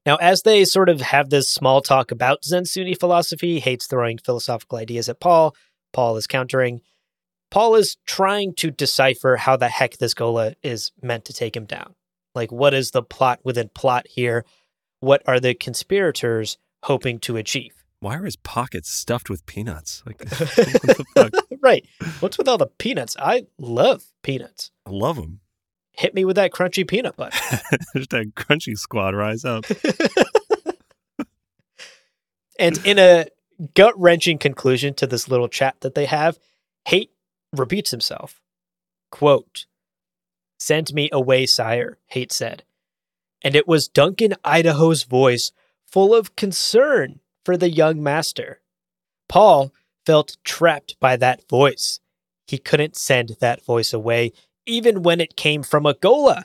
Now, 0.05 0.17
as 0.17 0.43
they 0.43 0.65
sort 0.65 0.89
of 0.89 1.01
have 1.01 1.29
this 1.29 1.49
small 1.49 1.81
talk 1.81 2.11
about 2.11 2.43
Zensunni 2.43 2.97
philosophy, 2.99 3.59
Hayt's 3.59 3.87
throwing 3.87 4.19
philosophical 4.19 4.77
ideas 4.77 5.09
at 5.09 5.19
Paul, 5.19 5.55
Paul 5.93 6.17
is 6.17 6.27
countering. 6.27 6.81
Paul 7.49 7.75
is 7.75 7.97
trying 8.05 8.53
to 8.55 8.69
decipher 8.69 9.37
how 9.37 9.55
the 9.55 9.69
heck 9.69 9.97
this 9.97 10.13
Ghola 10.13 10.55
is 10.61 10.91
meant 11.01 11.25
to 11.25 11.33
take 11.33 11.55
him 11.55 11.65
down. 11.65 11.95
Like, 12.35 12.51
what 12.51 12.73
is 12.73 12.91
the 12.91 13.01
plot 13.01 13.39
within 13.43 13.69
plot 13.69 14.05
here? 14.07 14.45
What 14.99 15.23
are 15.25 15.39
the 15.39 15.53
conspirators 15.53 16.57
hoping 16.83 17.19
to 17.19 17.37
achieve? 17.37 17.71
Why 18.01 18.17
are 18.17 18.25
his 18.25 18.35
pockets 18.35 18.91
stuffed 18.91 19.29
with 19.29 19.45
peanuts? 19.45 20.03
Like, 20.05 20.19
what 20.19 20.37
the 20.37 21.05
fuck? 21.15 21.33
right. 21.61 21.85
What's 22.19 22.37
with 22.37 22.47
all 22.47 22.57
the 22.57 22.67
peanuts? 22.67 23.15
I 23.17 23.43
love 23.57 24.03
peanuts. 24.21 24.71
I 24.85 24.91
love 24.91 25.15
them. 25.15 25.39
Hit 25.97 26.13
me 26.13 26.25
with 26.25 26.35
that 26.35 26.51
crunchy 26.51 26.87
peanut 26.87 27.15
butter. 27.15 27.37
Just 27.95 28.09
that 28.09 28.33
crunchy 28.35 28.77
squad 28.77 29.15
rise 29.15 29.45
up. 29.45 29.65
and 32.59 32.77
in 32.85 32.99
a 32.99 33.27
gut 33.73 33.93
wrenching 33.97 34.37
conclusion 34.37 34.93
to 34.95 35.07
this 35.07 35.29
little 35.29 35.47
chat 35.47 35.75
that 35.81 35.95
they 35.95 36.05
have, 36.05 36.37
Hayt 36.89 37.09
repeats 37.53 37.91
himself. 37.91 38.41
Quote, 39.11 39.65
Send 40.57 40.93
me 40.93 41.09
away, 41.11 41.45
sire, 41.45 41.97
Hayt 42.13 42.31
said. 42.31 42.63
And 43.41 43.55
it 43.55 43.67
was 43.67 43.87
Duncan 43.87 44.33
Idaho's 44.43 45.03
voice, 45.03 45.51
full 45.85 46.15
of 46.15 46.35
concern 46.35 47.19
for 47.43 47.55
the 47.55 47.69
young 47.69 48.01
master. 48.01 48.61
Paul 49.27 49.73
felt 50.05 50.37
trapped 50.43 50.99
by 50.99 51.15
that 51.17 51.47
voice. 51.49 51.99
He 52.47 52.57
couldn't 52.57 52.95
send 52.95 53.37
that 53.39 53.63
voice 53.63 53.93
away, 53.93 54.31
even 54.65 55.03
when 55.03 55.21
it 55.21 55.35
came 55.35 55.63
from 55.63 55.85
a 55.85 55.93
Ghola. 55.93 56.43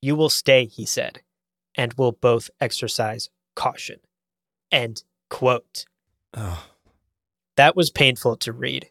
You 0.00 0.16
will 0.16 0.28
stay, 0.30 0.66
he 0.66 0.84
said, 0.84 1.22
and 1.74 1.94
we'll 1.94 2.12
both 2.12 2.50
exercise 2.60 3.30
caution. 3.56 4.00
End 4.70 5.02
quote. 5.30 5.86
Oh, 6.34 6.64
That 7.56 7.74
was 7.76 7.90
painful 7.90 8.36
to 8.38 8.52
read. 8.52 8.90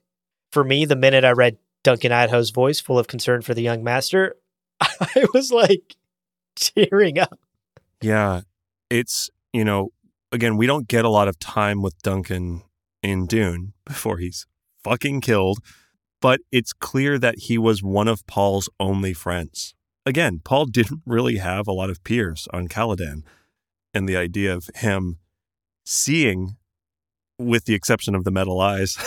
For 0.52 0.64
me, 0.64 0.86
the 0.86 0.96
minute 0.96 1.24
I 1.24 1.32
read 1.32 1.58
Duncan 1.84 2.12
Idaho's 2.12 2.50
voice 2.50 2.80
full 2.80 2.98
of 2.98 3.08
concern 3.08 3.42
for 3.42 3.54
the 3.54 3.62
young 3.62 3.84
master, 3.84 4.36
I 4.82 5.26
was 5.34 5.52
like 5.52 5.96
tearing 6.56 7.20
up. 7.20 7.40
yeah. 8.02 8.42
It's, 8.90 9.30
you 9.52 9.66
know, 9.66 9.90
again, 10.32 10.56
we 10.56 10.68
don't 10.68 10.88
get 10.88 11.04
a 11.04 11.10
lot 11.10 11.28
of 11.28 11.40
time 11.40 11.82
with 11.82 12.00
Duncan 12.04 12.62
in 13.02 13.26
Dune 13.26 13.74
before 13.86 14.18
he's 14.18 14.46
fucking 14.84 15.22
killed, 15.22 15.60
but 16.24 16.40
it's 16.54 16.72
clear 16.72 17.20
that 17.20 17.38
he 17.38 17.58
was 17.58 17.84
one 17.84 18.08
of 18.08 18.26
Paul's 18.28 18.70
only 18.80 19.12
friends. 19.12 19.76
Again, 20.06 20.40
Paul 20.42 20.66
didn't 20.80 21.02
really 21.06 21.36
have 21.36 21.68
a 21.68 21.74
lot 21.74 21.90
of 21.90 22.02
peers 22.06 22.48
on 22.54 22.70
Caladan. 22.70 23.24
And 23.94 24.08
the 24.08 24.16
idea 24.16 24.56
of 24.56 24.70
him 24.74 25.20
seeing, 25.86 26.56
with 27.38 27.66
the 27.66 27.76
exception 27.76 28.16
of 28.16 28.24
the 28.24 28.32
metal 28.32 28.62
eyes, 28.62 28.98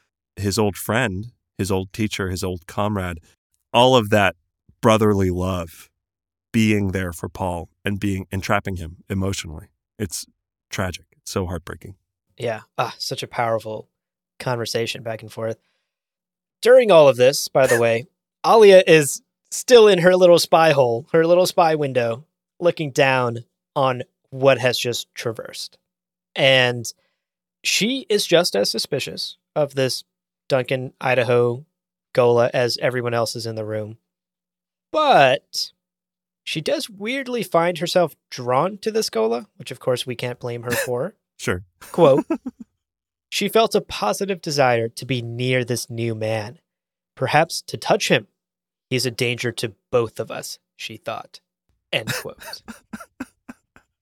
his 0.36 0.58
old 0.58 0.76
friend, 0.76 1.32
his 1.56 1.70
old 1.70 1.94
teacher, 1.94 2.28
his 2.28 2.44
old 2.44 2.66
comrade, 2.66 3.20
all 3.72 3.96
of 3.96 4.10
that 4.10 4.36
brotherly 4.82 5.30
love 5.30 5.88
being 6.52 6.92
there 6.92 7.14
for 7.14 7.30
Paul 7.30 7.70
and 7.86 7.98
being 7.98 8.26
entrapping 8.30 8.76
him 8.76 8.98
emotionally. 9.08 9.68
It's 9.98 10.26
tragic. 10.68 11.06
It's 11.12 11.32
so 11.32 11.46
heartbreaking. 11.46 11.96
Yeah, 12.36 12.60
ah, 12.76 12.94
such 12.98 13.22
a 13.22 13.26
powerful 13.26 13.88
conversation 14.38 15.02
back 15.02 15.22
and 15.22 15.32
forth. 15.32 15.56
During 16.62 16.90
all 16.90 17.08
of 17.08 17.16
this, 17.16 17.48
by 17.48 17.66
the 17.66 17.80
way, 17.80 18.06
Alia 18.44 18.82
is 18.86 19.22
still 19.50 19.88
in 19.88 19.98
her 20.00 20.16
little 20.16 20.38
spy 20.38 20.72
hole, 20.72 21.06
her 21.12 21.26
little 21.26 21.46
spy 21.46 21.74
window, 21.74 22.24
looking 22.60 22.90
down 22.90 23.44
on 23.74 24.02
what 24.30 24.58
has 24.58 24.78
just 24.78 25.12
traversed. 25.14 25.78
And 26.34 26.92
she 27.62 28.06
is 28.08 28.26
just 28.26 28.56
as 28.56 28.70
suspicious 28.70 29.36
of 29.54 29.74
this 29.74 30.04
Duncan, 30.48 30.92
Idaho 31.00 31.64
Ghola 32.14 32.50
as 32.54 32.78
everyone 32.78 33.14
else 33.14 33.36
is 33.36 33.46
in 33.46 33.56
the 33.56 33.64
room. 33.64 33.98
But 34.92 35.72
she 36.44 36.60
does 36.60 36.88
weirdly 36.88 37.42
find 37.42 37.78
herself 37.78 38.14
drawn 38.30 38.78
to 38.78 38.90
this 38.90 39.10
Ghola, 39.10 39.46
which 39.56 39.70
of 39.70 39.80
course 39.80 40.06
we 40.06 40.14
can't 40.16 40.40
blame 40.40 40.62
her 40.62 40.70
for. 40.70 41.14
Sure. 41.38 41.64
Quote 41.92 42.24
She 43.28 43.48
felt 43.48 43.74
a 43.74 43.80
positive 43.80 44.40
desire 44.40 44.88
to 44.88 45.06
be 45.06 45.22
near 45.22 45.64
this 45.64 45.90
new 45.90 46.14
man, 46.14 46.58
perhaps 47.14 47.62
to 47.62 47.76
touch 47.76 48.08
him. 48.08 48.28
He's 48.88 49.06
a 49.06 49.10
danger 49.10 49.52
to 49.52 49.74
both 49.90 50.20
of 50.20 50.30
us, 50.30 50.58
she 50.76 50.96
thought. 50.96 51.40
End 51.92 52.12
quote. 52.12 52.62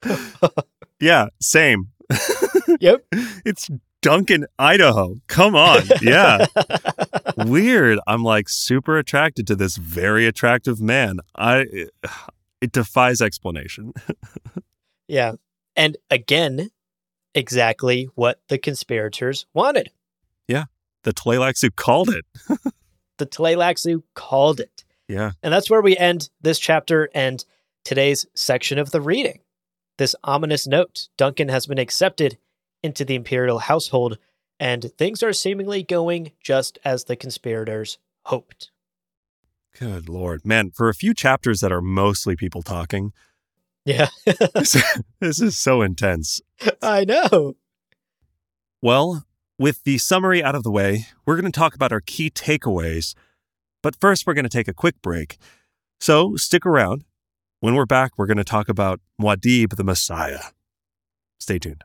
Yeah, 1.01 1.27
same. 1.41 1.89
yep. 2.81 3.05
It's 3.45 3.71
Duncan, 4.01 4.47
Idaho. 4.59 5.21
Come 5.27 5.55
on. 5.55 5.83
Yeah. 6.01 6.47
Weird. 7.37 7.99
I'm 8.07 8.23
like 8.23 8.49
super 8.49 8.97
attracted 8.99 9.47
to 9.49 9.57
this 9.57 9.77
very 9.77 10.27
attractive 10.27 10.81
man. 10.81 11.19
I 11.37 11.67
it 12.61 12.73
defies 12.73 13.21
explanation. 13.21 13.93
Yeah. 15.09 15.33
And 15.77 15.99
again, 16.11 16.71
exactly 17.35 18.09
what 18.15 18.41
the 18.49 18.59
conspirators 18.59 19.47
wanted. 19.55 19.91
Yeah. 20.49 20.65
The 21.03 21.13
Tleilaxu 21.13 21.75
called 21.77 22.11
it. 22.11 22.25
The 23.17 23.27
Tleilaxu 23.27 24.03
called 24.15 24.61
it. 24.61 24.85
Yeah. 25.09 25.33
And 25.43 25.53
that's 25.53 25.71
where 25.71 25.83
we 25.83 25.97
end 25.97 26.31
this 26.41 26.59
chapter 26.59 27.09
and 27.15 27.45
today's 27.85 28.27
section 28.35 28.79
of 28.79 28.91
the 28.91 29.01
reading. 29.01 29.41
This 29.99 30.17
ominous 30.25 30.67
note 30.67 31.09
Duncan 31.17 31.49
has 31.49 31.67
been 31.67 31.79
accepted 31.79 32.39
into 32.83 33.05
the 33.05 33.15
Imperial 33.15 33.61
household, 33.61 34.19
and 34.59 34.91
things 34.99 35.23
are 35.23 35.33
seemingly 35.33 35.83
going 35.83 36.33
just 36.41 36.79
as 36.85 37.05
the 37.05 37.17
conspirators 37.17 37.99
hoped. 38.25 38.73
Good 39.79 40.09
lord. 40.09 40.45
Man, 40.45 40.71
for 40.71 40.89
a 40.89 40.95
few 40.95 41.15
chapters 41.15 41.61
that 41.61 41.73
are 41.73 41.81
mostly 41.81 42.35
people 42.37 42.63
talking, 42.63 43.13
Yeah, 43.85 44.09
this, 44.55 44.77
this 45.21 45.41
is 45.41 45.57
so 45.57 45.83
intense. 45.83 46.41
I 46.83 47.05
know. 47.05 47.57
Well, 48.83 49.25
with 49.59 49.85
the 49.85 49.99
summary 49.99 50.43
out 50.43 50.55
of 50.55 50.63
the 50.63 50.71
way, 50.71 51.07
we're 51.25 51.37
going 51.37 51.51
to 51.51 51.59
talk 51.59 51.75
about 51.75 51.93
our 51.93 52.01
key 52.01 52.31
takeaways. 52.31 53.15
But 53.83 53.97
first, 54.01 54.27
we're 54.27 54.35
going 54.35 54.45
to 54.45 54.49
take 54.51 54.69
a 54.69 54.75
quick 54.75 55.01
break. 55.03 55.39
So 56.01 56.37
stick 56.37 56.67
around. 56.67 57.05
When 57.61 57.75
we're 57.75 57.87
back, 57.87 58.13
we're 58.17 58.27
going 58.27 58.37
to 58.37 58.45
talk 58.45 58.69
about 58.69 59.01
Muad'Dib 59.21 59.77
the 59.77 59.85
Messiah. 59.85 60.41
Stay 61.39 61.59
tuned. 61.59 61.85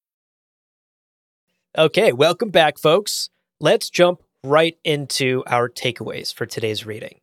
Okay, 1.77 2.11
welcome 2.11 2.49
back, 2.49 2.77
folks. 2.77 3.29
Let's 3.61 3.89
jump 3.89 4.21
right 4.43 4.77
into 4.83 5.41
our 5.47 5.69
takeaways 5.69 6.33
for 6.33 6.45
today's 6.45 6.85
reading. 6.85 7.21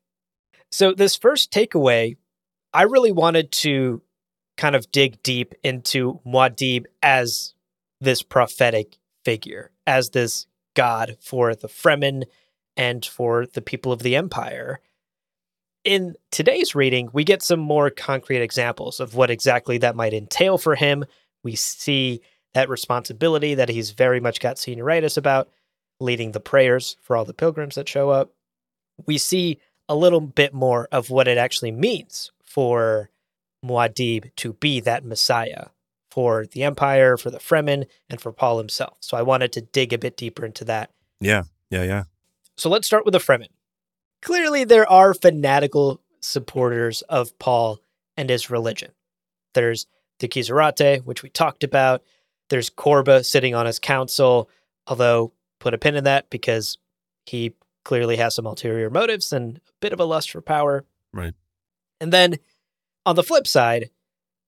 So, 0.72 0.94
this 0.94 1.16
first 1.16 1.52
takeaway, 1.52 2.16
I 2.72 2.84
really 2.84 3.12
wanted 3.12 3.52
to 3.52 4.00
kind 4.56 4.74
of 4.74 4.90
dig 4.90 5.22
deep 5.22 5.54
into 5.62 6.20
Muad'Dib 6.26 6.86
as 7.02 7.52
this 8.00 8.22
prophetic 8.22 8.96
figure, 9.22 9.70
as 9.86 10.10
this 10.10 10.46
god 10.74 11.18
for 11.20 11.54
the 11.54 11.68
Fremen 11.68 12.22
and 12.74 13.04
for 13.04 13.44
the 13.44 13.60
people 13.60 13.92
of 13.92 14.02
the 14.02 14.16
Empire. 14.16 14.80
In 15.84 16.14
today's 16.30 16.74
reading, 16.74 17.10
we 17.12 17.22
get 17.22 17.42
some 17.42 17.60
more 17.60 17.90
concrete 17.90 18.40
examples 18.40 18.98
of 18.98 19.14
what 19.14 19.30
exactly 19.30 19.76
that 19.76 19.94
might 19.94 20.14
entail 20.14 20.56
for 20.56 20.74
him. 20.74 21.04
We 21.44 21.54
see 21.54 22.22
that 22.58 22.68
responsibility 22.68 23.54
that 23.54 23.68
he's 23.68 23.92
very 23.92 24.18
much 24.18 24.40
got 24.40 24.56
senioritis 24.56 25.16
about, 25.16 25.48
leading 26.00 26.32
the 26.32 26.40
prayers 26.40 26.96
for 27.00 27.16
all 27.16 27.24
the 27.24 27.32
pilgrims 27.32 27.76
that 27.76 27.88
show 27.88 28.10
up. 28.10 28.32
We 29.06 29.16
see 29.16 29.60
a 29.88 29.94
little 29.94 30.20
bit 30.20 30.52
more 30.52 30.88
of 30.90 31.08
what 31.08 31.28
it 31.28 31.38
actually 31.38 31.70
means 31.70 32.32
for 32.42 33.10
Muad'Dib 33.64 34.34
to 34.34 34.54
be 34.54 34.80
that 34.80 35.04
Messiah 35.04 35.66
for 36.10 36.46
the 36.46 36.64
Empire, 36.64 37.16
for 37.16 37.30
the 37.30 37.38
Fremen, 37.38 37.86
and 38.10 38.20
for 38.20 38.32
Paul 38.32 38.58
himself. 38.58 38.96
So 38.98 39.16
I 39.16 39.22
wanted 39.22 39.52
to 39.52 39.60
dig 39.60 39.92
a 39.92 39.98
bit 39.98 40.16
deeper 40.16 40.44
into 40.44 40.64
that. 40.64 40.90
Yeah, 41.20 41.44
yeah, 41.70 41.84
yeah. 41.84 42.04
So 42.56 42.68
let's 42.68 42.88
start 42.88 43.04
with 43.04 43.12
the 43.12 43.20
Fremen. 43.20 43.50
Clearly, 44.20 44.64
there 44.64 44.90
are 44.90 45.14
fanatical 45.14 46.00
supporters 46.20 47.02
of 47.02 47.38
Paul 47.38 47.78
and 48.16 48.28
his 48.28 48.50
religion. 48.50 48.90
There's 49.54 49.86
the 50.18 50.26
Qizarate, 50.26 51.04
which 51.04 51.22
we 51.22 51.28
talked 51.28 51.62
about. 51.62 52.02
There's 52.50 52.70
Korba 52.70 53.24
sitting 53.24 53.54
on 53.54 53.66
his 53.66 53.78
council, 53.78 54.48
although 54.86 55.32
put 55.58 55.74
a 55.74 55.78
pin 55.78 55.96
in 55.96 56.04
that 56.04 56.30
because 56.30 56.78
he 57.26 57.54
clearly 57.84 58.16
has 58.16 58.34
some 58.34 58.46
ulterior 58.46 58.90
motives 58.90 59.32
and 59.32 59.56
a 59.56 59.60
bit 59.80 59.92
of 59.92 60.00
a 60.00 60.04
lust 60.04 60.30
for 60.30 60.40
power. 60.40 60.84
Right. 61.12 61.34
And 62.00 62.12
then 62.12 62.36
on 63.04 63.16
the 63.16 63.22
flip 63.22 63.46
side, 63.46 63.90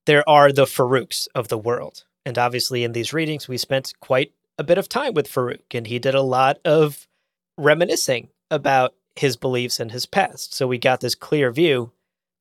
there 0.07 0.29
are 0.29 0.53
the 0.53 0.65
Faroks 0.65 1.29
of 1.35 1.49
the 1.49 1.59
world. 1.59 2.05
And 2.27 2.39
obviously, 2.39 2.85
in 2.85 2.93
these 2.93 3.13
readings, 3.13 3.49
we 3.49 3.57
spent 3.57 3.95
quite 4.01 4.33
a 4.59 4.65
bit 4.65 4.79
of 4.79 4.89
time 4.89 5.15
with 5.15 5.29
Farok, 5.29 5.63
and 5.73 5.87
he 5.87 5.99
did 5.99 6.15
a 6.15 6.23
lot 6.23 6.59
of 6.65 7.09
reminiscing 7.57 8.29
about 8.51 8.95
his 9.17 9.37
beliefs 9.37 9.81
and 9.81 9.91
his 9.91 10.07
past. 10.07 10.55
So 10.55 10.67
we 10.67 10.79
got 10.79 11.01
this 11.01 11.15
clear 11.15 11.51
view 11.51 11.93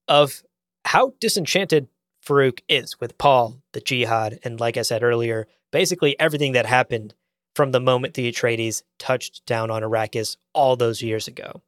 of 0.07 0.43
how 0.85 1.13
disenchanted 1.19 1.87
Farok 2.25 2.59
is 2.67 2.99
with 2.99 3.17
Paul, 3.17 3.61
the 3.73 3.81
jihad, 3.81 4.39
and 4.43 4.59
like 4.59 4.77
I 4.77 4.81
said 4.81 5.03
earlier, 5.03 5.47
basically 5.71 6.19
everything 6.19 6.51
that 6.53 6.65
happened 6.65 7.13
from 7.55 7.71
the 7.71 7.79
moment 7.79 8.13
the 8.13 8.31
Atreides 8.31 8.83
touched 8.97 9.45
down 9.45 9.71
on 9.71 9.81
Arrakis 9.81 10.37
all 10.53 10.75
those 10.75 11.01
years 11.01 11.27
ago. 11.27 11.61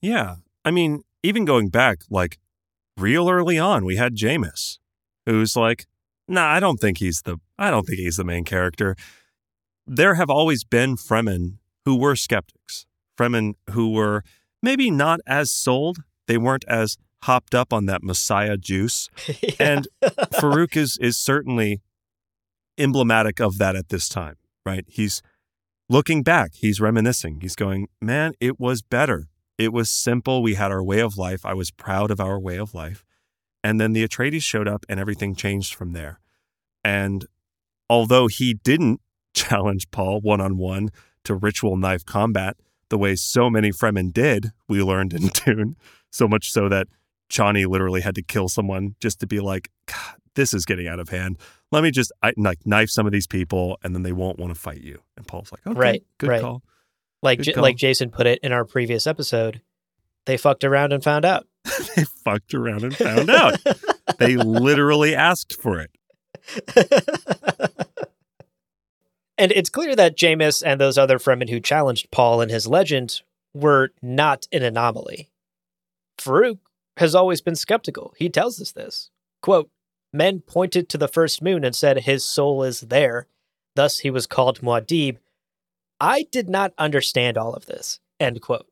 Yeah. 0.00 0.36
I 0.64 0.70
mean, 0.70 1.02
even 1.22 1.44
going 1.44 1.68
back, 1.68 2.02
like 2.10 2.38
real 2.96 3.28
early 3.28 3.58
on, 3.58 3.84
we 3.84 3.96
had 3.96 4.16
Jamis, 4.16 4.78
who's 5.26 5.56
like, 5.56 5.86
nah, 6.26 6.46
I 6.46 6.60
don't 6.60 6.78
think 6.78 6.98
he's 6.98 7.22
the 7.22 7.38
I 7.58 7.70
don't 7.70 7.86
think 7.86 7.98
he's 7.98 8.16
the 8.16 8.24
main 8.24 8.44
character. 8.44 8.96
There 9.86 10.14
have 10.14 10.30
always 10.30 10.64
been 10.64 10.96
Fremen 10.96 11.58
who 11.84 11.96
were 11.96 12.14
skeptics, 12.14 12.86
Fremen 13.18 13.54
who 13.70 13.90
were 13.90 14.22
maybe 14.62 14.90
not 14.90 15.20
as 15.26 15.54
sold. 15.54 15.98
They 16.26 16.38
weren't 16.38 16.64
as 16.68 16.98
hopped 17.22 17.54
up 17.54 17.72
on 17.72 17.86
that 17.86 18.02
Messiah 18.02 18.56
juice. 18.56 19.08
Yeah. 19.40 19.54
And 19.60 19.88
Farok 20.02 20.76
is 20.76 20.98
is 21.00 21.16
certainly 21.16 21.80
emblematic 22.76 23.40
of 23.40 23.58
that 23.58 23.76
at 23.76 23.88
this 23.88 24.08
time, 24.08 24.36
right? 24.64 24.84
He's 24.88 25.22
looking 25.88 26.22
back, 26.22 26.52
he's 26.54 26.80
reminiscing. 26.80 27.40
He's 27.40 27.54
going, 27.54 27.88
"Man, 28.00 28.32
it 28.40 28.58
was 28.58 28.82
better. 28.82 29.28
It 29.58 29.72
was 29.72 29.90
simple. 29.90 30.42
We 30.42 30.54
had 30.54 30.70
our 30.70 30.82
way 30.82 31.00
of 31.00 31.16
life. 31.16 31.44
I 31.44 31.54
was 31.54 31.70
proud 31.70 32.10
of 32.10 32.20
our 32.20 32.38
way 32.38 32.56
of 32.58 32.74
life." 32.74 33.04
And 33.62 33.80
then 33.80 33.92
the 33.92 34.06
Atreides 34.06 34.42
showed 34.42 34.68
up 34.68 34.86
and 34.88 35.00
everything 35.00 35.34
changed 35.34 35.74
from 35.74 35.92
there. 35.92 36.20
And 36.84 37.26
although 37.90 38.26
he 38.28 38.54
didn't 38.54 39.00
challenge 39.34 39.90
Paul 39.90 40.20
one 40.20 40.40
on 40.40 40.56
one 40.56 40.90
to 41.24 41.34
ritual 41.34 41.76
knife 41.76 42.04
combat 42.04 42.56
the 42.88 42.98
way 42.98 43.14
so 43.14 43.50
many 43.50 43.70
Fremen 43.70 44.12
did, 44.12 44.52
we 44.66 44.82
learned 44.82 45.12
in 45.12 45.28
Dune, 45.28 45.76
so 46.10 46.26
much 46.26 46.50
so 46.50 46.68
that 46.68 46.88
Chani 47.30 47.66
literally 47.66 48.00
had 48.00 48.14
to 48.16 48.22
kill 48.22 48.48
someone 48.48 48.94
just 49.00 49.20
to 49.20 49.26
be 49.26 49.40
like, 49.40 49.70
God, 49.86 50.16
this 50.34 50.54
is 50.54 50.64
getting 50.64 50.86
out 50.88 50.98
of 51.00 51.08
hand. 51.08 51.36
Let 51.72 51.82
me 51.82 51.90
just 51.90 52.12
I, 52.22 52.32
like 52.36 52.58
knife 52.64 52.88
some 52.90 53.06
of 53.06 53.12
these 53.12 53.26
people, 53.26 53.78
and 53.82 53.94
then 53.94 54.02
they 54.02 54.12
won't 54.12 54.38
want 54.38 54.54
to 54.54 54.58
fight 54.60 54.80
you. 54.80 55.00
And 55.16 55.26
Paul's 55.26 55.52
like, 55.52 55.66
okay, 55.66 55.78
Right, 55.78 56.02
good 56.18 56.30
right. 56.30 56.40
call. 56.40 56.62
like 57.22 57.38
Good 57.38 57.44
J- 57.44 57.52
call. 57.54 57.62
like 57.62 57.76
Jason 57.76 58.10
put 58.10 58.26
it 58.26 58.38
in 58.42 58.52
our 58.52 58.64
previous 58.64 59.06
episode, 59.06 59.60
they 60.26 60.36
fucked 60.36 60.64
around 60.64 60.92
and 60.92 61.02
found 61.04 61.24
out. 61.24 61.46
they 61.96 62.04
fucked 62.24 62.54
around 62.54 62.84
and 62.84 62.96
found 62.96 63.28
out. 63.30 63.58
they 64.18 64.36
literally 64.36 65.14
asked 65.14 65.60
for 65.60 65.80
it. 65.80 65.90
and 69.36 69.52
it's 69.52 69.70
clear 69.70 69.94
that 69.96 70.16
Jamis 70.16 70.62
and 70.64 70.80
those 70.80 70.98
other 70.98 71.18
Fremen 71.18 71.48
who 71.50 71.60
challenged 71.60 72.10
Paul 72.10 72.40
and 72.40 72.50
his 72.50 72.66
legend 72.66 73.22
were 73.54 73.90
not 74.02 74.46
an 74.52 74.62
anomaly. 74.62 75.30
Farok 76.18 76.58
has 76.98 77.14
always 77.14 77.40
been 77.40 77.56
skeptical. 77.56 78.14
He 78.18 78.28
tells 78.28 78.60
us 78.60 78.72
this. 78.72 79.10
Quote, 79.40 79.70
Men 80.12 80.40
pointed 80.40 80.88
to 80.88 80.98
the 80.98 81.08
first 81.08 81.42
moon 81.42 81.64
and 81.64 81.74
said 81.74 82.00
his 82.00 82.24
soul 82.24 82.62
is 82.62 82.82
there. 82.82 83.26
Thus 83.74 84.00
he 84.00 84.10
was 84.10 84.26
called 84.26 84.60
Muad'Dib. 84.60 85.18
I 86.00 86.26
did 86.30 86.48
not 86.48 86.72
understand 86.78 87.36
all 87.36 87.54
of 87.54 87.66
this. 87.66 88.00
End 88.18 88.40
quote. 88.40 88.66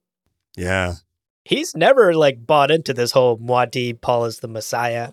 Yeah. 0.57 0.95
He's 1.45 1.77
never 1.77 2.15
like 2.15 2.47
bought 2.47 2.71
into 2.71 2.95
this 2.95 3.13
whole 3.13 3.39
Muad'Dib, 3.39 4.01
Paul 4.01 4.25
is 4.25 4.41
the 4.41 4.49
Messiah 4.49 5.13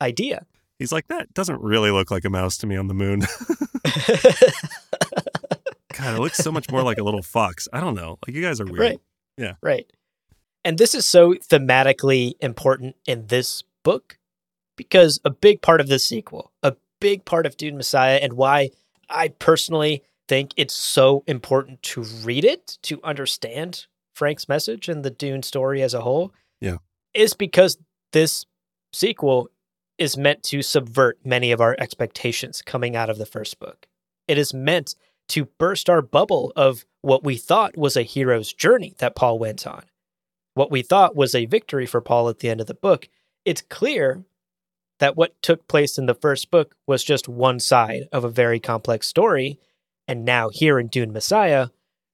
idea. 0.00 0.46
He's 0.78 0.92
like, 0.92 1.08
that 1.08 1.32
doesn't 1.34 1.60
really 1.60 1.90
look 1.90 2.10
like 2.10 2.24
a 2.24 2.30
mouse 2.30 2.56
to 2.58 2.66
me 2.66 2.76
on 2.76 2.88
the 2.88 2.94
moon. 2.94 3.20
God, 5.96 6.16
it 6.16 6.20
looks 6.20 6.38
so 6.38 6.52
much 6.52 6.70
more 6.70 6.82
like 6.82 6.98
a 6.98 7.04
little 7.04 7.22
fox. 7.22 7.68
I 7.72 7.80
don't 7.80 7.94
know. 7.94 8.18
Like 8.26 8.36
you 8.36 8.42
guys 8.42 8.60
are 8.60 8.66
weird. 8.66 8.78
Right. 8.78 9.00
Yeah. 9.38 9.54
Right. 9.62 9.90
And 10.64 10.78
this 10.78 10.94
is 10.94 11.04
so 11.04 11.34
thematically 11.34 12.34
important 12.40 12.96
in 13.06 13.26
this 13.26 13.62
book 13.82 14.18
because 14.76 15.20
a 15.24 15.30
big 15.30 15.60
part 15.60 15.80
of 15.80 15.88
this 15.88 16.04
sequel, 16.04 16.52
a 16.62 16.74
big 17.00 17.24
part 17.24 17.46
of 17.46 17.56
Dune 17.56 17.76
Messiah, 17.76 18.18
and 18.22 18.32
why 18.32 18.70
I 19.10 19.28
personally 19.28 20.02
think 20.26 20.52
it's 20.56 20.74
so 20.74 21.22
important 21.26 21.82
to 21.82 22.02
read 22.02 22.44
it 22.44 22.78
to 22.82 23.00
understand 23.04 23.86
Frank's 24.14 24.48
message 24.48 24.88
and 24.88 25.04
the 25.04 25.10
Dune 25.10 25.42
story 25.42 25.82
as 25.82 25.92
a 25.92 26.00
whole. 26.00 26.32
Yeah. 26.60 26.78
Is 27.12 27.34
because 27.34 27.78
this 28.12 28.46
sequel 28.92 29.50
is 29.98 30.16
meant 30.16 30.42
to 30.44 30.62
subvert 30.62 31.18
many 31.24 31.52
of 31.52 31.60
our 31.60 31.76
expectations 31.78 32.62
coming 32.62 32.96
out 32.96 33.10
of 33.10 33.18
the 33.18 33.26
first 33.26 33.58
book. 33.58 33.86
It 34.26 34.38
is 34.38 34.54
meant 34.54 34.96
to 35.28 35.46
burst 35.58 35.88
our 35.88 36.02
bubble 36.02 36.52
of 36.56 36.84
what 37.02 37.22
we 37.22 37.36
thought 37.36 37.76
was 37.76 37.96
a 37.96 38.02
hero's 38.02 38.52
journey 38.52 38.94
that 38.98 39.14
Paul 39.14 39.38
went 39.38 39.66
on. 39.66 39.84
What 40.54 40.70
we 40.70 40.82
thought 40.82 41.16
was 41.16 41.34
a 41.34 41.46
victory 41.46 41.86
for 41.86 42.00
Paul 42.00 42.28
at 42.28 42.38
the 42.38 42.48
end 42.48 42.60
of 42.60 42.66
the 42.66 42.74
book. 42.74 43.08
It's 43.44 43.62
clear 43.62 44.24
that 45.00 45.16
what 45.16 45.40
took 45.42 45.66
place 45.68 45.98
in 45.98 46.06
the 46.06 46.14
first 46.14 46.50
book 46.50 46.76
was 46.86 47.02
just 47.04 47.28
one 47.28 47.58
side 47.58 48.08
of 48.12 48.24
a 48.24 48.30
very 48.30 48.60
complex 48.60 49.08
story. 49.08 49.58
And 50.06 50.24
now, 50.24 50.50
here 50.50 50.78
in 50.78 50.86
Dune 50.88 51.12
Messiah, 51.12 51.68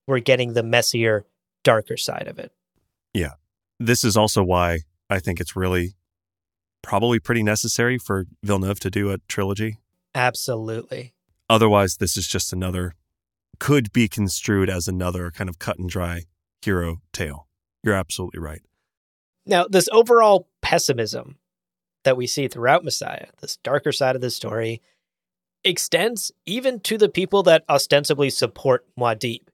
we're 0.07 0.20
getting 0.20 0.55
the 0.55 0.62
messier, 0.62 1.26
darker 1.62 1.97
side 1.97 2.26
of 2.28 2.38
it. 2.38 2.53
Yeah. 3.12 3.32
This 3.78 4.05
is 4.05 4.16
also 4.16 4.43
why 4.43 4.80
I 5.11 5.18
think 5.18 5.41
it's 5.41 5.57
really 5.57 5.95
probably 6.82 7.18
pretty 7.18 7.43
necessary 7.43 7.99
for 7.99 8.26
Villeneuve 8.43 8.80
to 8.80 8.91
do 8.91 9.11
a 9.11 9.18
trilogy. 9.28 9.78
Absolutely. 10.14 11.12
Otherwise, 11.49 11.97
this 11.97 12.16
is 12.16 12.26
just 12.26 12.53
another, 12.53 12.95
could 13.59 13.93
be 13.93 14.09
construed 14.09 14.70
as 14.70 14.88
another 14.88 15.30
kind 15.30 15.51
of 15.51 15.59
cut 15.59 15.78
and 15.78 15.91
dry 15.91 16.22
hero 16.62 17.03
tale. 17.12 17.49
You're 17.82 17.94
absolutely 17.94 18.40
right. 18.40 18.62
Now, 19.46 19.66
this 19.68 19.88
overall 19.92 20.48
pessimism 20.62 21.38
that 22.04 22.16
we 22.16 22.26
see 22.26 22.48
throughout 22.48 22.84
Messiah, 22.84 23.26
this 23.40 23.56
darker 23.58 23.92
side 23.92 24.16
of 24.16 24.22
the 24.22 24.30
story, 24.30 24.80
extends 25.64 26.32
even 26.46 26.80
to 26.80 26.96
the 26.96 27.08
people 27.08 27.42
that 27.42 27.64
ostensibly 27.68 28.30
support 28.30 28.86
Muad'Dib. 28.98 29.48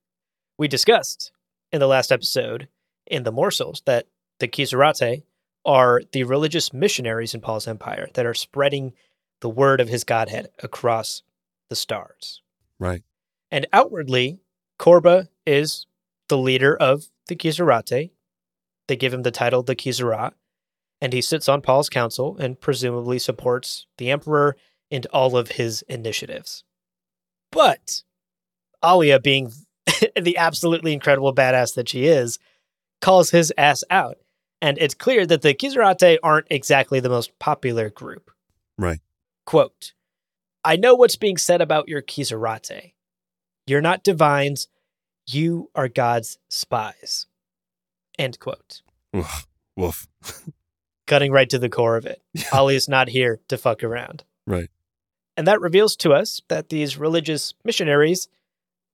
We 0.59 0.69
discussed 0.69 1.33
in 1.73 1.81
the 1.81 1.89
last 1.89 2.13
episode 2.13 2.69
in 3.07 3.25
the 3.25 3.33
morsels 3.33 3.83
that 3.87 4.07
the 4.39 4.49
Qizarate 4.49 5.23
are 5.65 6.03
the 6.13 6.25
religious 6.25 6.73
missionaries 6.73 7.35
in 7.35 7.41
Paul's 7.41 7.67
empire 7.67 8.09
that 8.15 8.27
are 8.27 8.35
spreading 8.35 8.93
the 9.41 9.49
word 9.49 9.81
of 9.81 9.89
his 9.89 10.05
godhead 10.05 10.49
across 10.63 11.23
the 11.69 11.77
stars. 11.77 12.43
Right. 12.79 13.03
And 13.51 13.67
outwardly, 13.73 14.39
Korba 14.79 15.29
is 15.47 15.87
the 16.29 16.39
leader 16.39 16.77
of 16.77 17.07
the 17.29 17.37
Qizarate. 17.37 18.11
They 18.89 18.97
give 18.97 19.13
him 19.13 19.23
the 19.23 19.31
title 19.31 19.63
the 19.63 19.77
Qizarat, 19.77 20.33
and 21.01 21.13
he 21.13 21.21
sits 21.21 21.49
on 21.49 21.63
Paul's 21.63 21.89
council 21.89 22.37
and 22.39 22.61
presumably 22.61 23.19
supports 23.19 23.87
the 23.99 24.11
emperor 24.11 24.57
and 24.91 25.07
all 25.07 25.37
of 25.37 25.53
his 25.53 25.83
initiatives. 25.89 26.65
But 27.51 28.03
Alia, 28.85 29.19
being 29.21 29.53
the 30.21 30.37
absolutely 30.37 30.93
incredible 30.93 31.35
badass 31.35 31.75
that 31.75 31.89
she 31.89 32.07
is, 32.07 32.39
calls 33.01 33.31
his 33.31 33.53
ass 33.59 33.83
out. 33.91 34.19
And 34.63 34.79
it's 34.79 34.95
clear 34.95 35.27
that 35.27 35.43
the 35.43 35.55
Qizarate 35.55 36.19
aren't 36.23 36.47
exactly 36.51 37.01
the 37.01 37.09
most 37.09 37.39
popular 37.39 37.91
group. 37.91 38.31
Right. 38.79 39.01
Quote 39.45 39.93
I 40.65 40.77
know 40.77 40.95
what's 40.95 41.17
being 41.17 41.37
said 41.37 41.61
about 41.61 41.89
your 41.89 42.03
Qizarate. 42.03 42.93
You're 43.67 43.81
not 43.81 44.03
divines, 44.03 44.69
you 45.27 45.71
are 45.75 45.89
God's 45.89 46.39
spies. 46.49 47.27
End 48.19 48.39
quote. 48.39 48.83
Woof. 49.77 50.09
Cutting 51.07 51.31
right 51.33 51.49
to 51.51 51.59
the 51.59 51.69
core 51.69 51.97
of 51.97 52.07
it. 52.07 52.23
Ali 52.53 52.77
is 52.77 52.89
not 52.89 53.09
here 53.09 53.41
to 53.49 53.57
fuck 53.59 53.85
around. 53.85 54.25
Right. 54.47 54.69
And 55.37 55.47
that 55.47 55.61
reveals 55.61 55.97
to 55.97 56.13
us 56.13 56.41
that 56.49 56.69
these 56.71 56.97
religious 56.97 57.55
missionaries 57.65 58.29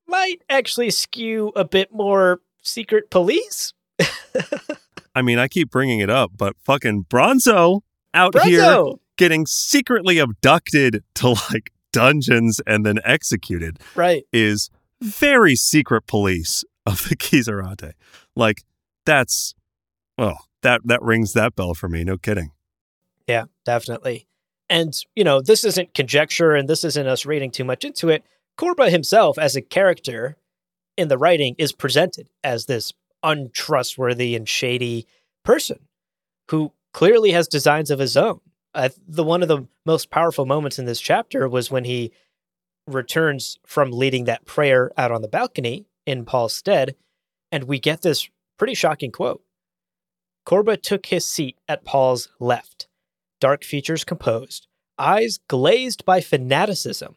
might 0.06 0.42
actually 0.50 0.90
skew 0.90 1.52
a 1.54 1.64
bit 1.64 1.92
more 1.92 2.40
secret 2.62 3.10
police. 3.10 3.72
I 5.14 5.22
mean, 5.22 5.38
I 5.38 5.46
keep 5.48 5.70
bringing 5.70 6.00
it 6.00 6.10
up, 6.10 6.32
but 6.36 6.56
fucking 6.64 7.04
Bronso 7.08 7.82
out 8.14 8.38
here 8.42 8.84
getting 9.16 9.46
secretly 9.46 10.18
abducted 10.18 11.04
to 11.14 11.28
like 11.52 11.70
dungeons 11.92 12.60
and 12.66 12.84
then 12.84 12.98
executed 13.04 13.78
Right. 13.94 14.24
is 14.32 14.70
very 15.00 15.54
secret 15.54 16.06
police 16.06 16.64
of 16.86 17.08
the 17.08 17.16
Qizarate. 17.16 17.92
Like 18.34 18.62
that's 19.04 19.54
well, 20.18 20.46
that 20.62 20.82
that 20.84 21.02
rings 21.02 21.32
that 21.32 21.54
bell 21.54 21.74
for 21.74 21.88
me, 21.88 22.04
no 22.04 22.16
kidding. 22.16 22.52
Yeah, 23.26 23.44
definitely. 23.64 24.26
And, 24.68 24.94
you 25.14 25.24
know, 25.24 25.42
this 25.42 25.64
isn't 25.64 25.94
conjecture 25.94 26.54
and 26.54 26.68
this 26.68 26.82
isn't 26.84 27.06
us 27.06 27.26
reading 27.26 27.50
too 27.50 27.64
much 27.64 27.84
into 27.84 28.08
it. 28.08 28.24
Korba 28.58 28.90
himself, 28.90 29.38
as 29.38 29.54
a 29.54 29.62
character 29.62 30.36
in 30.96 31.08
the 31.08 31.18
writing, 31.18 31.54
is 31.58 31.72
presented 31.72 32.28
as 32.42 32.66
this 32.66 32.92
untrustworthy 33.22 34.34
and 34.34 34.48
shady 34.48 35.06
person 35.44 35.78
who 36.50 36.72
clearly 36.92 37.32
has 37.32 37.48
designs 37.48 37.90
of 37.90 37.98
his 37.98 38.16
own. 38.16 38.40
Uh, 38.74 38.88
the 39.06 39.24
one 39.24 39.42
of 39.42 39.48
the 39.48 39.66
most 39.84 40.10
powerful 40.10 40.46
moments 40.46 40.78
in 40.78 40.86
this 40.86 41.00
chapter 41.00 41.48
was 41.48 41.70
when 41.70 41.84
he 41.84 42.12
returns 42.86 43.58
from 43.66 43.92
leading 43.92 44.24
that 44.24 44.46
prayer 44.46 44.90
out 44.96 45.12
on 45.12 45.22
the 45.22 45.28
balcony 45.28 45.86
in 46.06 46.24
Paul's 46.24 46.54
stead, 46.54 46.96
and 47.50 47.64
we 47.64 47.78
get 47.78 48.02
this 48.02 48.28
pretty 48.62 48.74
shocking 48.74 49.10
quote. 49.10 49.42
Korba 50.46 50.80
took 50.80 51.06
his 51.06 51.26
seat 51.26 51.58
at 51.68 51.84
Paul's 51.84 52.28
left 52.38 52.86
dark 53.40 53.64
features 53.64 54.04
composed, 54.04 54.68
eyes 54.96 55.40
glazed 55.48 56.04
by 56.04 56.20
fanaticism. 56.20 57.16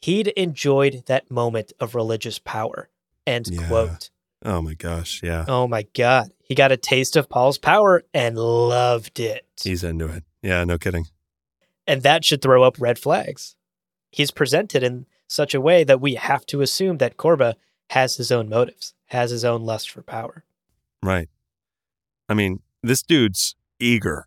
He'd 0.00 0.28
enjoyed 0.28 1.02
that 1.08 1.30
moment 1.30 1.74
of 1.78 1.94
religious 1.94 2.38
power. 2.38 2.88
End 3.26 3.48
Yeah. 3.48 3.68
quote. 3.68 4.08
Oh 4.46 4.62
my 4.62 4.72
gosh, 4.72 5.20
yeah. 5.22 5.44
Oh 5.46 5.68
my 5.68 5.82
God. 5.94 6.30
He 6.42 6.54
got 6.54 6.72
a 6.72 6.78
taste 6.78 7.16
of 7.16 7.28
Paul's 7.28 7.58
power 7.58 8.02
and 8.14 8.38
loved 8.38 9.20
it. 9.20 9.46
He's 9.62 9.84
into 9.84 10.06
it. 10.06 10.24
Yeah, 10.42 10.64
no 10.64 10.78
kidding. 10.78 11.04
and 11.86 12.00
that 12.02 12.24
should 12.24 12.40
throw 12.40 12.62
up 12.64 12.76
red 12.80 12.98
flags. 12.98 13.56
He's 14.10 14.30
presented 14.30 14.82
in 14.82 15.04
such 15.28 15.54
a 15.54 15.60
way 15.60 15.84
that 15.84 16.00
we 16.00 16.14
have 16.14 16.46
to 16.46 16.62
assume 16.62 16.96
that 16.98 17.18
Korba 17.18 17.54
has 17.90 18.16
his 18.16 18.32
own 18.32 18.48
motives, 18.48 18.94
has 19.06 19.30
his 19.30 19.44
own 19.44 19.62
lust 19.62 19.90
for 19.90 20.02
power. 20.02 20.44
Right. 21.02 21.28
I 22.28 22.34
mean, 22.34 22.60
this 22.82 23.02
dude's 23.02 23.54
eager 23.78 24.26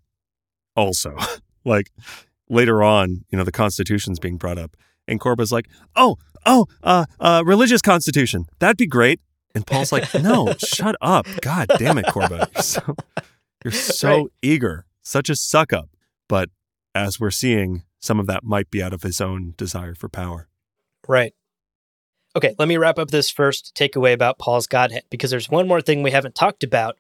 also. 0.76 1.16
like 1.66 1.92
later 2.50 2.82
on, 2.84 3.26
you 3.30 3.38
know, 3.38 3.44
the 3.44 3.52
Constitution's 3.52 4.20
being 4.20 4.38
brought 4.38 4.58
up, 4.58 4.76
and 5.08 5.20
Korba's 5.20 5.52
like, 5.52 5.68
oh, 5.96 6.18
oh, 6.46 6.66
uh, 6.84 7.06
uh, 7.20 7.44
religious 7.46 7.82
constitution. 7.82 8.46
That'd 8.60 8.78
be 8.78 8.88
great. 8.88 9.20
And 9.56 9.66
Paul's 9.66 9.92
like, 9.92 10.14
no, 10.14 10.54
shut 10.60 10.96
up. 11.02 11.26
God 11.42 11.68
damn 11.78 11.98
it, 11.98 12.06
Korba. 12.06 12.48
You're 12.54 12.62
so, 12.64 12.96
you're 13.64 13.72
so 13.72 14.08
Right. 14.18 14.26
eager, 14.42 14.86
such 15.02 15.30
a 15.30 15.36
suck 15.36 15.74
up. 15.74 15.90
But 16.28 16.50
as 16.94 17.20
we're 17.20 17.32
seeing, 17.32 17.84
some 18.00 18.20
of 18.20 18.28
that 18.28 18.44
might 18.44 18.70
be 18.70 18.82
out 18.82 18.94
of 18.94 19.02
his 19.04 19.20
own 19.20 19.56
desire 19.58 19.96
for 19.96 20.08
power. 20.08 20.48
Right. 21.08 21.34
Okay, 22.40 22.56
let 22.58 22.70
me 22.70 22.78
wrap 22.78 22.98
up 22.98 23.12
this 23.12 23.30
first 23.30 23.76
takeaway 23.76 24.14
about 24.14 24.40
Paul's 24.40 24.66
Godhead 24.66 25.04
because 25.10 25.30
there's 25.30 25.50
one 25.50 25.68
more 25.68 25.82
thing 25.82 26.02
we 26.02 26.12
haven't 26.12 26.36
talked 26.36 26.64
about, 26.64 26.98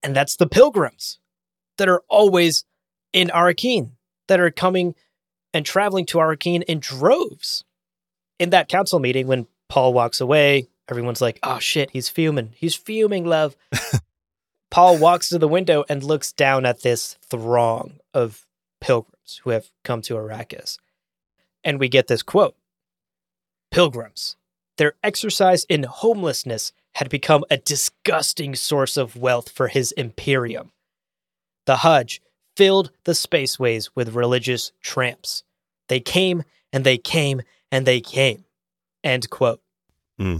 and 0.00 0.14
that's 0.14 0.36
the 0.36 0.46
pilgrims 0.46 1.18
that 1.76 1.88
are 1.88 2.04
always 2.08 2.64
in 3.12 3.26
Arakeen, 3.30 3.94
that 4.28 4.38
are 4.38 4.52
coming 4.52 4.94
and 5.52 5.66
traveling 5.66 6.06
to 6.06 6.18
Arakeen 6.18 6.62
in 6.62 6.78
droves. 6.78 7.64
In 8.38 8.50
that 8.50 8.68
council 8.68 9.00
meeting, 9.00 9.26
when 9.26 9.48
Paul 9.68 9.92
walks 9.92 10.20
away, 10.20 10.68
everyone's 10.88 11.20
like, 11.20 11.40
oh 11.42 11.58
shit, 11.58 11.90
he's 11.90 12.08
fuming. 12.08 12.52
He's 12.54 12.76
fuming, 12.76 13.24
love. 13.24 13.56
Paul 14.70 14.98
walks 14.98 15.30
to 15.30 15.38
the 15.40 15.48
window 15.48 15.84
and 15.88 16.04
looks 16.04 16.30
down 16.30 16.64
at 16.64 16.82
this 16.82 17.16
throng 17.28 17.98
of 18.14 18.46
pilgrims 18.80 19.40
who 19.42 19.50
have 19.50 19.66
come 19.82 20.00
to 20.02 20.14
Arrakis. 20.14 20.78
And 21.64 21.80
we 21.80 21.88
get 21.88 22.06
this 22.06 22.22
quote 22.22 22.54
Pilgrims, 23.72 24.36
their 24.78 24.94
exercise 25.02 25.64
in 25.64 25.84
homelessness 25.84 26.72
had 26.94 27.08
become 27.08 27.44
a 27.50 27.56
disgusting 27.56 28.54
source 28.54 28.96
of 28.96 29.16
wealth 29.16 29.50
for 29.50 29.68
his 29.68 29.92
imperium. 29.92 30.72
The 31.66 31.76
Hajj 31.76 32.20
filled 32.56 32.90
the 33.04 33.12
spaceways 33.12 33.90
with 33.94 34.14
religious 34.14 34.72
tramps. 34.80 35.44
They 35.88 36.00
came 36.00 36.42
and 36.72 36.84
they 36.84 36.98
came 36.98 37.42
and 37.70 37.86
they 37.86 38.00
came. 38.00 38.44
End 39.04 39.28
quote. 39.30 39.60
Hmm. 40.18 40.38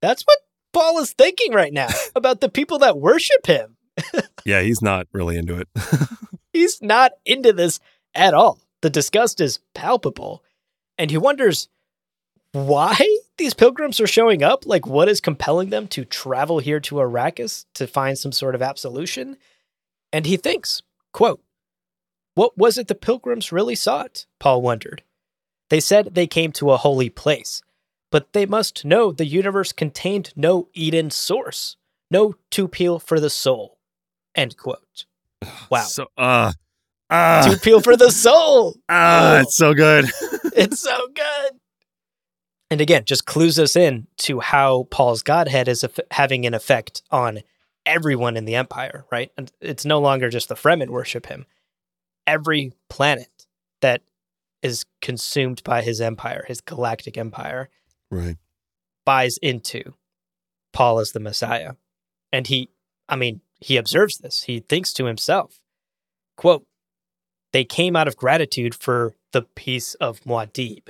That's 0.00 0.22
what 0.22 0.38
Paul 0.72 0.98
is 0.98 1.12
thinking 1.12 1.52
right 1.52 1.72
now 1.72 1.88
about 2.16 2.40
the 2.40 2.48
people 2.48 2.78
that 2.80 2.98
worship 2.98 3.46
him. 3.46 3.76
Yeah, 4.46 4.62
he's 4.62 4.80
not 4.80 5.08
really 5.12 5.36
into 5.36 5.58
it. 5.58 5.68
He's 6.52 6.80
not 6.80 7.12
into 7.24 7.52
this 7.52 7.80
at 8.14 8.32
all. 8.32 8.60
The 8.80 8.88
disgust 8.88 9.40
is 9.40 9.58
palpable. 9.74 10.44
And 10.96 11.10
he 11.10 11.18
wonders 11.18 11.68
why 12.52 12.96
these 13.38 13.54
pilgrims 13.54 14.00
are 14.00 14.06
showing 14.06 14.42
up. 14.42 14.66
Like, 14.66 14.86
what 14.86 15.08
is 15.08 15.20
compelling 15.20 15.70
them 15.70 15.88
to 15.88 16.04
travel 16.04 16.58
here 16.58 16.80
to 16.80 16.96
Arrakis 16.96 17.66
to 17.74 17.86
find 17.86 18.18
some 18.18 18.32
sort 18.32 18.54
of 18.54 18.62
absolution? 18.62 19.36
And 20.12 20.26
he 20.26 20.36
thinks, 20.36 20.82
quote, 21.12 21.42
What 22.34 22.56
was 22.56 22.78
it 22.78 22.88
the 22.88 22.94
pilgrims 22.94 23.52
really 23.52 23.74
sought? 23.74 24.26
Paul 24.38 24.62
wondered. 24.62 25.02
They 25.68 25.80
said 25.80 26.14
they 26.14 26.26
came 26.26 26.52
to 26.52 26.70
a 26.70 26.76
holy 26.76 27.10
place, 27.10 27.62
but 28.10 28.32
they 28.32 28.46
must 28.46 28.84
know 28.84 29.10
the 29.10 29.26
universe 29.26 29.72
contained 29.72 30.32
no 30.36 30.68
Eden 30.74 31.10
source, 31.10 31.76
no 32.10 32.34
Tupile 32.50 33.00
for 33.00 33.18
the 33.18 33.30
soul. 33.30 33.78
End 34.34 34.56
quote. 34.56 35.06
Wow. 35.70 35.82
So, 35.82 36.06
uh, 36.16 36.52
ah, 37.10 37.48
Tupile 37.48 37.82
for 37.82 37.96
the 37.96 38.10
soul. 38.10 38.76
ah, 38.88 39.40
it's 39.40 39.56
so 39.56 39.74
good. 39.74 40.06
It's 40.58 40.80
so 40.80 40.96
good. 41.14 41.52
And 42.70 42.80
again, 42.80 43.04
just 43.04 43.26
clues 43.26 43.58
us 43.58 43.76
in 43.76 44.08
to 44.18 44.40
how 44.40 44.84
Paul's 44.90 45.22
Godhead 45.22 45.68
is 45.68 45.84
eff- 45.84 46.00
having 46.10 46.46
an 46.46 46.54
effect 46.54 47.02
on 47.10 47.40
everyone 47.84 48.36
in 48.36 48.44
the 48.44 48.56
Empire, 48.56 49.04
right? 49.10 49.30
And 49.36 49.52
it's 49.60 49.84
no 49.84 50.00
longer 50.00 50.28
just 50.28 50.48
the 50.48 50.56
Fremen 50.56 50.90
worship 50.90 51.26
him. 51.26 51.46
Every 52.26 52.72
planet 52.88 53.46
that 53.80 54.02
is 54.62 54.84
consumed 55.00 55.62
by 55.62 55.82
his 55.82 56.00
empire, 56.00 56.44
his 56.48 56.60
galactic 56.60 57.16
empire, 57.16 57.68
right. 58.10 58.36
buys 59.04 59.38
into 59.38 59.94
Paul 60.72 60.98
as 60.98 61.12
the 61.12 61.20
Messiah. 61.20 61.74
And 62.32 62.48
he, 62.48 62.70
I 63.08 63.14
mean, 63.14 63.42
he 63.60 63.76
observes 63.76 64.18
this. 64.18 64.42
He 64.42 64.60
thinks 64.60 64.92
to 64.94 65.04
himself, 65.04 65.60
quote, 66.36 66.66
they 67.52 67.64
came 67.64 67.94
out 67.94 68.08
of 68.08 68.16
gratitude 68.16 68.74
for 68.74 69.14
the 69.32 69.42
peace 69.42 69.94
of 69.94 70.20
Muad'Dib. 70.22 70.88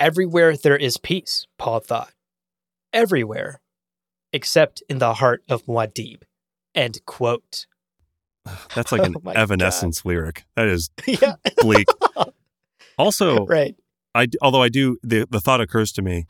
Everywhere 0.00 0.56
there 0.56 0.76
is 0.76 0.96
peace, 0.96 1.46
Paul 1.58 1.80
thought. 1.80 2.12
Everywhere, 2.92 3.60
except 4.32 4.82
in 4.88 4.98
the 4.98 5.14
heart 5.14 5.42
of 5.48 5.64
Muad'Dib. 5.66 6.22
End 6.74 7.00
quote. 7.06 7.66
That's 8.74 8.92
like 8.92 9.02
an 9.06 9.16
Oh 9.24 9.30
Evanescence 9.30 10.04
lyric. 10.04 10.44
That 10.56 10.68
is 10.68 10.90
yeah, 11.06 11.34
bleak. 11.60 11.88
also, 12.98 13.46
right. 13.46 13.74
I, 14.14 14.28
although 14.40 14.62
I 14.62 14.68
do 14.68 14.98
the 15.02 15.26
the 15.28 15.40
thought 15.40 15.60
occurs 15.60 15.92
to 15.92 16.02
me. 16.02 16.26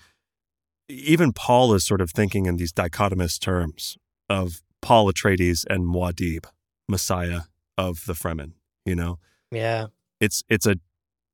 Even 0.90 1.34
Paul 1.34 1.74
is 1.74 1.84
sort 1.84 2.00
of 2.00 2.10
thinking 2.10 2.46
in 2.46 2.56
these 2.56 2.72
dichotomous 2.72 3.38
terms 3.38 3.98
of 4.30 4.62
Paul 4.80 5.12
Atreides 5.12 5.66
and 5.68 5.84
Muad'Dib, 5.84 6.46
Messiah 6.88 7.42
of 7.76 8.06
the 8.06 8.14
Fremen. 8.14 8.52
You 8.86 8.96
know, 8.96 9.18
Yeah, 9.50 9.88
it's 10.18 10.42
it's 10.48 10.64
a 10.66 10.76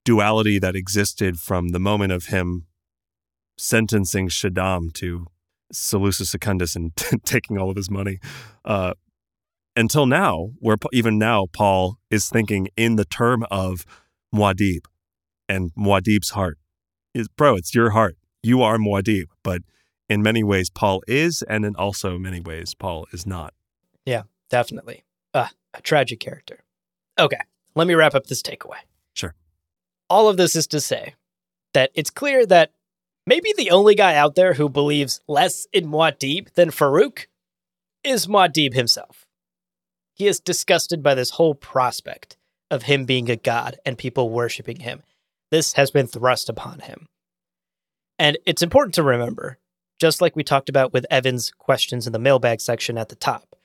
duality 0.04 0.58
that 0.58 0.76
existed 0.76 1.38
from 1.38 1.68
the 1.68 1.80
moment 1.80 2.12
of 2.12 2.26
him 2.26 2.66
sentencing 3.56 4.28
Shaddam 4.28 4.92
to 4.94 5.26
Salusa 5.72 6.26
Secundus 6.26 6.76
and 6.76 6.94
taking 7.24 7.58
all 7.58 7.70
of 7.70 7.76
his 7.76 7.90
money, 7.90 8.18
uh, 8.64 8.94
until 9.76 10.06
now, 10.06 10.50
where 10.60 10.76
even 10.92 11.18
now 11.18 11.46
Paul 11.52 11.98
is 12.10 12.28
thinking 12.28 12.68
in 12.76 12.96
the 12.96 13.04
term 13.04 13.44
of 13.50 13.84
Muad'Dib 14.34 14.84
and 15.48 15.72
Muad'Dib's 15.74 16.30
heart. 16.30 16.58
Is 17.12 17.28
bro, 17.28 17.56
it's 17.56 17.74
your 17.74 17.90
heart. 17.90 18.16
You 18.42 18.62
are 18.62 18.76
Muad'Dib, 18.76 19.26
but 19.42 19.62
in 20.08 20.22
many 20.22 20.44
ways 20.44 20.70
Paul 20.70 21.02
is, 21.08 21.42
and 21.42 21.64
in 21.64 21.74
also 21.76 22.18
many 22.18 22.40
ways 22.40 22.74
Paul 22.74 23.06
is 23.12 23.26
not. 23.26 23.54
Yeah, 24.04 24.22
definitely. 24.50 25.04
Ah, 25.32 25.50
a 25.72 25.80
tragic 25.80 26.20
character. 26.20 26.60
Okay, 27.18 27.40
let 27.74 27.86
me 27.86 27.94
wrap 27.94 28.14
up 28.14 28.26
this 28.26 28.42
takeaway. 28.42 28.78
Sure. 29.12 29.34
All 30.14 30.28
of 30.28 30.36
this 30.36 30.54
is 30.54 30.68
to 30.68 30.80
say 30.80 31.16
that 31.72 31.90
it's 31.92 32.08
clear 32.08 32.46
that 32.46 32.70
maybe 33.26 33.52
the 33.56 33.72
only 33.72 33.96
guy 33.96 34.14
out 34.14 34.36
there 34.36 34.54
who 34.54 34.68
believes 34.68 35.20
less 35.26 35.66
in 35.72 35.88
Muad'Dib 35.88 36.54
than 36.54 36.70
Farok 36.70 37.26
is 38.04 38.28
Muad'Dib 38.28 38.74
himself. 38.74 39.26
He 40.14 40.28
is 40.28 40.38
disgusted 40.38 41.02
by 41.02 41.16
this 41.16 41.30
whole 41.30 41.56
prospect 41.56 42.36
of 42.70 42.84
him 42.84 43.06
being 43.06 43.28
a 43.28 43.34
god 43.34 43.80
and 43.84 43.98
people 43.98 44.30
worshiping 44.30 44.78
him. 44.78 45.02
This 45.50 45.72
has 45.72 45.90
been 45.90 46.06
thrust 46.06 46.48
upon 46.48 46.78
him. 46.78 47.08
And 48.16 48.38
it's 48.46 48.62
important 48.62 48.94
to 48.94 49.02
remember, 49.02 49.58
just 49.98 50.20
like 50.20 50.36
we 50.36 50.44
talked 50.44 50.68
about 50.68 50.92
with 50.92 51.06
Evan's 51.10 51.50
questions 51.50 52.06
in 52.06 52.12
the 52.12 52.20
mailbag 52.20 52.60
section 52.60 52.96
at 52.96 53.08
the 53.08 53.16
top, 53.16 53.56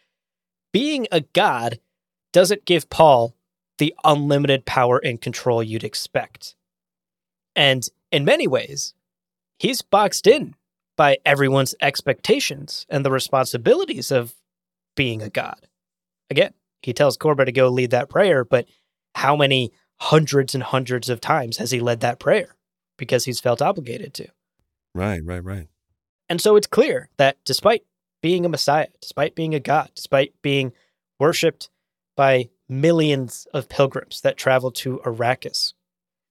being 0.73 1.05
a 1.11 1.21
god 1.21 1.79
doesn't 2.33 2.65
give 2.65 2.89
Paul 2.89 3.35
the 3.80 3.95
unlimited 4.03 4.65
power 4.65 4.99
and 5.03 5.19
control 5.19 5.63
you'd 5.63 5.84
expect. 5.84 6.55
And 7.55 7.88
in 8.11 8.23
many 8.23 8.47
ways, 8.47 8.93
he's 9.57 9.82
boxed 9.82 10.27
in 10.27 10.55
by 10.95 11.17
everyone's 11.25 11.75
expectations 11.82 12.86
and 12.89 13.03
the 13.03 13.11
responsibilities 13.11 14.11
of 14.11 14.34
being 14.95 15.21
a 15.21 15.30
god. 15.30 15.67
Again, 16.30 16.53
he 16.82 16.93
tells 16.93 17.17
Korba 17.17 17.45
to 17.45 17.51
go 17.51 17.69
lead 17.69 17.91
that 17.91 18.09
prayer, 18.09 18.45
but 18.45 18.67
how 19.15 19.36
many 19.36 19.71
hundreds 19.99 20.53
and 20.53 20.63
hundreds 20.63 21.09
of 21.09 21.19
times 21.19 21.57
has 21.57 21.71
he 21.71 21.80
led 21.80 22.01
that 22.01 22.19
prayer 22.19 22.55
because 22.97 23.25
he's 23.25 23.39
felt 23.39 23.61
obligated 23.61 24.13
to? 24.15 24.27
Right, 24.93 25.21
right, 25.23 25.43
right. 25.43 25.67
And 26.27 26.39
so 26.39 26.55
it's 26.55 26.67
clear 26.67 27.09
that 27.17 27.38
despite 27.45 27.84
being 28.21 28.45
a 28.45 28.49
Messiah, 28.49 28.88
despite 29.01 29.36
being 29.36 29.55
a 29.55 29.59
God, 29.59 29.89
despite 29.95 30.34
being 30.41 30.73
worshipped 31.19 31.69
by 32.15 32.49
millions 32.70 33.47
of 33.53 33.67
pilgrims 33.67 34.22
that 34.22 34.38
travel 34.38 34.72
to 34.72 35.01
Arrakis, 35.03 35.74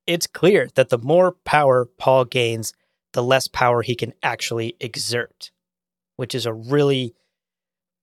it's 0.06 0.26
clear 0.26 0.68
that 0.74 0.88
the 0.88 0.98
more 0.98 1.32
power 1.44 1.84
Paul 1.98 2.24
gains, 2.24 2.72
the 3.12 3.22
less 3.22 3.48
power 3.48 3.82
he 3.82 3.94
can 3.94 4.14
actually 4.22 4.76
exert, 4.80 5.50
which 6.16 6.34
is 6.34 6.46
a 6.46 6.52
really 6.52 7.14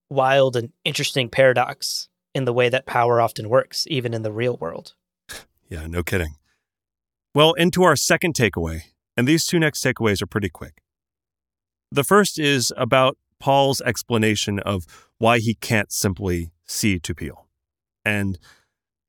wild 0.10 0.56
and 0.56 0.72
interesting 0.84 1.30
paradox 1.30 2.10
in 2.36 2.46
the 2.46 2.54
way 2.54 2.70
that 2.70 2.86
power 2.86 3.20
often 3.20 3.50
works, 3.50 3.86
even 3.90 4.14
in 4.14 4.22
the 4.22 4.32
real 4.32 4.58
world. 4.58 4.94
Yeah, 5.68 5.88
no 5.88 6.04
kidding. 6.04 6.36
Well, 7.34 7.54
into 7.54 7.82
our 7.82 7.96
second 7.96 8.36
takeaway, 8.36 8.82
and 9.18 9.28
these 9.28 9.48
two 9.48 9.58
next 9.58 9.84
takeaways 9.84 10.22
are 10.22 10.28
pretty 10.28 10.48
quick. 10.48 10.84
The 11.92 12.04
first 12.04 12.38
is 12.38 12.72
about 12.78 13.18
Paul's 13.40 13.82
explanation 13.82 14.60
of 14.60 14.86
why 15.18 15.40
he 15.40 15.56
can't 15.56 15.92
simply 15.92 16.52
see 16.68 17.00
Tupile. 17.00 17.45
And 18.06 18.38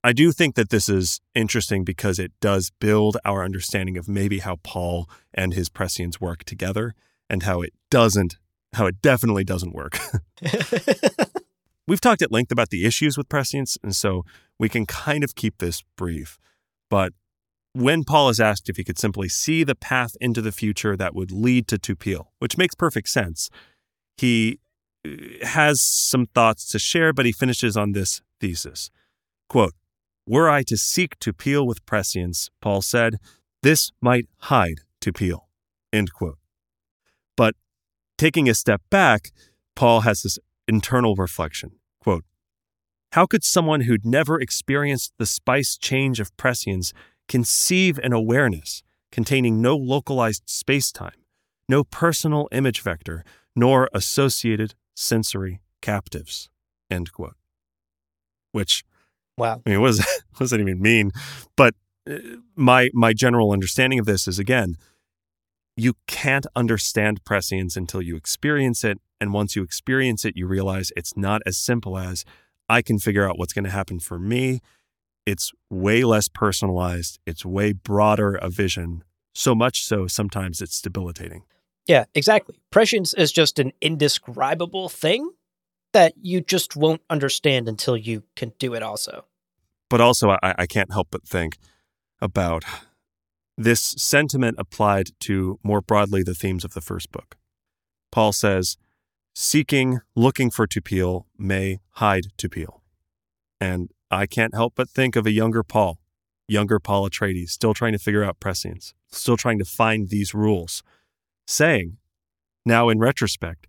I 0.03 0.12
do 0.12 0.32
think 0.32 0.55
that 0.55 0.70
this 0.70 0.88
is 0.88 1.20
interesting 1.34 1.84
because 1.84 2.18
it 2.18 2.32
does 2.40 2.70
build 2.80 3.16
our 3.24 3.44
understanding 3.44 3.97
of 3.97 4.09
maybe 4.09 4.38
how 4.38 4.57
Paul 4.62 5.09
and 5.34 5.55
his 5.55 5.68
Prescience 5.68 6.20
work 6.20 6.44
together 6.44 6.94
and 7.28 7.42
how 7.42 7.61
it 7.61 7.72
doesn't, 7.90 8.36
how 8.74 8.86
it 8.86 9.03
definitely 9.03 9.44
doesn't 9.44 9.74
work. 9.74 9.99
We've 11.88 12.01
talked 12.01 12.22
at 12.22 12.32
length 12.32 12.51
about 12.51 12.70
the 12.70 12.84
issues 12.84 13.16
with 13.16 13.28
prescience, 13.28 13.78
and 13.82 13.94
so 13.94 14.24
we 14.59 14.68
can 14.68 14.86
kind 14.86 15.22
of 15.22 15.36
keep 15.36 15.59
this 15.59 15.84
brief. 15.97 16.38
But 16.90 17.12
when 17.74 18.05
Paul 18.05 18.28
is 18.28 18.40
asked 18.40 18.68
if 18.68 18.76
he 18.76 18.84
could 18.84 18.99
simply 18.99 19.28
see 19.28 19.62
the 19.62 19.74
path 19.74 20.16
into 20.20 20.40
the 20.40 20.51
future 20.51 20.97
that 20.97 21.14
would 21.14 21.30
lead 21.30 21.68
to 21.68 21.78
Tupile, 21.78 22.32
which 22.38 22.59
makes 22.59 22.74
perfect 22.74 23.09
sense, 23.09 23.51
he 24.16 24.59
has 25.42 25.82
some 25.82 26.26
thoughts 26.26 26.66
to 26.70 26.78
share, 26.78 27.12
but 27.12 27.26
he 27.26 27.32
finishes 27.32 27.76
on 27.76 27.92
this 27.92 28.22
thesis. 28.40 28.90
Quote, 29.48 29.74
Were 30.26 30.48
I 30.48 30.62
to 30.64 30.76
seek 30.76 31.18
Tupile 31.18 31.66
with 31.66 31.84
prescience, 31.86 32.50
Paul 32.61 32.82
said, 32.82 33.18
this 33.66 33.90
might 34.00 34.28
hide 34.38 34.82
Tupile. 35.00 35.48
End 35.92 36.12
quote. 36.12 36.38
But 37.36 37.57
taking 38.16 38.48
a 38.48 38.54
step 38.54 38.80
back, 38.90 39.32
Paul 39.74 40.02
has 40.02 40.22
this 40.22 40.38
internal 40.68 41.16
reflection. 41.16 41.72
Quote, 42.00 42.24
How 43.12 43.26
could 43.26 43.42
someone 43.42 43.82
who'd 43.82 44.07
never 44.07 44.40
experienced 44.40 45.14
the 45.18 45.26
spice 45.26 45.76
change 45.76 46.20
of 46.20 46.36
prescience 46.36 46.92
conceive 47.28 47.98
an 47.98 48.12
awareness 48.12 48.84
containing 49.11 49.61
no 49.61 49.76
localized 49.76 50.44
space-time, 50.46 51.24
no 51.68 51.82
personal 51.82 52.48
image 52.52 52.82
vector, 52.82 53.24
nor 53.57 53.88
associated 53.92 54.74
sensory 54.97 55.61
captives? 55.80 56.49
End 56.90 57.12
quote. 57.12 57.36
Which, 58.53 58.82
wow. 59.36 59.62
I 59.64 59.70
mean, 59.70 59.80
what 59.80 59.88
does, 59.88 59.99
that, 59.99 60.20
what 60.30 60.38
does 60.40 60.51
that 60.51 60.61
even 60.61 60.80
mean? 60.80 61.12
But 61.57 61.74
uh, 62.11 62.18
my 62.57 62.90
my 62.92 63.12
general 63.12 63.53
understanding 63.53 63.99
of 63.99 64.07
this 64.07 64.26
is 64.26 64.38
again, 64.38 64.76
you 65.76 65.94
can't 66.07 66.47
understand 66.57 67.24
prescience 67.24 67.76
until 67.76 68.01
you 68.01 68.16
experience 68.16 68.82
it. 68.82 68.99
And 69.20 69.32
once 69.32 69.57
you 69.57 69.62
experience 69.62 70.24
it, 70.24 70.36
you 70.36 70.47
realize 70.47 70.92
it's 70.97 71.16
not 71.16 71.42
as 71.47 71.59
simple 71.59 71.99
as 71.99 72.24
I 72.68 72.82
can 72.82 72.99
figure 72.99 73.28
out 73.28 73.38
what's 73.38 73.53
going 73.53 73.64
to 73.64 73.70
happen 73.70 74.01
for 74.01 74.18
me. 74.18 74.61
It's 75.24 75.53
way 75.70 76.05
less 76.05 76.28
personalized, 76.28 77.18
it's 77.26 77.44
way 77.44 77.72
broader 77.72 78.36
a 78.36 78.49
vision. 78.49 79.03
So 79.34 79.55
much 79.55 79.84
so, 79.84 80.07
sometimes 80.07 80.62
it's 80.62 80.80
debilitating. 80.80 81.42
Yeah, 81.87 82.05
exactly. 82.14 82.57
Prescience 82.70 83.14
is 83.14 83.30
just 83.32 83.59
an 83.59 83.72
indescribable 83.80 84.89
thing 84.89 85.30
that 85.93 86.14
you 86.20 86.41
just 86.41 86.76
won't 86.76 87.03
understand 87.09 87.68
until 87.68 87.97
you 87.97 88.24
can 88.34 88.53
do 88.59 88.74
it 88.74 88.82
also. 88.82 89.24
But 89.89 90.01
also, 90.01 90.30
I, 90.30 90.55
I 90.59 90.66
can't 90.66 90.93
help 90.93 91.09
but 91.11 91.26
think 91.26 91.59
about 92.20 92.64
this 93.57 93.95
sentiment 93.97 94.57
applied 94.59 95.11
to 95.20 95.59
more 95.62 95.80
broadly 95.80 96.22
the 96.22 96.34
themes 96.34 96.64
of 96.64 96.74
the 96.74 96.80
first 96.80 97.12
book. 97.12 97.37
Paul 98.11 98.32
says, 98.32 98.76
seeking, 99.34 100.01
looking 100.14 100.51
for 100.51 100.66
Tupile 100.66 101.26
may 101.39 101.80
hide 101.93 102.26
Tupile. 102.37 102.82
And 103.61 103.91
I 104.11 104.26
can't 104.26 104.55
help 104.55 104.74
but 104.76 104.91
think 104.91 105.16
of 105.16 105.26
a 105.26 105.30
younger 105.30 105.62
Paul, 105.62 105.99
younger 106.49 106.78
Paul 106.78 107.09
Atreides, 107.09 107.51
still 107.51 107.74
trying 107.74 107.93
to 107.93 107.99
figure 107.99 108.24
out 108.24 108.41
prescience, 108.41 108.93
still 109.11 109.37
trying 109.37 109.59
to 109.59 109.64
find 109.64 110.09
these 110.09 110.34
rules, 110.34 110.82
saying, 111.47 111.99
now 112.64 112.88
in 112.88 112.99
retrospect, 112.99 113.66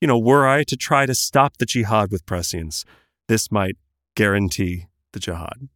you 0.00 0.08
know, 0.08 0.18
were 0.18 0.46
I 0.46 0.64
to 0.64 0.76
try 0.76 1.06
to 1.06 1.14
stop 1.14 1.58
the 1.58 1.66
jihad 1.66 2.10
with 2.10 2.26
prescience, 2.26 2.84
this 3.28 3.50
might 3.50 3.76
guarantee 4.14 4.86
the 5.12 5.20
jihad. 5.20 5.68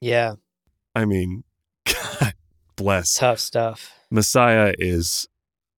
yeah. 0.00 0.34
I 0.94 1.04
mean, 1.04 1.44
God 1.84 2.34
bless. 2.76 3.14
Tough 3.14 3.38
stuff. 3.38 3.92
Messiah 4.10 4.74
is 4.78 5.28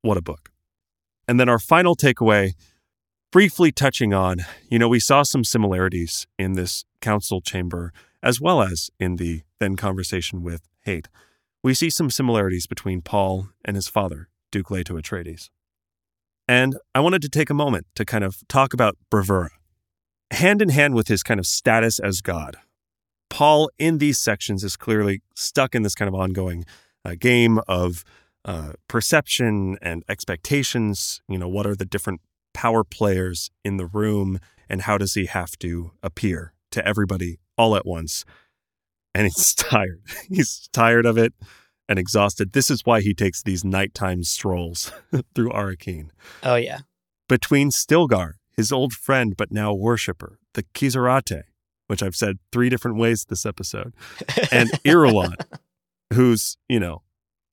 what 0.00 0.16
a 0.16 0.22
book. 0.22 0.50
And 1.28 1.38
then 1.38 1.48
our 1.48 1.58
final 1.58 1.94
takeaway, 1.94 2.54
briefly 3.30 3.72
touching 3.72 4.12
on, 4.12 4.44
you 4.68 4.78
know, 4.78 4.88
we 4.88 5.00
saw 5.00 5.22
some 5.22 5.44
similarities 5.44 6.26
in 6.38 6.52
this 6.52 6.84
council 7.00 7.40
chamber 7.40 7.92
as 8.22 8.40
well 8.40 8.62
as 8.62 8.90
in 9.00 9.16
the 9.16 9.42
then 9.58 9.76
conversation 9.76 10.42
with 10.42 10.62
Hayt. 10.86 11.08
We 11.62 11.74
see 11.74 11.90
some 11.90 12.10
similarities 12.10 12.66
between 12.66 13.02
Paul 13.02 13.48
and 13.64 13.76
his 13.76 13.88
father, 13.88 14.28
Duke 14.52 14.70
Leto 14.70 14.96
Atreides. 14.96 15.50
And 16.46 16.76
I 16.94 17.00
wanted 17.00 17.22
to 17.22 17.28
take 17.28 17.50
a 17.50 17.54
moment 17.54 17.86
to 17.96 18.04
kind 18.04 18.22
of 18.22 18.46
talk 18.48 18.72
about 18.72 18.96
bravura. 19.10 19.50
Hand 20.30 20.62
in 20.62 20.68
hand 20.68 20.94
with 20.94 21.08
his 21.08 21.24
kind 21.24 21.40
of 21.40 21.46
status 21.46 21.98
as 21.98 22.20
God, 22.20 22.56
Paul 23.32 23.70
in 23.78 23.96
these 23.96 24.18
sections 24.18 24.62
is 24.62 24.76
clearly 24.76 25.22
stuck 25.34 25.74
in 25.74 25.82
this 25.82 25.94
kind 25.94 26.06
of 26.06 26.14
ongoing 26.14 26.66
uh, 27.02 27.14
game 27.18 27.60
of 27.66 28.04
uh, 28.44 28.72
perception 28.88 29.78
and 29.80 30.04
expectations. 30.06 31.22
You 31.28 31.38
know, 31.38 31.48
what 31.48 31.66
are 31.66 31.74
the 31.74 31.86
different 31.86 32.20
power 32.52 32.84
players 32.84 33.50
in 33.64 33.78
the 33.78 33.86
room, 33.86 34.38
and 34.68 34.82
how 34.82 34.98
does 34.98 35.14
he 35.14 35.24
have 35.26 35.58
to 35.60 35.92
appear 36.02 36.52
to 36.72 36.86
everybody 36.86 37.38
all 37.56 37.74
at 37.74 37.86
once? 37.86 38.26
And 39.14 39.24
he's 39.24 39.54
tired. 39.56 40.02
he's 40.28 40.68
tired 40.70 41.06
of 41.06 41.16
it 41.16 41.32
and 41.92 41.98
exhausted. 41.98 42.54
This 42.54 42.70
is 42.70 42.86
why 42.86 43.02
he 43.02 43.12
takes 43.12 43.42
these 43.42 43.66
nighttime 43.66 44.24
strolls 44.24 44.90
through 45.34 45.50
Arrakeen. 45.50 46.08
Oh, 46.42 46.54
yeah. 46.54 46.78
Between 47.28 47.70
Stilgar, 47.70 48.36
his 48.56 48.72
old 48.72 48.94
friend 48.94 49.36
but 49.36 49.52
now 49.52 49.74
worshiper, 49.74 50.38
the 50.54 50.62
Qizarate, 50.74 51.42
which 51.88 52.02
I've 52.02 52.16
said 52.16 52.38
three 52.50 52.70
different 52.70 52.96
ways 52.96 53.26
this 53.28 53.44
episode, 53.44 53.92
and 54.50 54.70
Irulan, 54.86 55.34
who's, 56.14 56.56
you 56.66 56.80
know, 56.80 57.02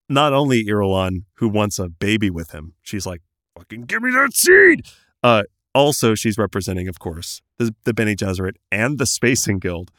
not 0.08 0.32
only 0.32 0.64
Irulan 0.64 1.26
who 1.36 1.50
wants 1.50 1.78
a 1.78 1.90
baby 1.90 2.30
with 2.30 2.52
him, 2.52 2.76
she's 2.82 3.06
like, 3.06 3.22
fucking 3.58 3.82
give 3.84 4.02
me 4.02 4.12
that 4.12 4.34
seed. 4.34 4.86
Uh, 5.22 5.44
also, 5.76 6.16
she's 6.16 6.38
representing, 6.38 6.88
of 6.88 6.98
course, 6.98 7.42
the, 7.58 7.76
the 7.84 7.94
Bene 7.94 8.16
Gesserit 8.16 8.56
and 8.72 9.00
the 9.00 9.06
Spacing 9.06 9.60
Guild. 9.60 9.92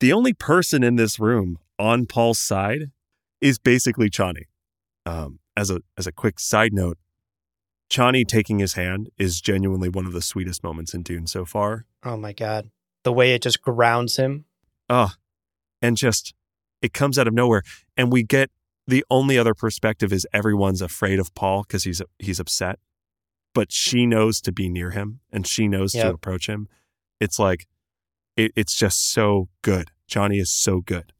The 0.00 0.12
only 0.12 0.34
person 0.34 0.84
in 0.84 0.96
this 0.96 1.18
room 1.18 1.58
on 1.78 2.04
Paul's 2.04 2.38
side 2.38 2.90
is 3.42 3.58
basically 3.58 4.08
Chani. 4.08 4.44
Um, 5.04 5.40
as 5.54 5.68
a 5.68 5.80
as 5.98 6.06
a 6.06 6.12
quick 6.12 6.40
side 6.40 6.72
note, 6.72 6.96
Chani 7.90 8.26
taking 8.26 8.58
his 8.58 8.74
hand 8.74 9.10
is 9.18 9.42
genuinely 9.42 9.90
one 9.90 10.06
of 10.06 10.14
the 10.14 10.22
sweetest 10.22 10.64
moments 10.64 10.94
in 10.94 11.02
Dune 11.02 11.26
so 11.26 11.44
far. 11.44 11.84
Oh 12.02 12.16
my 12.16 12.32
god 12.32 12.70
the 13.02 13.12
way 13.12 13.34
it 13.34 13.42
just 13.42 13.62
grounds 13.62 14.16
him. 14.16 14.44
Oh, 14.88 15.10
and 15.80 15.96
just 15.96 16.34
it 16.80 16.92
comes 16.92 17.18
out 17.18 17.28
of 17.28 17.34
nowhere, 17.34 17.62
and 17.96 18.12
we 18.12 18.22
get 18.22 18.50
the 18.86 19.04
only 19.10 19.38
other 19.38 19.54
perspective 19.54 20.12
is 20.12 20.26
everyone's 20.32 20.82
afraid 20.82 21.18
of 21.18 21.34
Paul 21.34 21.62
because 21.62 21.84
he's 21.84 22.02
he's 22.18 22.40
upset, 22.40 22.78
but 23.54 23.72
she 23.72 24.06
knows 24.06 24.40
to 24.42 24.52
be 24.52 24.68
near 24.68 24.90
him 24.90 25.20
and 25.32 25.46
she 25.46 25.68
knows 25.68 25.94
yep. 25.94 26.06
to 26.06 26.14
approach 26.14 26.48
him. 26.48 26.68
It's 27.20 27.38
like 27.38 27.66
it, 28.36 28.52
it's 28.56 28.74
just 28.74 29.10
so 29.10 29.48
good. 29.62 29.90
Chani 30.08 30.40
is 30.40 30.50
so 30.50 30.80
good. 30.80 31.12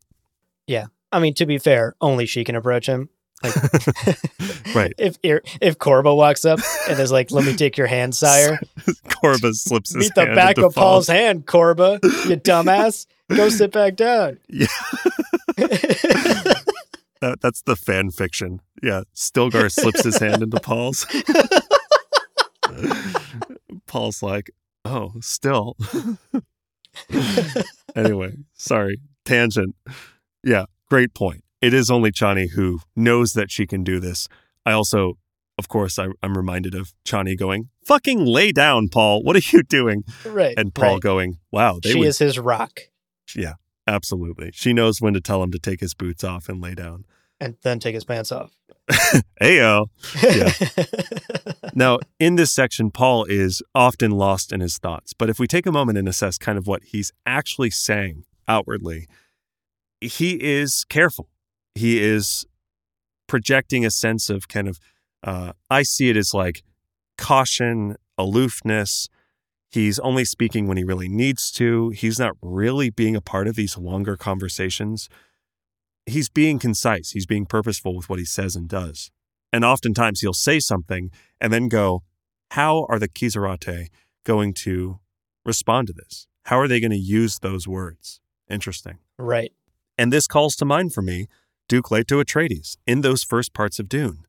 Yeah, 0.67 0.87
I 1.13 1.19
mean 1.21 1.35
to 1.35 1.47
be 1.47 1.59
fair, 1.59 1.95
only 2.01 2.27
she 2.27 2.45
can 2.45 2.57
approach 2.57 2.87
him. 2.87 3.09
Like, 3.43 3.55
Right. 4.75 4.95
If 4.99 5.19
if 5.23 5.79
Korba 5.79 6.17
walks 6.17 6.45
up 6.45 6.61
and 6.89 6.99
is 6.99 7.13
like, 7.13 7.31
"Let 7.31 7.45
me 7.45 7.55
take 7.55 7.77
your 7.77 7.87
hand, 7.87 8.15
sire," 8.15 8.59
Korba 9.09 9.53
slips 9.55 9.95
his 9.95 10.07
beat 10.07 10.15
the 10.15 10.25
hand 10.27 10.35
back 10.37 10.59
of 10.59 10.75
Paul's 10.75 11.09
hand, 11.09 11.47
Korba, 11.47 11.99
you 12.29 12.37
dumbass. 12.37 13.07
Go 13.29 13.49
sit 13.49 13.73
back 13.73 13.97
down. 13.97 14.39
Yeah. 14.49 14.67
That, 17.21 17.41
that's 17.41 17.63
the 17.63 17.77
fan 17.77 18.11
fiction. 18.11 18.61
Yeah. 18.83 19.03
Stilgar 19.15 19.71
slips 19.71 20.03
his 20.03 20.19
hand 20.19 20.43
into 20.43 20.59
Paul's. 20.59 21.07
Paul's 23.87 24.23
like, 24.25 24.51
oh, 24.85 25.13
still. 25.21 25.77
anyway, 27.95 28.33
sorry. 28.55 28.99
Tangent. 29.25 29.77
Yeah, 30.43 30.65
great 30.93 31.15
point. 31.15 31.43
It 31.63 31.73
is 31.73 31.91
only 31.91 32.13
Chani 32.13 32.51
who 32.51 32.81
knows 32.95 33.33
that 33.33 33.51
she 33.51 33.67
can 33.67 33.83
do 33.83 33.99
this. 33.99 34.29
I 34.67 34.73
also, 34.73 35.15
of 35.57 35.67
course, 35.67 35.99
I, 35.99 36.09
I'm 36.23 36.37
reminded 36.37 36.75
of 36.75 36.93
Chani 37.07 37.35
going, 37.35 37.71
fucking 37.87 38.27
lay 38.27 38.53
down, 38.53 38.89
Paul. 38.91 39.23
What 39.23 39.35
are 39.35 39.41
you 39.53 39.63
doing? 39.63 40.05
right. 40.27 40.53
And 40.55 40.75
Paul 40.75 40.97
right. 40.97 41.01
going, 41.01 41.39
wow, 41.51 41.79
they 41.83 41.93
She 41.93 41.99
would 42.01 42.09
is 42.09 42.19
his 42.19 42.39
rock, 42.39 42.79
Yeah, 43.35 43.55
absolutely. 43.87 44.51
She 44.53 44.75
knows 44.75 45.01
when 45.01 45.15
to 45.15 45.21
tell 45.23 45.43
him 45.43 45.51
to 45.53 45.59
take 45.59 45.81
his 45.81 45.95
boots 45.95 46.23
off 46.25 46.47
and 46.51 46.61
lay 46.61 46.75
down. 46.75 47.07
and 47.41 47.57
then 47.63 47.79
take 47.79 47.95
his 47.95 48.05
pants 48.05 48.31
off. 48.31 48.53
Ayo. 49.41 49.87
Now, 51.75 52.01
in 52.21 52.35
this 52.37 52.53
section, 52.53 52.91
Paul 52.91 53.25
is 53.25 53.63
often 53.75 54.11
lost 54.11 54.53
in 54.53 54.61
his 54.61 54.77
thoughts. 54.77 55.15
But 55.15 55.31
if 55.31 55.39
we 55.39 55.47
take 55.47 55.65
a 55.65 55.73
moment 55.73 55.97
and 55.97 56.07
assess 56.07 56.37
kind 56.37 56.59
of 56.59 56.67
what 56.67 56.83
he's 56.85 57.13
actually 57.25 57.71
saying 57.71 58.25
outwardly, 58.47 59.09
he 60.03 60.43
is 60.43 60.85
careful. 60.89 61.29
He 61.75 62.03
is 62.03 62.45
projecting 63.27 63.85
a 63.85 63.91
sense 63.91 64.29
of 64.29 64.49
kind 64.49 64.69
of, 64.69 64.79
uh, 65.23 65.53
I 65.71 65.83
see 65.83 66.11
it 66.11 66.17
as 66.17 66.35
like 66.35 66.63
caution, 67.17 67.97
aloofness. 68.19 69.09
He's 69.71 69.99
only 70.01 70.25
speaking 70.25 70.67
when 70.67 70.77
he 70.77 70.85
really 70.85 71.09
needs 71.09 71.51
to. 71.53 71.91
He's 71.91 72.19
not 72.19 72.37
really 72.43 72.91
being 72.91 73.17
a 73.17 73.23
part 73.23 73.47
of 73.49 73.55
these 73.55 73.79
longer 73.79 74.17
conversations. 74.17 75.09
He's 76.05 76.29
being 76.29 76.59
concise. 76.59 77.13
He's 77.13 77.27
being 77.27 77.47
purposeful 77.47 77.97
with 77.97 78.11
what 78.11 78.19
he 78.19 78.25
says 78.25 78.57
and 78.57 78.69
does. 78.69 79.11
And 79.53 79.65
oftentimes 79.65 80.21
he'll 80.21 80.33
say 80.33 80.61
something 80.61 81.11
and 81.41 81.53
then 81.53 81.69
go, 81.69 82.03
How 82.51 82.87
are 82.89 82.99
the 82.99 83.09
Qizarate 83.09 83.89
going 84.25 84.53
to 84.55 84.99
respond 85.45 85.87
to 85.87 85.93
this? 85.93 86.27
How 86.47 86.59
are 86.59 86.69
they 86.69 86.81
going 86.81 86.91
to 86.91 86.97
use 86.97 87.39
those 87.39 87.69
words? 87.69 88.21
Interesting. 88.51 88.99
right. 89.17 89.53
And 89.99 90.13
this 90.13 90.27
calls 90.27 90.57
to 90.57 90.65
mind 90.65 90.93
for 90.93 91.03
me 91.03 91.27
Duke 91.69 91.91
Leto 91.91 92.23
Atreides 92.23 92.77
in 92.87 93.01
those 93.01 93.25
first 93.25 93.53
parts 93.53 93.79
of 93.79 93.89
Dune. 93.89 94.25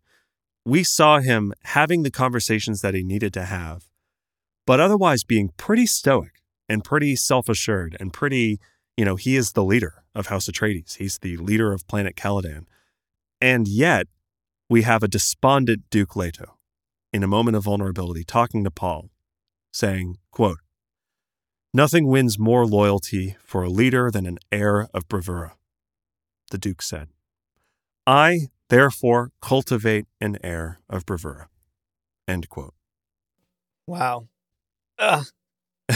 We 0.66 0.84
saw 0.84 1.20
him 1.20 1.54
having 1.64 2.04
the 2.04 2.12
conversations 2.12 2.82
that 2.82 2.94
he 2.94 3.04
needed 3.04 3.34
to 3.34 3.46
have, 3.46 3.86
but 4.66 4.80
otherwise 4.80 5.24
being 5.24 5.50
pretty 5.58 5.86
stoic 5.86 6.42
and 6.70 6.84
pretty 6.84 7.16
self 7.16 7.50
assured 7.50 7.98
and 8.00 8.14
pretty, 8.14 8.60
you 8.96 9.04
know, 9.04 9.16
he 9.16 9.36
is 9.36 9.52
the 9.52 9.64
leader 9.64 10.04
of 10.16 10.28
House 10.28 10.48
Atreides. 10.48 10.98
He's 10.98 11.18
the 11.18 11.38
leader 11.38 11.74
of 11.74 11.88
planet 11.88 12.16
Caladan. 12.16 12.66
And 13.42 13.68
yet, 13.68 14.08
we 14.70 14.84
have 14.84 15.04
a 15.04 15.08
despondent 15.08 15.84
Duke 15.90 16.16
Leto 16.16 16.58
in 17.12 17.24
a 17.24 17.28
moment 17.28 17.58
of 17.58 17.64
vulnerability 17.64 18.24
talking 18.24 18.64
to 18.64 18.72
Paul, 18.72 19.10
saying, 19.72 20.18
quote, 20.32 20.60
Nothing 21.74 22.08
wins 22.08 22.38
more 22.38 22.66
loyalty 22.68 23.36
for 23.44 23.64
a 23.64 23.70
leader 23.70 24.12
than 24.12 24.26
an 24.26 24.38
air 24.52 24.88
of 24.94 25.08
bravura, 25.08 25.56
the 26.52 26.58
Duke 26.60 26.82
said. 26.84 27.10
I, 28.06 28.50
therefore, 28.70 29.32
cultivate 29.42 30.06
an 30.22 30.38
air 30.44 30.80
of 30.90 31.06
bravura. 31.06 31.48
End 32.28 32.48
quote. 32.50 32.76
Wow. 33.88 34.28
Ugh. 35.00 35.26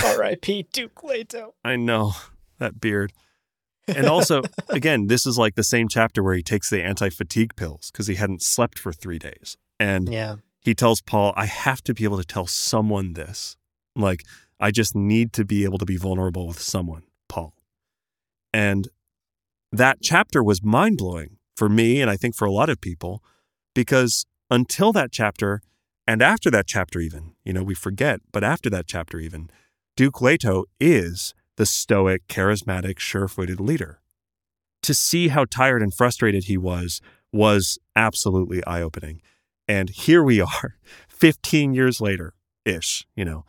R.I.P. 0.04 0.68
Duke 0.74 1.04
Leto. 1.04 1.54
I 1.64 1.76
know 1.76 2.14
that 2.58 2.82
beard. 2.82 3.14
And 3.88 4.08
also, 4.08 4.42
again, 4.70 5.08
this 5.08 5.26
is 5.26 5.38
like 5.38 5.56
the 5.56 5.64
same 5.64 5.88
chapter 5.88 6.24
where 6.24 6.36
he 6.36 6.44
takes 6.44 6.70
the 6.70 6.84
anti 6.84 7.10
fatigue 7.10 7.56
pills 7.56 7.92
because 7.92 8.08
he 8.08 8.16
hadn't 8.16 8.42
slept 8.42 8.80
for 8.80 8.92
three 8.92 9.20
days. 9.20 9.58
And 9.80 10.10
Yeah. 10.12 10.38
he 10.60 10.74
tells 10.74 11.02
Paul, 11.02 11.34
I 11.38 11.46
have 11.46 11.84
to 11.84 11.94
be 11.94 12.04
able 12.04 12.18
to 12.18 12.26
tell 12.26 12.48
someone 12.48 13.14
this. 13.14 13.56
Like, 13.96 14.24
I 14.60 14.72
just 14.72 14.96
need 14.96 15.34
to 15.34 15.46
be 15.46 15.64
able 15.64 15.78
to 15.78 15.86
be 15.86 15.98
vulnerable 15.98 16.48
with 16.48 16.60
someone, 16.60 17.04
Paul. 17.30 17.54
And 18.54 18.88
that 19.72 20.00
chapter 20.02 20.44
was 20.44 20.64
mind 20.64 20.98
blowing 20.98 21.38
for 21.56 21.70
me, 21.70 22.02
and 22.02 22.10
I 22.10 22.18
think 22.18 22.36
for 22.36 22.46
a 22.46 22.52
lot 22.52 22.70
of 22.70 22.82
people, 22.82 23.24
because 23.76 24.26
until 24.50 24.92
that 24.94 25.12
chapter, 25.12 25.62
and 26.08 26.22
after 26.22 26.50
that 26.52 26.68
chapter, 26.68 27.00
even, 27.00 27.34
you 27.44 27.54
know, 27.54 27.64
we 27.64 27.76
forget, 27.76 28.22
but 28.32 28.44
after 28.44 28.70
that 28.70 28.88
chapter, 28.88 29.20
even, 29.20 29.50
Duke 29.96 30.22
Leto 30.22 30.66
is 30.80 31.34
the 31.58 31.66
stoic, 31.66 32.28
charismatic, 32.28 33.00
sure 33.00 33.28
footed 33.28 33.60
leader. 33.60 34.00
To 34.84 34.94
see 34.94 35.30
how 35.30 35.46
tired 35.46 35.82
and 35.82 35.94
frustrated 35.94 36.46
he 36.46 36.58
was 36.58 37.02
was 37.34 37.78
absolutely 37.96 38.64
eye 38.66 38.82
opening. 38.82 39.22
And 39.68 39.90
here 39.90 40.24
we 40.24 40.40
are, 40.42 40.78
15 41.10 41.74
years 41.74 42.00
later 42.00 42.34
ish, 42.64 43.08
you 43.16 43.26
know, 43.26 43.46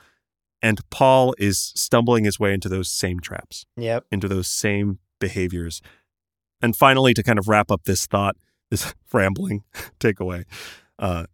and 0.62 0.80
Paul 0.90 1.34
is 1.38 1.72
stumbling 1.76 2.24
his 2.24 2.38
way 2.40 2.52
into 2.52 2.68
those 2.68 2.88
same 2.88 3.20
traps, 3.20 3.66
Yep. 3.76 4.06
into 4.10 4.28
those 4.28 4.48
same 4.48 4.98
behaviors. 5.20 5.80
And 6.60 6.74
finally, 6.76 7.14
to 7.14 7.22
kind 7.22 7.38
of 7.38 7.48
wrap 7.48 7.70
up 7.70 7.84
this 7.84 8.06
thought, 8.06 8.36
this 8.70 8.94
rambling 9.12 9.64
takeaway, 10.00 10.44
uh, 10.98 11.26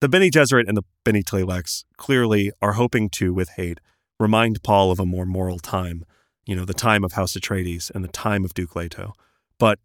the 0.00 0.08
Bene 0.08 0.30
Gesserit 0.30 0.66
and 0.66 0.76
the 0.76 0.84
Bene 1.04 1.22
Tleilax 1.22 1.84
clearly 1.98 2.50
are 2.62 2.72
hoping 2.72 3.10
to, 3.10 3.34
with 3.34 3.50
Hayt, 3.56 3.78
remind 4.18 4.62
Paul 4.62 4.90
of 4.90 4.98
a 4.98 5.04
more 5.06 5.26
moral 5.26 5.58
time, 5.58 6.04
you 6.46 6.56
know, 6.56 6.64
the 6.64 6.72
time 6.74 7.04
of 7.04 7.12
House 7.12 7.34
Atreides 7.34 7.90
and 7.94 8.02
the 8.02 8.08
time 8.08 8.44
of 8.44 8.54
Duke 8.54 8.74
Leto. 8.74 9.12
But 9.58 9.78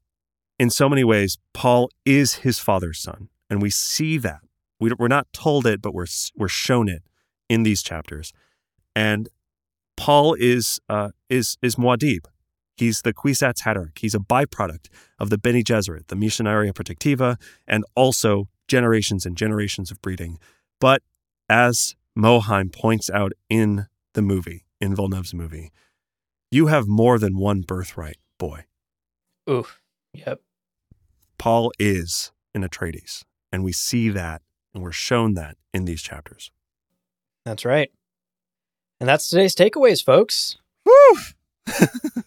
in 0.58 0.70
so 0.70 0.88
many 0.88 1.04
ways, 1.04 1.38
Paul 1.54 1.90
is 2.06 2.36
his 2.36 2.60
father's 2.60 3.00
son, 3.00 3.28
and 3.50 3.62
we 3.62 3.70
see 3.70 4.18
that. 4.20 4.40
We, 4.80 4.92
we're 4.98 5.10
not 5.10 5.28
told 5.34 5.66
it, 5.68 5.82
but 5.82 5.94
we're 5.94 6.08
we're 6.38 6.48
shown 6.48 6.88
it 6.88 7.04
in 7.50 7.64
these 7.64 7.84
chapters. 7.84 8.32
And 8.96 9.30
Paul 9.98 10.36
is 10.40 10.80
uh, 10.90 11.10
is 11.30 11.58
is 11.62 11.76
Muad'Dib. 11.76 12.26
He's 12.78 13.02
the 13.02 13.14
Kwisatz 13.14 13.62
Haderach. 13.62 13.98
He's 13.98 14.16
a 14.16 14.20
byproduct 14.20 14.90
of 15.18 15.30
the 15.30 15.38
Bene 15.38 15.64
Gesserit, 15.64 16.08
the 16.08 16.16
Missionaria 16.16 16.74
Protectiva, 16.74 17.38
and 17.68 17.86
also 17.96 18.50
generations 18.68 19.26
and 19.26 19.38
generations 19.38 19.92
of 19.92 20.02
breeding. 20.02 20.40
But 20.82 21.02
as 21.48 21.96
Mohiam 22.18 22.74
points 22.74 23.10
out 23.10 23.32
in 23.50 23.88
the 24.14 24.22
movie, 24.22 24.66
in 24.82 24.96
Villeneuve's 24.96 25.34
movie, 25.34 25.72
you 26.52 26.68
have 26.68 26.88
more 26.88 27.18
than 27.18 27.38
one 27.38 27.62
birthright, 27.62 28.18
boy. 28.38 28.66
Oof. 29.50 29.80
Yep. 30.14 30.42
Paul 31.38 31.72
is 31.80 32.32
an 32.54 32.64
Atreides, 32.64 33.24
and 33.52 33.64
we 33.64 33.72
see 33.72 34.10
that, 34.10 34.42
and 34.74 34.84
we're 34.84 34.92
shown 34.92 35.34
that 35.36 35.58
in 35.74 35.86
these 35.86 36.02
chapters. 36.02 36.52
That's 37.46 37.66
right. 37.66 37.92
And 39.00 39.10
that's 39.10 39.30
today's 39.30 39.56
takeaways, 39.56 40.04
folks. 40.04 40.58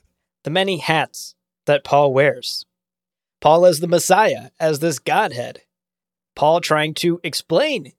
The 0.49 0.51
many 0.51 0.79
hats 0.79 1.35
that 1.67 1.85
Paul 1.85 2.15
wears. 2.15 2.65
Paul 3.41 3.67
as 3.67 3.81
the 3.81 3.87
Messiah, 3.87 4.49
as 4.59 4.79
this 4.79 4.99
Godhead. 4.99 5.61
Paul 6.35 6.63
trying 6.63 6.95
to 6.95 7.21
explain 7.23 7.93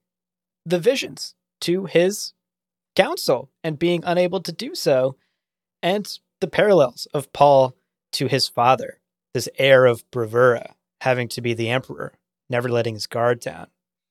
the 0.65 0.79
visions 0.79 1.35
to 1.61 1.85
his 1.85 2.33
council 2.95 3.51
and 3.63 3.77
being 3.77 4.03
unable 4.03 4.41
to 4.41 4.51
do 4.51 4.73
so. 4.73 5.15
And 5.83 6.11
the 6.41 6.47
parallels 6.47 7.07
of 7.13 7.31
Paul 7.33 7.75
to 8.13 8.25
his 8.25 8.47
father, 8.47 8.99
this 9.35 9.47
heir 9.59 9.85
of 9.85 10.09
bravura, 10.09 10.73
having 11.01 11.27
to 11.27 11.41
be 11.41 11.53
the 11.53 11.69
emperor, 11.69 12.13
never 12.49 12.67
letting 12.67 12.95
his 12.95 13.05
guard 13.05 13.41
down, 13.41 13.67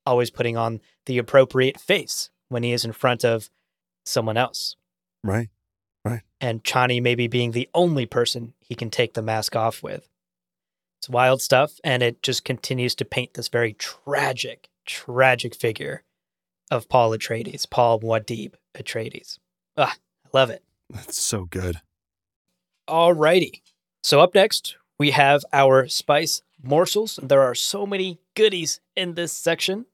always 0.07 0.31
putting 0.31 0.57
on 0.57 0.81
the 1.07 1.19
appropriate 1.19 1.81
face 1.81 2.31
when 2.51 2.63
he 2.63 2.73
is 2.73 2.85
in 2.85 2.93
front 2.93 3.25
of 3.25 3.51
someone 4.09 4.37
else. 4.37 4.77
Right. 5.23 5.49
Right. 6.05 6.23
And 6.41 6.65
Chani 6.65 7.03
maybe 7.03 7.27
being 7.27 7.53
the 7.53 7.69
only 7.75 8.07
person 8.07 8.55
he 8.61 8.75
can 8.75 8.91
take 8.91 9.15
the 9.15 9.23
mask 9.23 9.57
off 9.57 9.83
with. 9.83 10.09
It's 10.99 11.09
wild 11.09 11.43
stuff, 11.43 11.75
and 11.85 12.03
it 12.03 12.23
just 12.23 12.45
continues 12.45 12.95
to 12.97 13.05
paint 13.05 13.35
this 13.35 13.49
very 13.49 13.73
tragic, 13.75 14.69
tragic 14.87 15.55
figure 15.55 16.03
of 16.71 16.89
Paul 16.89 17.11
Atreides, 17.11 17.69
Paul 17.69 18.01
Muad'Dib 18.01 18.55
Atreides. 18.75 19.39
Ah, 19.77 19.97
I 20.25 20.29
love 20.33 20.51
it. 20.51 20.63
That's 20.91 21.21
so 21.21 21.45
good. 21.45 21.81
Alrighty. 22.89 23.63
So 24.03 24.21
up 24.21 24.35
next, 24.35 24.77
we 24.99 25.11
have 25.13 25.45
our 25.53 25.87
spice 25.89 26.43
morsels. 26.63 27.21
There 27.23 27.43
are 27.43 27.55
so 27.55 27.87
many 27.87 28.19
goodies 28.35 28.81
in 28.97 29.15
this 29.15 29.33
section. 29.33 29.87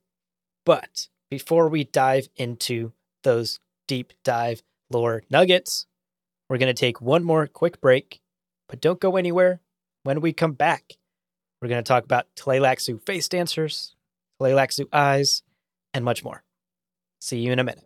But 0.65 1.09
before 1.29 1.67
we 1.67 1.83
dive 1.83 2.29
into 2.35 2.93
those 3.23 3.59
deep 3.87 4.13
dive 4.23 4.61
lore 4.89 5.23
nuggets, 5.29 5.85
we're 6.49 6.57
going 6.57 6.73
to 6.73 6.79
take 6.79 7.01
one 7.01 7.23
more 7.23 7.47
quick 7.47 7.81
break. 7.81 8.21
But 8.67 8.81
don't 8.81 8.99
go 8.99 9.15
anywhere. 9.15 9.61
When 10.03 10.21
we 10.21 10.33
come 10.33 10.53
back, 10.53 10.93
we're 11.61 11.69
going 11.69 11.83
to 11.83 11.87
talk 11.87 12.03
about 12.03 12.27
Tleilaxu 12.35 13.01
face 13.05 13.27
dancers, 13.27 13.95
Tleilaxu 14.39 14.87
eyes, 14.93 15.43
and 15.93 16.05
much 16.05 16.23
more. 16.23 16.43
See 17.19 17.39
you 17.39 17.51
in 17.51 17.59
a 17.59 17.63
minute. 17.63 17.85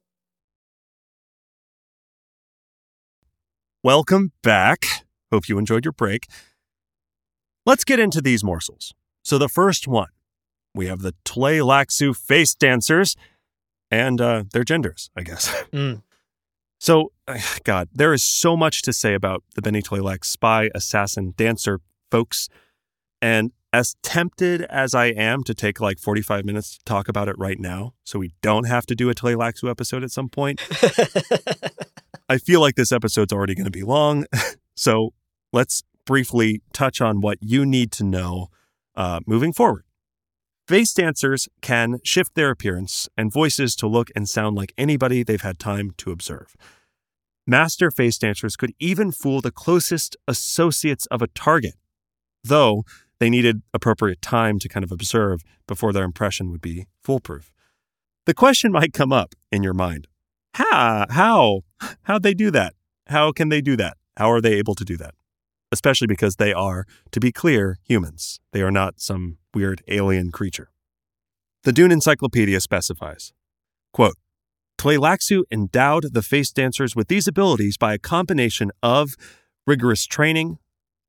Welcome 3.84 4.34
back. 4.44 5.06
Hope 5.32 5.48
you 5.48 5.58
enjoyed 5.58 5.86
your 5.86 5.94
break. 5.94 6.28
Let's 7.66 7.86
get 7.86 8.00
into 8.00 8.22
these 8.22 8.44
morsels. 8.44 8.94
So, 9.24 9.38
the 9.38 9.48
first 9.48 9.88
one, 9.88 10.10
we 10.74 10.88
have 10.88 11.00
the 11.00 11.14
Tleilaxu 11.24 12.16
face 12.16 12.54
dancers 12.56 13.16
and 13.92 14.22
uh, 14.22 14.44
their 14.52 14.64
genders, 14.64 15.10
I 15.16 15.24
guess. 15.24 15.54
Mm. 15.72 16.02
So, 16.82 17.12
God, 17.64 17.90
there 17.94 18.14
is 18.14 18.24
so 18.24 18.56
much 18.56 18.82
to 18.84 18.94
say 18.94 19.14
about 19.14 19.44
the 19.56 19.62
Bene 19.62 19.82
Tleilax 19.82 20.26
spy, 20.26 20.70
assassin, 20.74 21.34
dancer 21.36 21.82
folks. 22.10 22.50
And 23.22 23.52
as 23.72 23.96
tempted 24.02 24.64
as 24.64 24.96
I 24.96 25.08
am 25.08 25.44
to 25.44 25.54
take 25.54 25.80
like 25.80 26.00
45 26.00 26.46
minutes 26.46 26.78
to 26.78 26.84
talk 26.86 27.08
about 27.08 27.28
it 27.28 27.38
right 27.38 27.60
now, 27.60 27.94
so 28.04 28.20
we 28.20 28.34
don't 28.42 28.66
have 28.66 28.86
to 28.88 28.96
do 28.96 29.10
a 29.10 29.14
Tleilaxu 29.14 29.70
episode 29.70 30.04
at 30.04 30.12
some 30.12 30.30
point, 30.30 30.62
I 32.30 32.38
feel 32.38 32.62
like 32.62 32.76
this 32.76 32.92
episode's 32.92 33.34
already 33.34 33.56
going 33.56 33.66
to 33.66 33.72
be 33.72 33.84
long. 33.84 34.26
so 34.76 35.14
let's 35.54 35.84
briefly 36.06 36.62
touch 36.74 37.02
on 37.02 37.22
what 37.22 37.38
you 37.42 37.66
need 37.66 37.92
to 37.94 38.04
know 38.04 38.50
uh, 38.96 39.20
moving 39.26 39.54
forward. 39.54 39.84
Face 40.70 40.94
dancers 40.94 41.50
can 41.64 41.98
shift 42.04 42.36
their 42.36 42.52
appearance 42.52 43.10
and 43.18 43.34
voices 43.34 43.76
to 43.78 43.88
look 43.88 44.12
and 44.16 44.30
sound 44.30 44.56
like 44.56 44.72
anybody 44.78 45.24
they've 45.24 45.42
had 45.42 45.58
time 45.58 45.94
to 45.98 46.12
observe. 46.12 46.56
Master 47.48 47.90
face 47.90 48.20
dancers 48.20 48.56
could 48.56 48.74
even 48.78 49.12
fool 49.12 49.42
the 49.42 49.50
closest 49.50 50.16
associates 50.28 51.08
of 51.08 51.24
a 51.24 51.28
target, 51.30 51.74
though 52.44 52.84
they 53.20 53.32
needed 53.32 53.64
appropriate 53.74 54.22
time 54.22 54.60
to 54.60 54.70
kind 54.70 54.84
of 54.84 54.92
observe 54.92 55.42
before 55.68 55.92
their 55.92 56.04
impression 56.04 56.52
would 56.52 56.62
be 56.62 56.86
foolproof. 57.04 57.52
The 58.28 58.36
question 58.36 58.72
might 58.72 58.94
come 58.94 59.12
up 59.12 59.34
in 59.52 59.64
your 59.64 59.74
mind 59.74 60.08
how? 60.54 61.08
How? 61.10 61.62
How'd 62.04 62.22
they 62.22 62.36
do 62.36 62.52
that? 62.52 62.76
How 63.08 63.32
can 63.32 63.50
they 63.50 63.62
do 63.62 63.76
that? 63.78 63.98
How 64.18 64.32
are 64.32 64.40
they 64.40 64.54
able 64.54 64.76
to 64.76 64.86
do 64.86 64.98
that? 64.98 65.16
Especially 65.72 66.06
because 66.06 66.36
they 66.36 66.54
are, 66.54 66.86
to 67.12 67.20
be 67.20 67.32
clear, 67.32 67.80
humans. 67.82 68.40
They 68.54 68.62
are 68.62 68.70
not 68.70 69.00
some 69.02 69.39
weird 69.54 69.84
alien 69.88 70.32
creature. 70.32 70.70
The 71.64 71.74
Dune 71.74 71.92
Encyclopedia 71.92 72.60
specifies 72.62 73.34
quote, 73.92 74.16
Tleilaxu 74.78 75.44
endowed 75.52 76.14
the 76.14 76.22
face 76.22 76.52
dancers 76.52 76.96
with 76.96 77.10
these 77.10 77.28
abilities 77.28 77.76
by 77.76 77.94
a 77.94 77.98
combination 78.00 78.72
of 78.82 79.16
rigorous 79.68 80.06
training, 80.06 80.58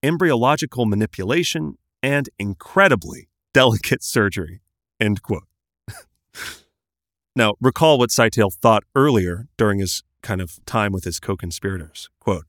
embryological 0.02 0.86
manipulation, 0.86 1.78
and 2.02 2.28
incredibly 2.38 3.28
delicate 3.54 4.02
surgery. 4.02 4.60
End 4.98 5.22
quote. 5.22 5.44
now, 7.36 7.54
recall 7.60 7.98
what 7.98 8.10
Scytale 8.10 8.52
thought 8.52 8.82
earlier 8.94 9.46
during 9.56 9.78
his 9.78 10.02
kind 10.22 10.40
of 10.40 10.58
time 10.66 10.92
with 10.92 11.04
his 11.04 11.20
co 11.20 11.36
conspirators. 11.36 12.10
Quote, 12.18 12.44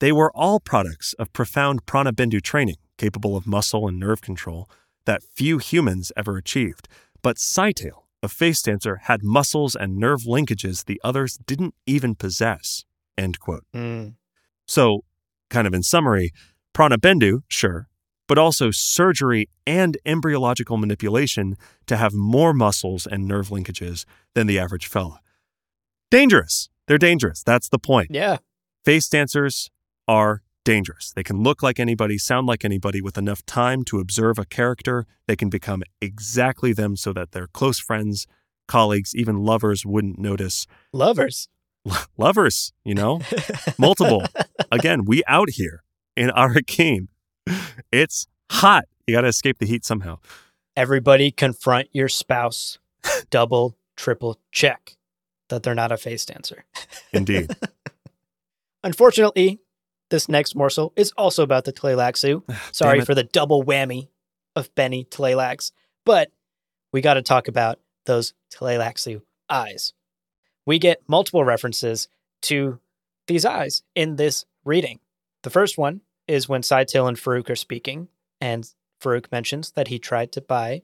they 0.00 0.12
were 0.12 0.30
all 0.36 0.60
products 0.60 1.14
of 1.14 1.32
profound 1.32 1.84
prana 1.84 2.12
bindu 2.12 2.40
training, 2.40 2.76
capable 2.96 3.36
of 3.36 3.46
muscle 3.46 3.88
and 3.88 3.98
nerve 3.98 4.20
control, 4.20 4.70
that 5.08 5.22
few 5.34 5.56
humans 5.56 6.12
ever 6.18 6.36
achieved. 6.36 6.86
But 7.22 7.38
Scytale, 7.38 8.04
a 8.22 8.28
face 8.28 8.60
dancer, 8.60 8.96
had 9.04 9.24
muscles 9.24 9.74
and 9.74 9.96
nerve 9.96 10.24
linkages 10.24 10.84
the 10.84 11.00
others 11.02 11.38
didn't 11.46 11.74
even 11.86 12.14
possess. 12.14 12.84
End 13.16 13.40
quote. 13.40 13.64
Mm. 13.74 14.16
So, 14.66 15.04
kind 15.48 15.66
of 15.66 15.72
in 15.72 15.82
summary, 15.82 16.30
prana 16.74 16.98
bindu, 16.98 17.40
sure, 17.48 17.88
but 18.28 18.36
also 18.36 18.70
surgery 18.70 19.48
and 19.66 19.96
embryological 20.04 20.76
manipulation 20.76 21.56
to 21.86 21.96
have 21.96 22.12
more 22.12 22.52
muscles 22.52 23.06
and 23.06 23.26
nerve 23.26 23.48
linkages 23.48 24.04
than 24.34 24.46
the 24.46 24.58
average 24.58 24.86
fella. 24.86 25.20
Dangerous. 26.10 26.68
They're 26.86 26.98
dangerous. 26.98 27.42
That's 27.42 27.70
the 27.70 27.78
point. 27.78 28.10
Yeah. 28.10 28.36
Face 28.84 29.08
dancers 29.08 29.70
are 30.06 30.42
dangerous. 30.68 31.12
They 31.12 31.22
can 31.22 31.42
look 31.42 31.62
like 31.62 31.80
anybody, 31.80 32.18
sound 32.18 32.46
like 32.46 32.62
anybody 32.62 33.00
with 33.00 33.16
enough 33.16 33.42
time 33.46 33.84
to 33.84 34.00
observe 34.00 34.38
a 34.38 34.44
character. 34.44 35.06
They 35.26 35.34
can 35.34 35.48
become 35.48 35.82
exactly 36.02 36.74
them 36.74 36.94
so 36.94 37.14
that 37.14 37.32
their 37.32 37.46
close 37.46 37.78
friends, 37.78 38.26
colleagues, 38.66 39.14
even 39.16 39.44
lovers 39.44 39.86
wouldn't 39.86 40.18
notice. 40.18 40.66
Lovers. 40.92 41.48
lovers, 42.18 42.74
you 42.84 42.94
know? 42.94 43.22
Multiple. 43.78 44.24
Again, 44.70 45.06
we 45.06 45.22
out 45.26 45.48
here 45.48 45.84
in 46.14 46.28
Arrakeen. 46.28 47.08
It's 47.90 48.26
hot. 48.50 48.84
You 49.06 49.14
got 49.14 49.22
to 49.22 49.28
escape 49.28 49.56
the 49.60 49.64
heat 49.64 49.86
somehow. 49.86 50.18
Everybody 50.76 51.30
confront 51.30 51.88
your 51.92 52.08
spouse. 52.08 52.78
Double, 53.30 53.78
triple 53.96 54.38
check 54.52 54.98
that 55.48 55.62
they're 55.62 55.74
not 55.74 55.92
a 55.92 55.96
face 55.96 56.26
dancer. 56.26 56.66
Indeed. 57.14 57.56
Unfortunately, 58.84 59.60
this 60.10 60.28
next 60.28 60.54
morsel 60.54 60.92
is 60.96 61.12
also 61.16 61.42
about 61.42 61.64
the 61.64 61.72
Tleilaxu. 61.72 62.42
Sorry 62.72 63.00
for 63.00 63.14
the 63.14 63.24
double 63.24 63.64
whammy 63.64 64.08
of 64.56 64.74
Bene 64.74 65.04
Tleilax, 65.04 65.72
but 66.04 66.30
we 66.92 67.00
got 67.00 67.14
to 67.14 67.22
talk 67.22 67.48
about 67.48 67.78
those 68.06 68.34
Tleilaxu 68.52 69.22
eyes. 69.48 69.92
We 70.66 70.78
get 70.78 71.02
multiple 71.08 71.44
references 71.44 72.08
to 72.42 72.80
these 73.26 73.44
eyes 73.44 73.82
in 73.94 74.16
this 74.16 74.44
reading. 74.64 75.00
The 75.42 75.50
first 75.50 75.78
one 75.78 76.00
is 76.26 76.48
when 76.48 76.62
Scytale 76.62 77.08
and 77.08 77.16
Farok 77.16 77.50
are 77.50 77.56
speaking, 77.56 78.08
and 78.40 78.68
Farok 79.00 79.30
mentions 79.30 79.72
that 79.72 79.88
he 79.88 79.98
tried 79.98 80.32
to 80.32 80.40
buy 80.40 80.82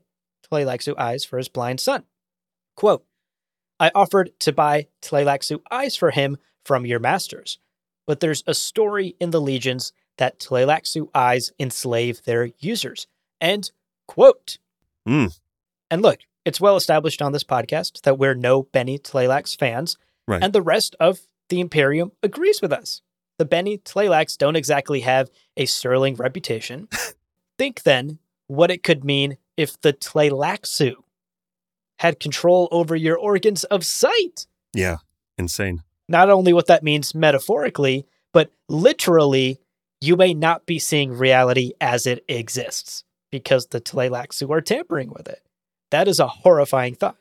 Tleilaxu 0.51 0.95
eyes 0.99 1.25
for 1.25 1.39
his 1.39 1.49
blind 1.49 1.81
son. 1.81 2.05
Quote, 2.77 3.05
I 3.81 3.91
offered 3.95 4.31
to 4.41 4.53
buy 4.53 4.87
Tleilaxu 5.03 5.61
eyes 5.71 5.97
for 5.97 6.11
him 6.11 6.39
from 6.65 6.87
your 6.87 6.99
masters, 6.99 7.59
but 8.07 8.21
there's 8.21 8.43
a 8.47 8.55
story 8.55 9.17
in 9.21 9.31
the 9.31 9.41
legions 9.41 9.93
that 10.19 10.39
Tleilaxu 10.39 11.09
eyes 11.15 11.53
enslave 11.59 12.23
their 12.25 12.51
users. 12.59 13.07
And 13.41 13.71
quote. 14.07 14.59
Mm. 15.09 15.39
And 15.91 16.03
look, 16.03 16.21
it's 16.45 16.61
well 16.61 16.77
established 16.77 17.21
on 17.23 17.33
this 17.33 17.45
podcast 17.45 18.03
that 18.03 18.19
we're 18.19 18.35
no 18.35 18.63
Bene 18.65 18.99
Tleilax 18.99 19.59
fans, 19.59 19.97
Right. 20.27 20.43
and 20.43 20.53
the 20.53 20.63
rest 20.63 20.97
of 21.01 21.21
the 21.49 21.61
Imperium 21.61 22.13
agrees 22.23 22.63
with 22.63 22.73
us. 22.73 23.03
The 23.39 23.45
Bene 23.45 23.79
Tleilax 23.79 24.39
don't 24.39 24.57
exactly 24.57 25.01
have 25.01 25.31
a 25.57 25.67
sterling 25.67 26.15
reputation. 26.15 26.89
Think 27.59 27.83
then 27.83 28.19
what 28.47 28.71
it 28.71 28.83
could 28.83 29.05
mean 29.05 29.37
if 29.57 29.81
the 29.81 29.93
Tleilaxu 29.93 30.95
had 31.99 32.21
control 32.21 32.69
over 32.71 32.95
your 32.97 33.17
organs 33.19 33.65
of 33.65 33.85
sight. 33.85 34.47
yeah. 34.73 34.99
Insane. 35.37 35.83
Not 36.09 36.31
only 36.31 36.53
what 36.53 36.67
that 36.67 36.83
means 36.83 37.15
metaphorically, 37.15 38.07
but 38.33 38.51
literally, 38.69 39.61
you 40.01 40.17
may 40.17 40.35
not 40.35 40.67
be 40.67 40.79
seeing 40.79 41.13
reality 41.13 41.73
as 41.81 42.07
it 42.07 42.25
exists 42.29 43.05
because 43.31 43.67
the 43.67 43.81
Tleilaxu 43.81 44.51
are 44.51 44.61
tampering 44.61 45.11
with 45.11 45.29
it. 45.29 45.43
That 45.91 46.09
is 46.09 46.21
a 46.21 46.27
horrifying 46.27 46.95
thought. 46.95 47.17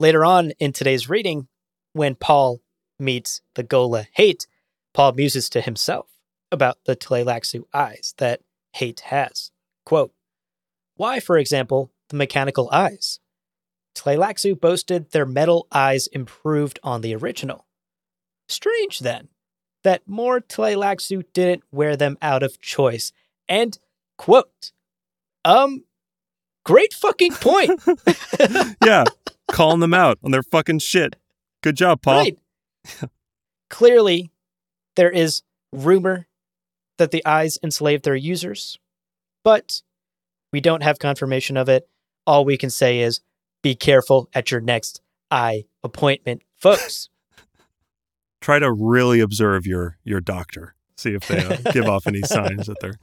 Later 0.00 0.24
on 0.24 0.52
in 0.58 0.72
today's 0.72 1.08
reading, 1.08 1.48
when 1.92 2.14
Paul 2.14 2.60
meets 2.98 3.40
the 3.54 3.64
Ghola 3.64 4.06
Hayt, 4.16 4.46
Paul 4.92 5.12
muses 5.12 5.48
to 5.50 5.60
himself 5.60 6.08
about 6.50 6.78
the 6.86 6.96
Tleilaxu 6.96 7.64
eyes 7.72 8.14
that 8.18 8.40
hate 8.72 9.00
has. 9.00 9.50
Quote, 9.84 10.12
Why, 10.96 11.20
for 11.20 11.36
example, 11.36 11.92
the 12.08 12.16
mechanical 12.16 12.68
eyes? 12.72 13.20
Tleilaxu 13.94 14.58
boasted 14.58 15.10
their 15.10 15.26
metal 15.26 15.66
eyes 15.72 16.06
improved 16.08 16.78
on 16.82 17.00
the 17.00 17.14
original. 17.14 17.65
Strange, 18.48 19.00
then, 19.00 19.28
that 19.82 20.02
more 20.06 20.40
Tleilaxu 20.40 21.24
didn't 21.32 21.62
wear 21.70 21.96
them 21.96 22.16
out 22.22 22.42
of 22.42 22.60
choice. 22.60 23.12
And, 23.48 23.78
quote, 24.18 24.72
um, 25.44 25.84
great 26.64 26.92
fucking 26.92 27.32
point. 27.34 27.80
yeah. 28.84 29.04
Calling 29.50 29.80
them 29.80 29.94
out 29.94 30.18
on 30.24 30.32
their 30.32 30.42
fucking 30.42 30.80
shit. 30.80 31.16
Good 31.62 31.76
job, 31.76 32.02
Paul. 32.02 32.24
Right. 32.24 32.38
Clearly, 33.70 34.30
there 34.96 35.10
is 35.10 35.42
rumor 35.72 36.26
that 36.98 37.10
the 37.10 37.24
eyes 37.24 37.58
enslaved 37.62 38.04
their 38.04 38.16
users, 38.16 38.78
but 39.44 39.82
we 40.52 40.60
don't 40.60 40.82
have 40.82 40.98
confirmation 40.98 41.56
of 41.56 41.68
it. 41.68 41.88
All 42.26 42.44
we 42.44 42.56
can 42.56 42.70
say 42.70 43.00
is 43.00 43.20
be 43.62 43.74
careful 43.74 44.28
at 44.34 44.50
your 44.50 44.60
next 44.60 45.00
eye 45.30 45.64
appointment, 45.82 46.42
folks. 46.56 47.08
Try 48.40 48.58
to 48.58 48.72
really 48.72 49.20
observe 49.20 49.66
your 49.66 49.98
your 50.04 50.20
doctor. 50.20 50.74
See 50.96 51.14
if 51.14 51.26
they 51.28 51.44
uh, 51.44 51.56
give 51.72 51.86
off 51.86 52.06
any 52.06 52.20
signs 52.24 52.66
that 52.66 52.78
they're 52.80 52.98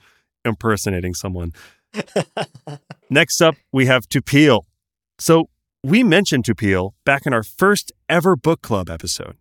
impersonating 0.45 1.13
someone. 1.13 1.53
Next 3.09 3.41
up, 3.41 3.55
we 3.71 3.85
have 3.85 4.07
Tupile. 4.07 4.65
So 5.19 5.49
we 5.83 6.03
mentioned 6.03 6.45
Tupile 6.45 6.95
back 7.05 7.25
in 7.25 7.33
our 7.33 7.43
first 7.43 7.91
ever 8.09 8.35
book 8.35 8.61
club 8.61 8.89
episode. 8.89 9.37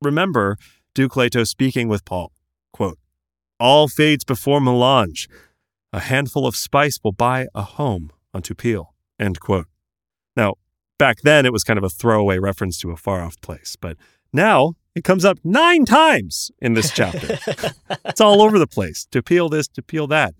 Remember 0.00 0.56
Duke 0.94 1.16
Leto 1.16 1.44
speaking 1.44 1.88
with 1.88 2.04
Paul. 2.04 2.32
Quote, 2.72 2.98
All 3.58 3.88
fades 3.88 4.24
before 4.24 4.60
melange. 4.60 5.28
A 5.92 6.00
handful 6.00 6.46
of 6.46 6.54
spice 6.54 6.98
will 7.02 7.12
buy 7.12 7.48
a 7.54 7.62
home 7.62 8.12
on 8.32 8.42
Tupile. 8.42 8.94
End 9.18 9.40
quote. 9.40 9.66
Now, 10.36 10.54
back 10.98 11.22
then 11.22 11.44
it 11.44 11.52
was 11.52 11.64
kind 11.64 11.78
of 11.78 11.84
a 11.84 11.90
throwaway 11.90 12.38
reference 12.38 12.78
to 12.80 12.90
a 12.90 12.96
far 12.96 13.20
off 13.20 13.40
place, 13.40 13.76
but 13.80 13.96
now 14.32 14.74
it 14.94 15.04
comes 15.04 15.24
up 15.24 15.38
nine 15.44 15.84
times 15.84 16.50
in 16.60 16.74
this 16.74 16.90
chapter. 16.90 17.38
it's 18.04 18.20
all 18.20 18.42
over 18.42 18.58
the 18.58 18.66
place. 18.66 19.06
Tupile 19.10 19.48
this, 19.48 19.68
Tupile 19.68 20.08
that. 20.08 20.34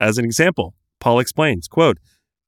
As 0.00 0.16
an 0.18 0.24
example, 0.24 0.74
Paul 1.00 1.18
explains, 1.18 1.66
quote, 1.66 1.98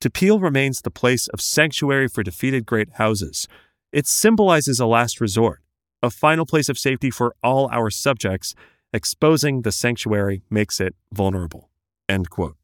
Tupile 0.01 0.39
remains 0.39 0.81
the 0.81 0.91
place 0.91 1.29
of 1.29 1.41
sanctuary 1.41 2.09
for 2.09 2.23
defeated 2.23 2.65
great 2.65 2.93
houses. 2.95 3.49
It 3.93 4.07
symbolizes 4.07 4.79
a 4.81 4.87
last 4.87 5.21
resort, 5.21 5.61
a 6.03 6.11
final 6.11 6.47
place 6.47 6.69
of 6.69 6.79
safety 6.79 7.11
for 7.11 7.35
all 7.43 7.69
our 7.71 7.91
subjects. 7.91 8.55
Exposing 8.93 9.63
the 9.63 9.73
sanctuary 9.73 10.43
makes 10.51 10.81
it 10.81 10.95
vulnerable. 11.13 11.71
End 12.09 12.31
quote. 12.31 12.57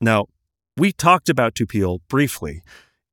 Now, 0.00 0.26
we 0.76 0.92
talked 0.92 1.28
about 1.28 1.54
Tupile 1.54 2.00
briefly 2.08 2.62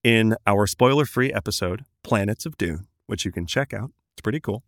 in 0.03 0.35
our 0.47 0.65
spoiler 0.65 1.06
free 1.06 1.31
episode, 1.31 1.84
Planets 2.03 2.45
of 2.45 2.57
Dune, 2.57 2.88
which 3.06 3.23
you 3.23 3.31
can 3.31 3.45
check 3.45 3.73
out. 3.73 3.91
It's 4.14 4.22
pretty 4.22 4.39
cool. 4.39 4.64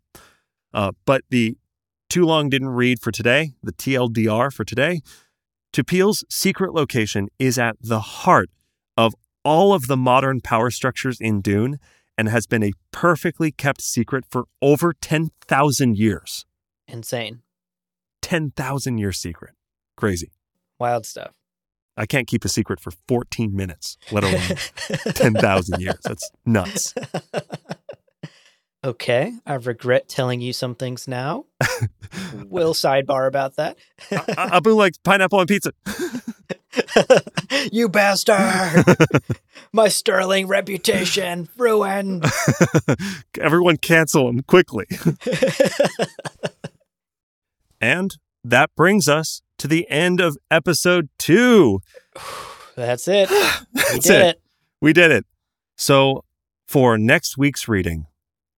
Uh, 0.74 0.92
but 1.06 1.24
the 1.30 1.58
too 2.10 2.26
long 2.26 2.50
didn't 2.50 2.70
read 2.70 3.00
for 3.00 3.12
today, 3.12 3.54
the 3.64 3.74
TLDR 3.74 4.52
for 4.52 4.64
today, 4.64 5.02
Tupile's 5.72 6.26
secret 6.30 6.74
location 6.74 7.30
is 7.40 7.58
at 7.58 7.78
the 7.82 8.00
heart 8.02 8.50
of 8.98 9.16
all 9.44 9.74
of 9.74 9.88
the 9.88 9.98
modern 9.98 10.42
power 10.42 10.70
structures 10.70 11.20
in 11.20 11.42
Dune 11.42 11.80
and 12.18 12.28
has 12.28 12.46
been 12.46 12.64
a 12.64 12.74
perfectly 12.92 13.52
kept 13.52 13.82
secret 13.82 14.26
for 14.30 14.46
over 14.62 14.94
10,000 14.94 15.98
years. 15.98 16.46
Insane. 16.88 17.42
10,000 18.22 18.98
year 18.98 19.12
secret. 19.12 19.56
Crazy. 19.96 20.32
Wild 20.80 21.06
stuff. 21.06 21.32
I 21.98 22.06
can't 22.06 22.28
keep 22.28 22.46
a 22.46 22.50
secret 22.50 22.80
for 22.80 22.92
14 23.08 23.56
minutes, 23.56 23.98
let 24.12 24.24
alone 24.24 24.58
10,000 25.14 25.82
years. 25.82 25.98
That's 26.04 26.32
nuts. 26.46 26.94
Okay, 28.84 29.34
I 29.46 29.54
regret 29.56 30.10
telling 30.10 30.42
you 30.42 30.54
some 30.54 30.74
things 30.74 31.08
now. 31.08 31.46
we'll 32.46 32.74
sidebar 32.74 33.28
about 33.28 33.56
that. 33.58 33.78
Abu 34.38 34.72
likes 34.76 34.98
pineapple 34.98 35.40
on 35.40 35.46
pizza. 35.46 35.72
you 37.72 37.90
bastard! 37.90 38.84
My 39.72 39.88
sterling 39.88 40.48
reputation 40.48 41.48
ruined. 41.58 42.26
Everyone 43.40 43.78
cancel 43.78 44.28
him 44.28 44.42
quickly. 44.42 44.88
and 47.80 48.18
that 48.44 48.72
brings 48.76 49.08
us 49.08 49.44
to 49.60 49.68
the 49.68 49.88
end 49.92 50.20
of 50.20 50.38
episode 50.50 51.10
two. 51.20 51.82
That's 52.76 53.08
it. 53.08 53.30
That's 53.74 53.94
we 53.94 54.00
did 54.00 54.12
it. 54.12 54.26
it. 54.26 54.42
We 54.82 54.94
did 54.94 55.12
it. 55.12 55.26
So, 55.76 56.24
for 56.68 56.98
next 56.98 57.38
week's 57.38 57.68
reading, 57.68 58.08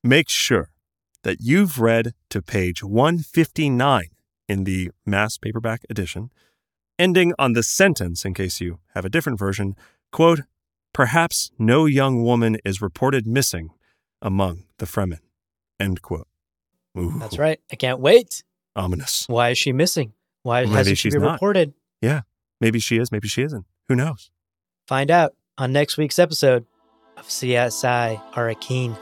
make 0.04 0.30
sure 0.30 0.70
that 1.24 1.38
you've 1.40 1.80
read 1.80 2.14
to 2.30 2.42
page 2.42 2.84
159 2.84 4.08
in 4.50 4.64
the 4.66 4.92
mass 5.06 5.38
paperback 5.38 5.82
edition, 5.90 6.30
ending 7.00 7.34
on 7.40 7.54
the 7.54 7.64
sentence, 7.64 8.26
in 8.26 8.34
case 8.34 8.60
you 8.60 8.80
have 8.94 9.06
a 9.06 9.10
different 9.10 9.40
version, 9.40 9.76
quote, 10.12 10.42
perhaps 10.94 11.52
no 11.58 11.86
young 11.86 12.24
woman 12.24 12.58
is 12.66 12.82
reported 12.82 13.26
missing 13.26 13.70
among 14.22 14.66
the 14.78 14.86
Fremen, 14.86 15.20
end 15.80 16.02
quote. 16.02 16.28
Ooh, 16.98 17.18
That's 17.20 17.40
right. 17.40 17.60
I 17.72 17.76
can't 17.76 18.00
wait. 18.00 18.44
Ominous. 18.76 19.26
Why 19.28 19.50
is 19.50 19.58
she 19.58 19.72
missing? 19.72 20.14
Why 20.44 20.62
Maybe 20.64 20.74
hasn't 20.76 20.98
she 20.98 21.10
been 21.10 21.22
not. 21.22 21.34
reported? 21.34 21.74
Yeah. 22.02 22.22
Maybe 22.60 22.80
she 22.80 22.98
is, 22.98 23.12
maybe 23.12 23.28
she 23.28 23.42
isn't. 23.44 23.66
Who 23.88 23.96
knows? 23.96 24.30
Find 24.88 25.10
out 25.10 25.36
on 25.58 25.72
next 25.72 25.98
week's 25.98 26.20
episode 26.20 26.66
of 27.18 27.28
CSI 27.28 28.22
Arrakeen. 28.34 28.98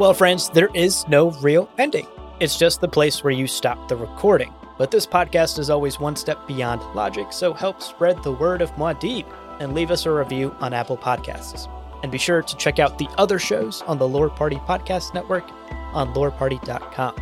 Well, 0.00 0.14
friends, 0.14 0.48
there 0.48 0.70
is 0.72 1.06
no 1.08 1.32
real 1.42 1.68
ending. 1.76 2.06
It's 2.40 2.58
just 2.58 2.80
the 2.80 2.88
place 2.88 3.22
where 3.22 3.34
you 3.34 3.46
stop 3.46 3.86
the 3.86 3.96
recording. 3.96 4.50
But 4.78 4.90
this 4.90 5.06
podcast 5.06 5.58
is 5.58 5.68
always 5.68 6.00
one 6.00 6.16
step 6.16 6.46
beyond 6.46 6.80
logic, 6.94 7.34
so 7.34 7.52
help 7.52 7.82
spread 7.82 8.22
the 8.22 8.32
word 8.32 8.62
of 8.62 8.70
Muad'Dib 8.76 9.26
and 9.60 9.74
leave 9.74 9.90
us 9.90 10.06
a 10.06 10.10
review 10.10 10.56
on 10.60 10.72
Apple 10.72 10.96
Podcasts. 10.96 11.70
And 12.02 12.10
be 12.10 12.16
sure 12.16 12.40
to 12.40 12.56
check 12.56 12.78
out 12.78 12.96
the 12.96 13.10
other 13.18 13.38
shows 13.38 13.82
on 13.82 13.98
the 13.98 14.08
Lore 14.08 14.30
Party 14.30 14.56
Podcast 14.56 15.12
Network 15.12 15.44
on 15.92 16.14
loreparty.com. 16.14 17.14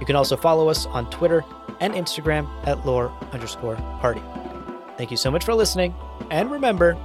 You 0.00 0.06
can 0.06 0.16
also 0.16 0.38
follow 0.38 0.70
us 0.70 0.86
on 0.86 1.10
Twitter 1.10 1.44
and 1.80 1.92
Instagram 1.92 2.48
at 2.66 2.86
lore 2.86 3.12
underscore 3.32 3.76
party. 4.00 4.22
Thank 4.96 5.10
you 5.10 5.18
so 5.18 5.30
much 5.30 5.44
for 5.44 5.52
listening. 5.52 5.94
And 6.30 6.50
remember, 6.50 6.96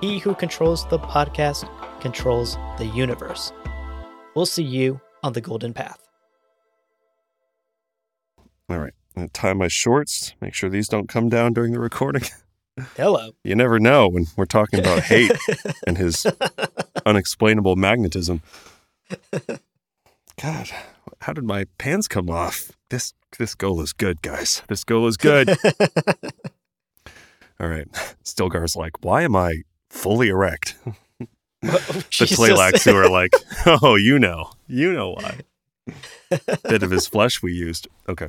he 0.00 0.18
who 0.18 0.34
controls 0.34 0.88
the 0.88 0.98
podcast 0.98 1.68
controls 2.00 2.56
the 2.78 2.86
universe. 2.86 3.52
We'll 4.38 4.46
see 4.46 4.62
you 4.62 5.00
on 5.24 5.32
the 5.32 5.40
golden 5.40 5.74
path. 5.74 5.98
All 8.70 8.78
right. 8.78 8.92
I'm 9.16 9.22
gonna 9.22 9.28
tie 9.30 9.52
my 9.52 9.66
shorts, 9.66 10.32
make 10.40 10.54
sure 10.54 10.70
these 10.70 10.86
don't 10.86 11.08
come 11.08 11.28
down 11.28 11.54
during 11.54 11.72
the 11.72 11.80
recording. 11.80 12.22
Hello. 12.96 13.32
You 13.42 13.56
never 13.56 13.80
know 13.80 14.06
when 14.06 14.26
we're 14.36 14.46
talking 14.46 14.78
about 14.78 15.02
Hayt 15.02 15.36
and 15.88 15.98
his 15.98 16.24
unexplainable 17.04 17.74
magnetism. 17.74 18.42
God, 20.40 20.70
how 21.22 21.32
did 21.32 21.42
my 21.42 21.64
pants 21.78 22.06
come 22.06 22.30
off? 22.30 22.70
This 22.90 23.14
this 23.40 23.56
goal 23.56 23.80
is 23.80 23.92
good, 23.92 24.22
guys. 24.22 24.62
This 24.68 24.84
goal 24.84 25.08
is 25.08 25.16
good. 25.16 25.50
All 27.58 27.66
right. 27.66 27.88
Stilgar's 28.22 28.76
like, 28.76 29.04
why 29.04 29.22
am 29.22 29.34
I 29.34 29.62
fully 29.90 30.28
erect? 30.28 30.76
the 31.62 32.26
Tleilax 32.26 32.84
who 32.84 32.96
are 32.96 33.08
like, 33.08 33.32
oh, 33.82 33.96
you 33.96 34.18
know, 34.18 34.50
you 34.68 34.92
know 34.92 35.10
why. 35.10 35.40
Bit 36.68 36.82
of 36.82 36.90
his 36.90 37.06
flesh 37.06 37.42
we 37.42 37.52
used. 37.52 37.88
Okay. 38.08 38.28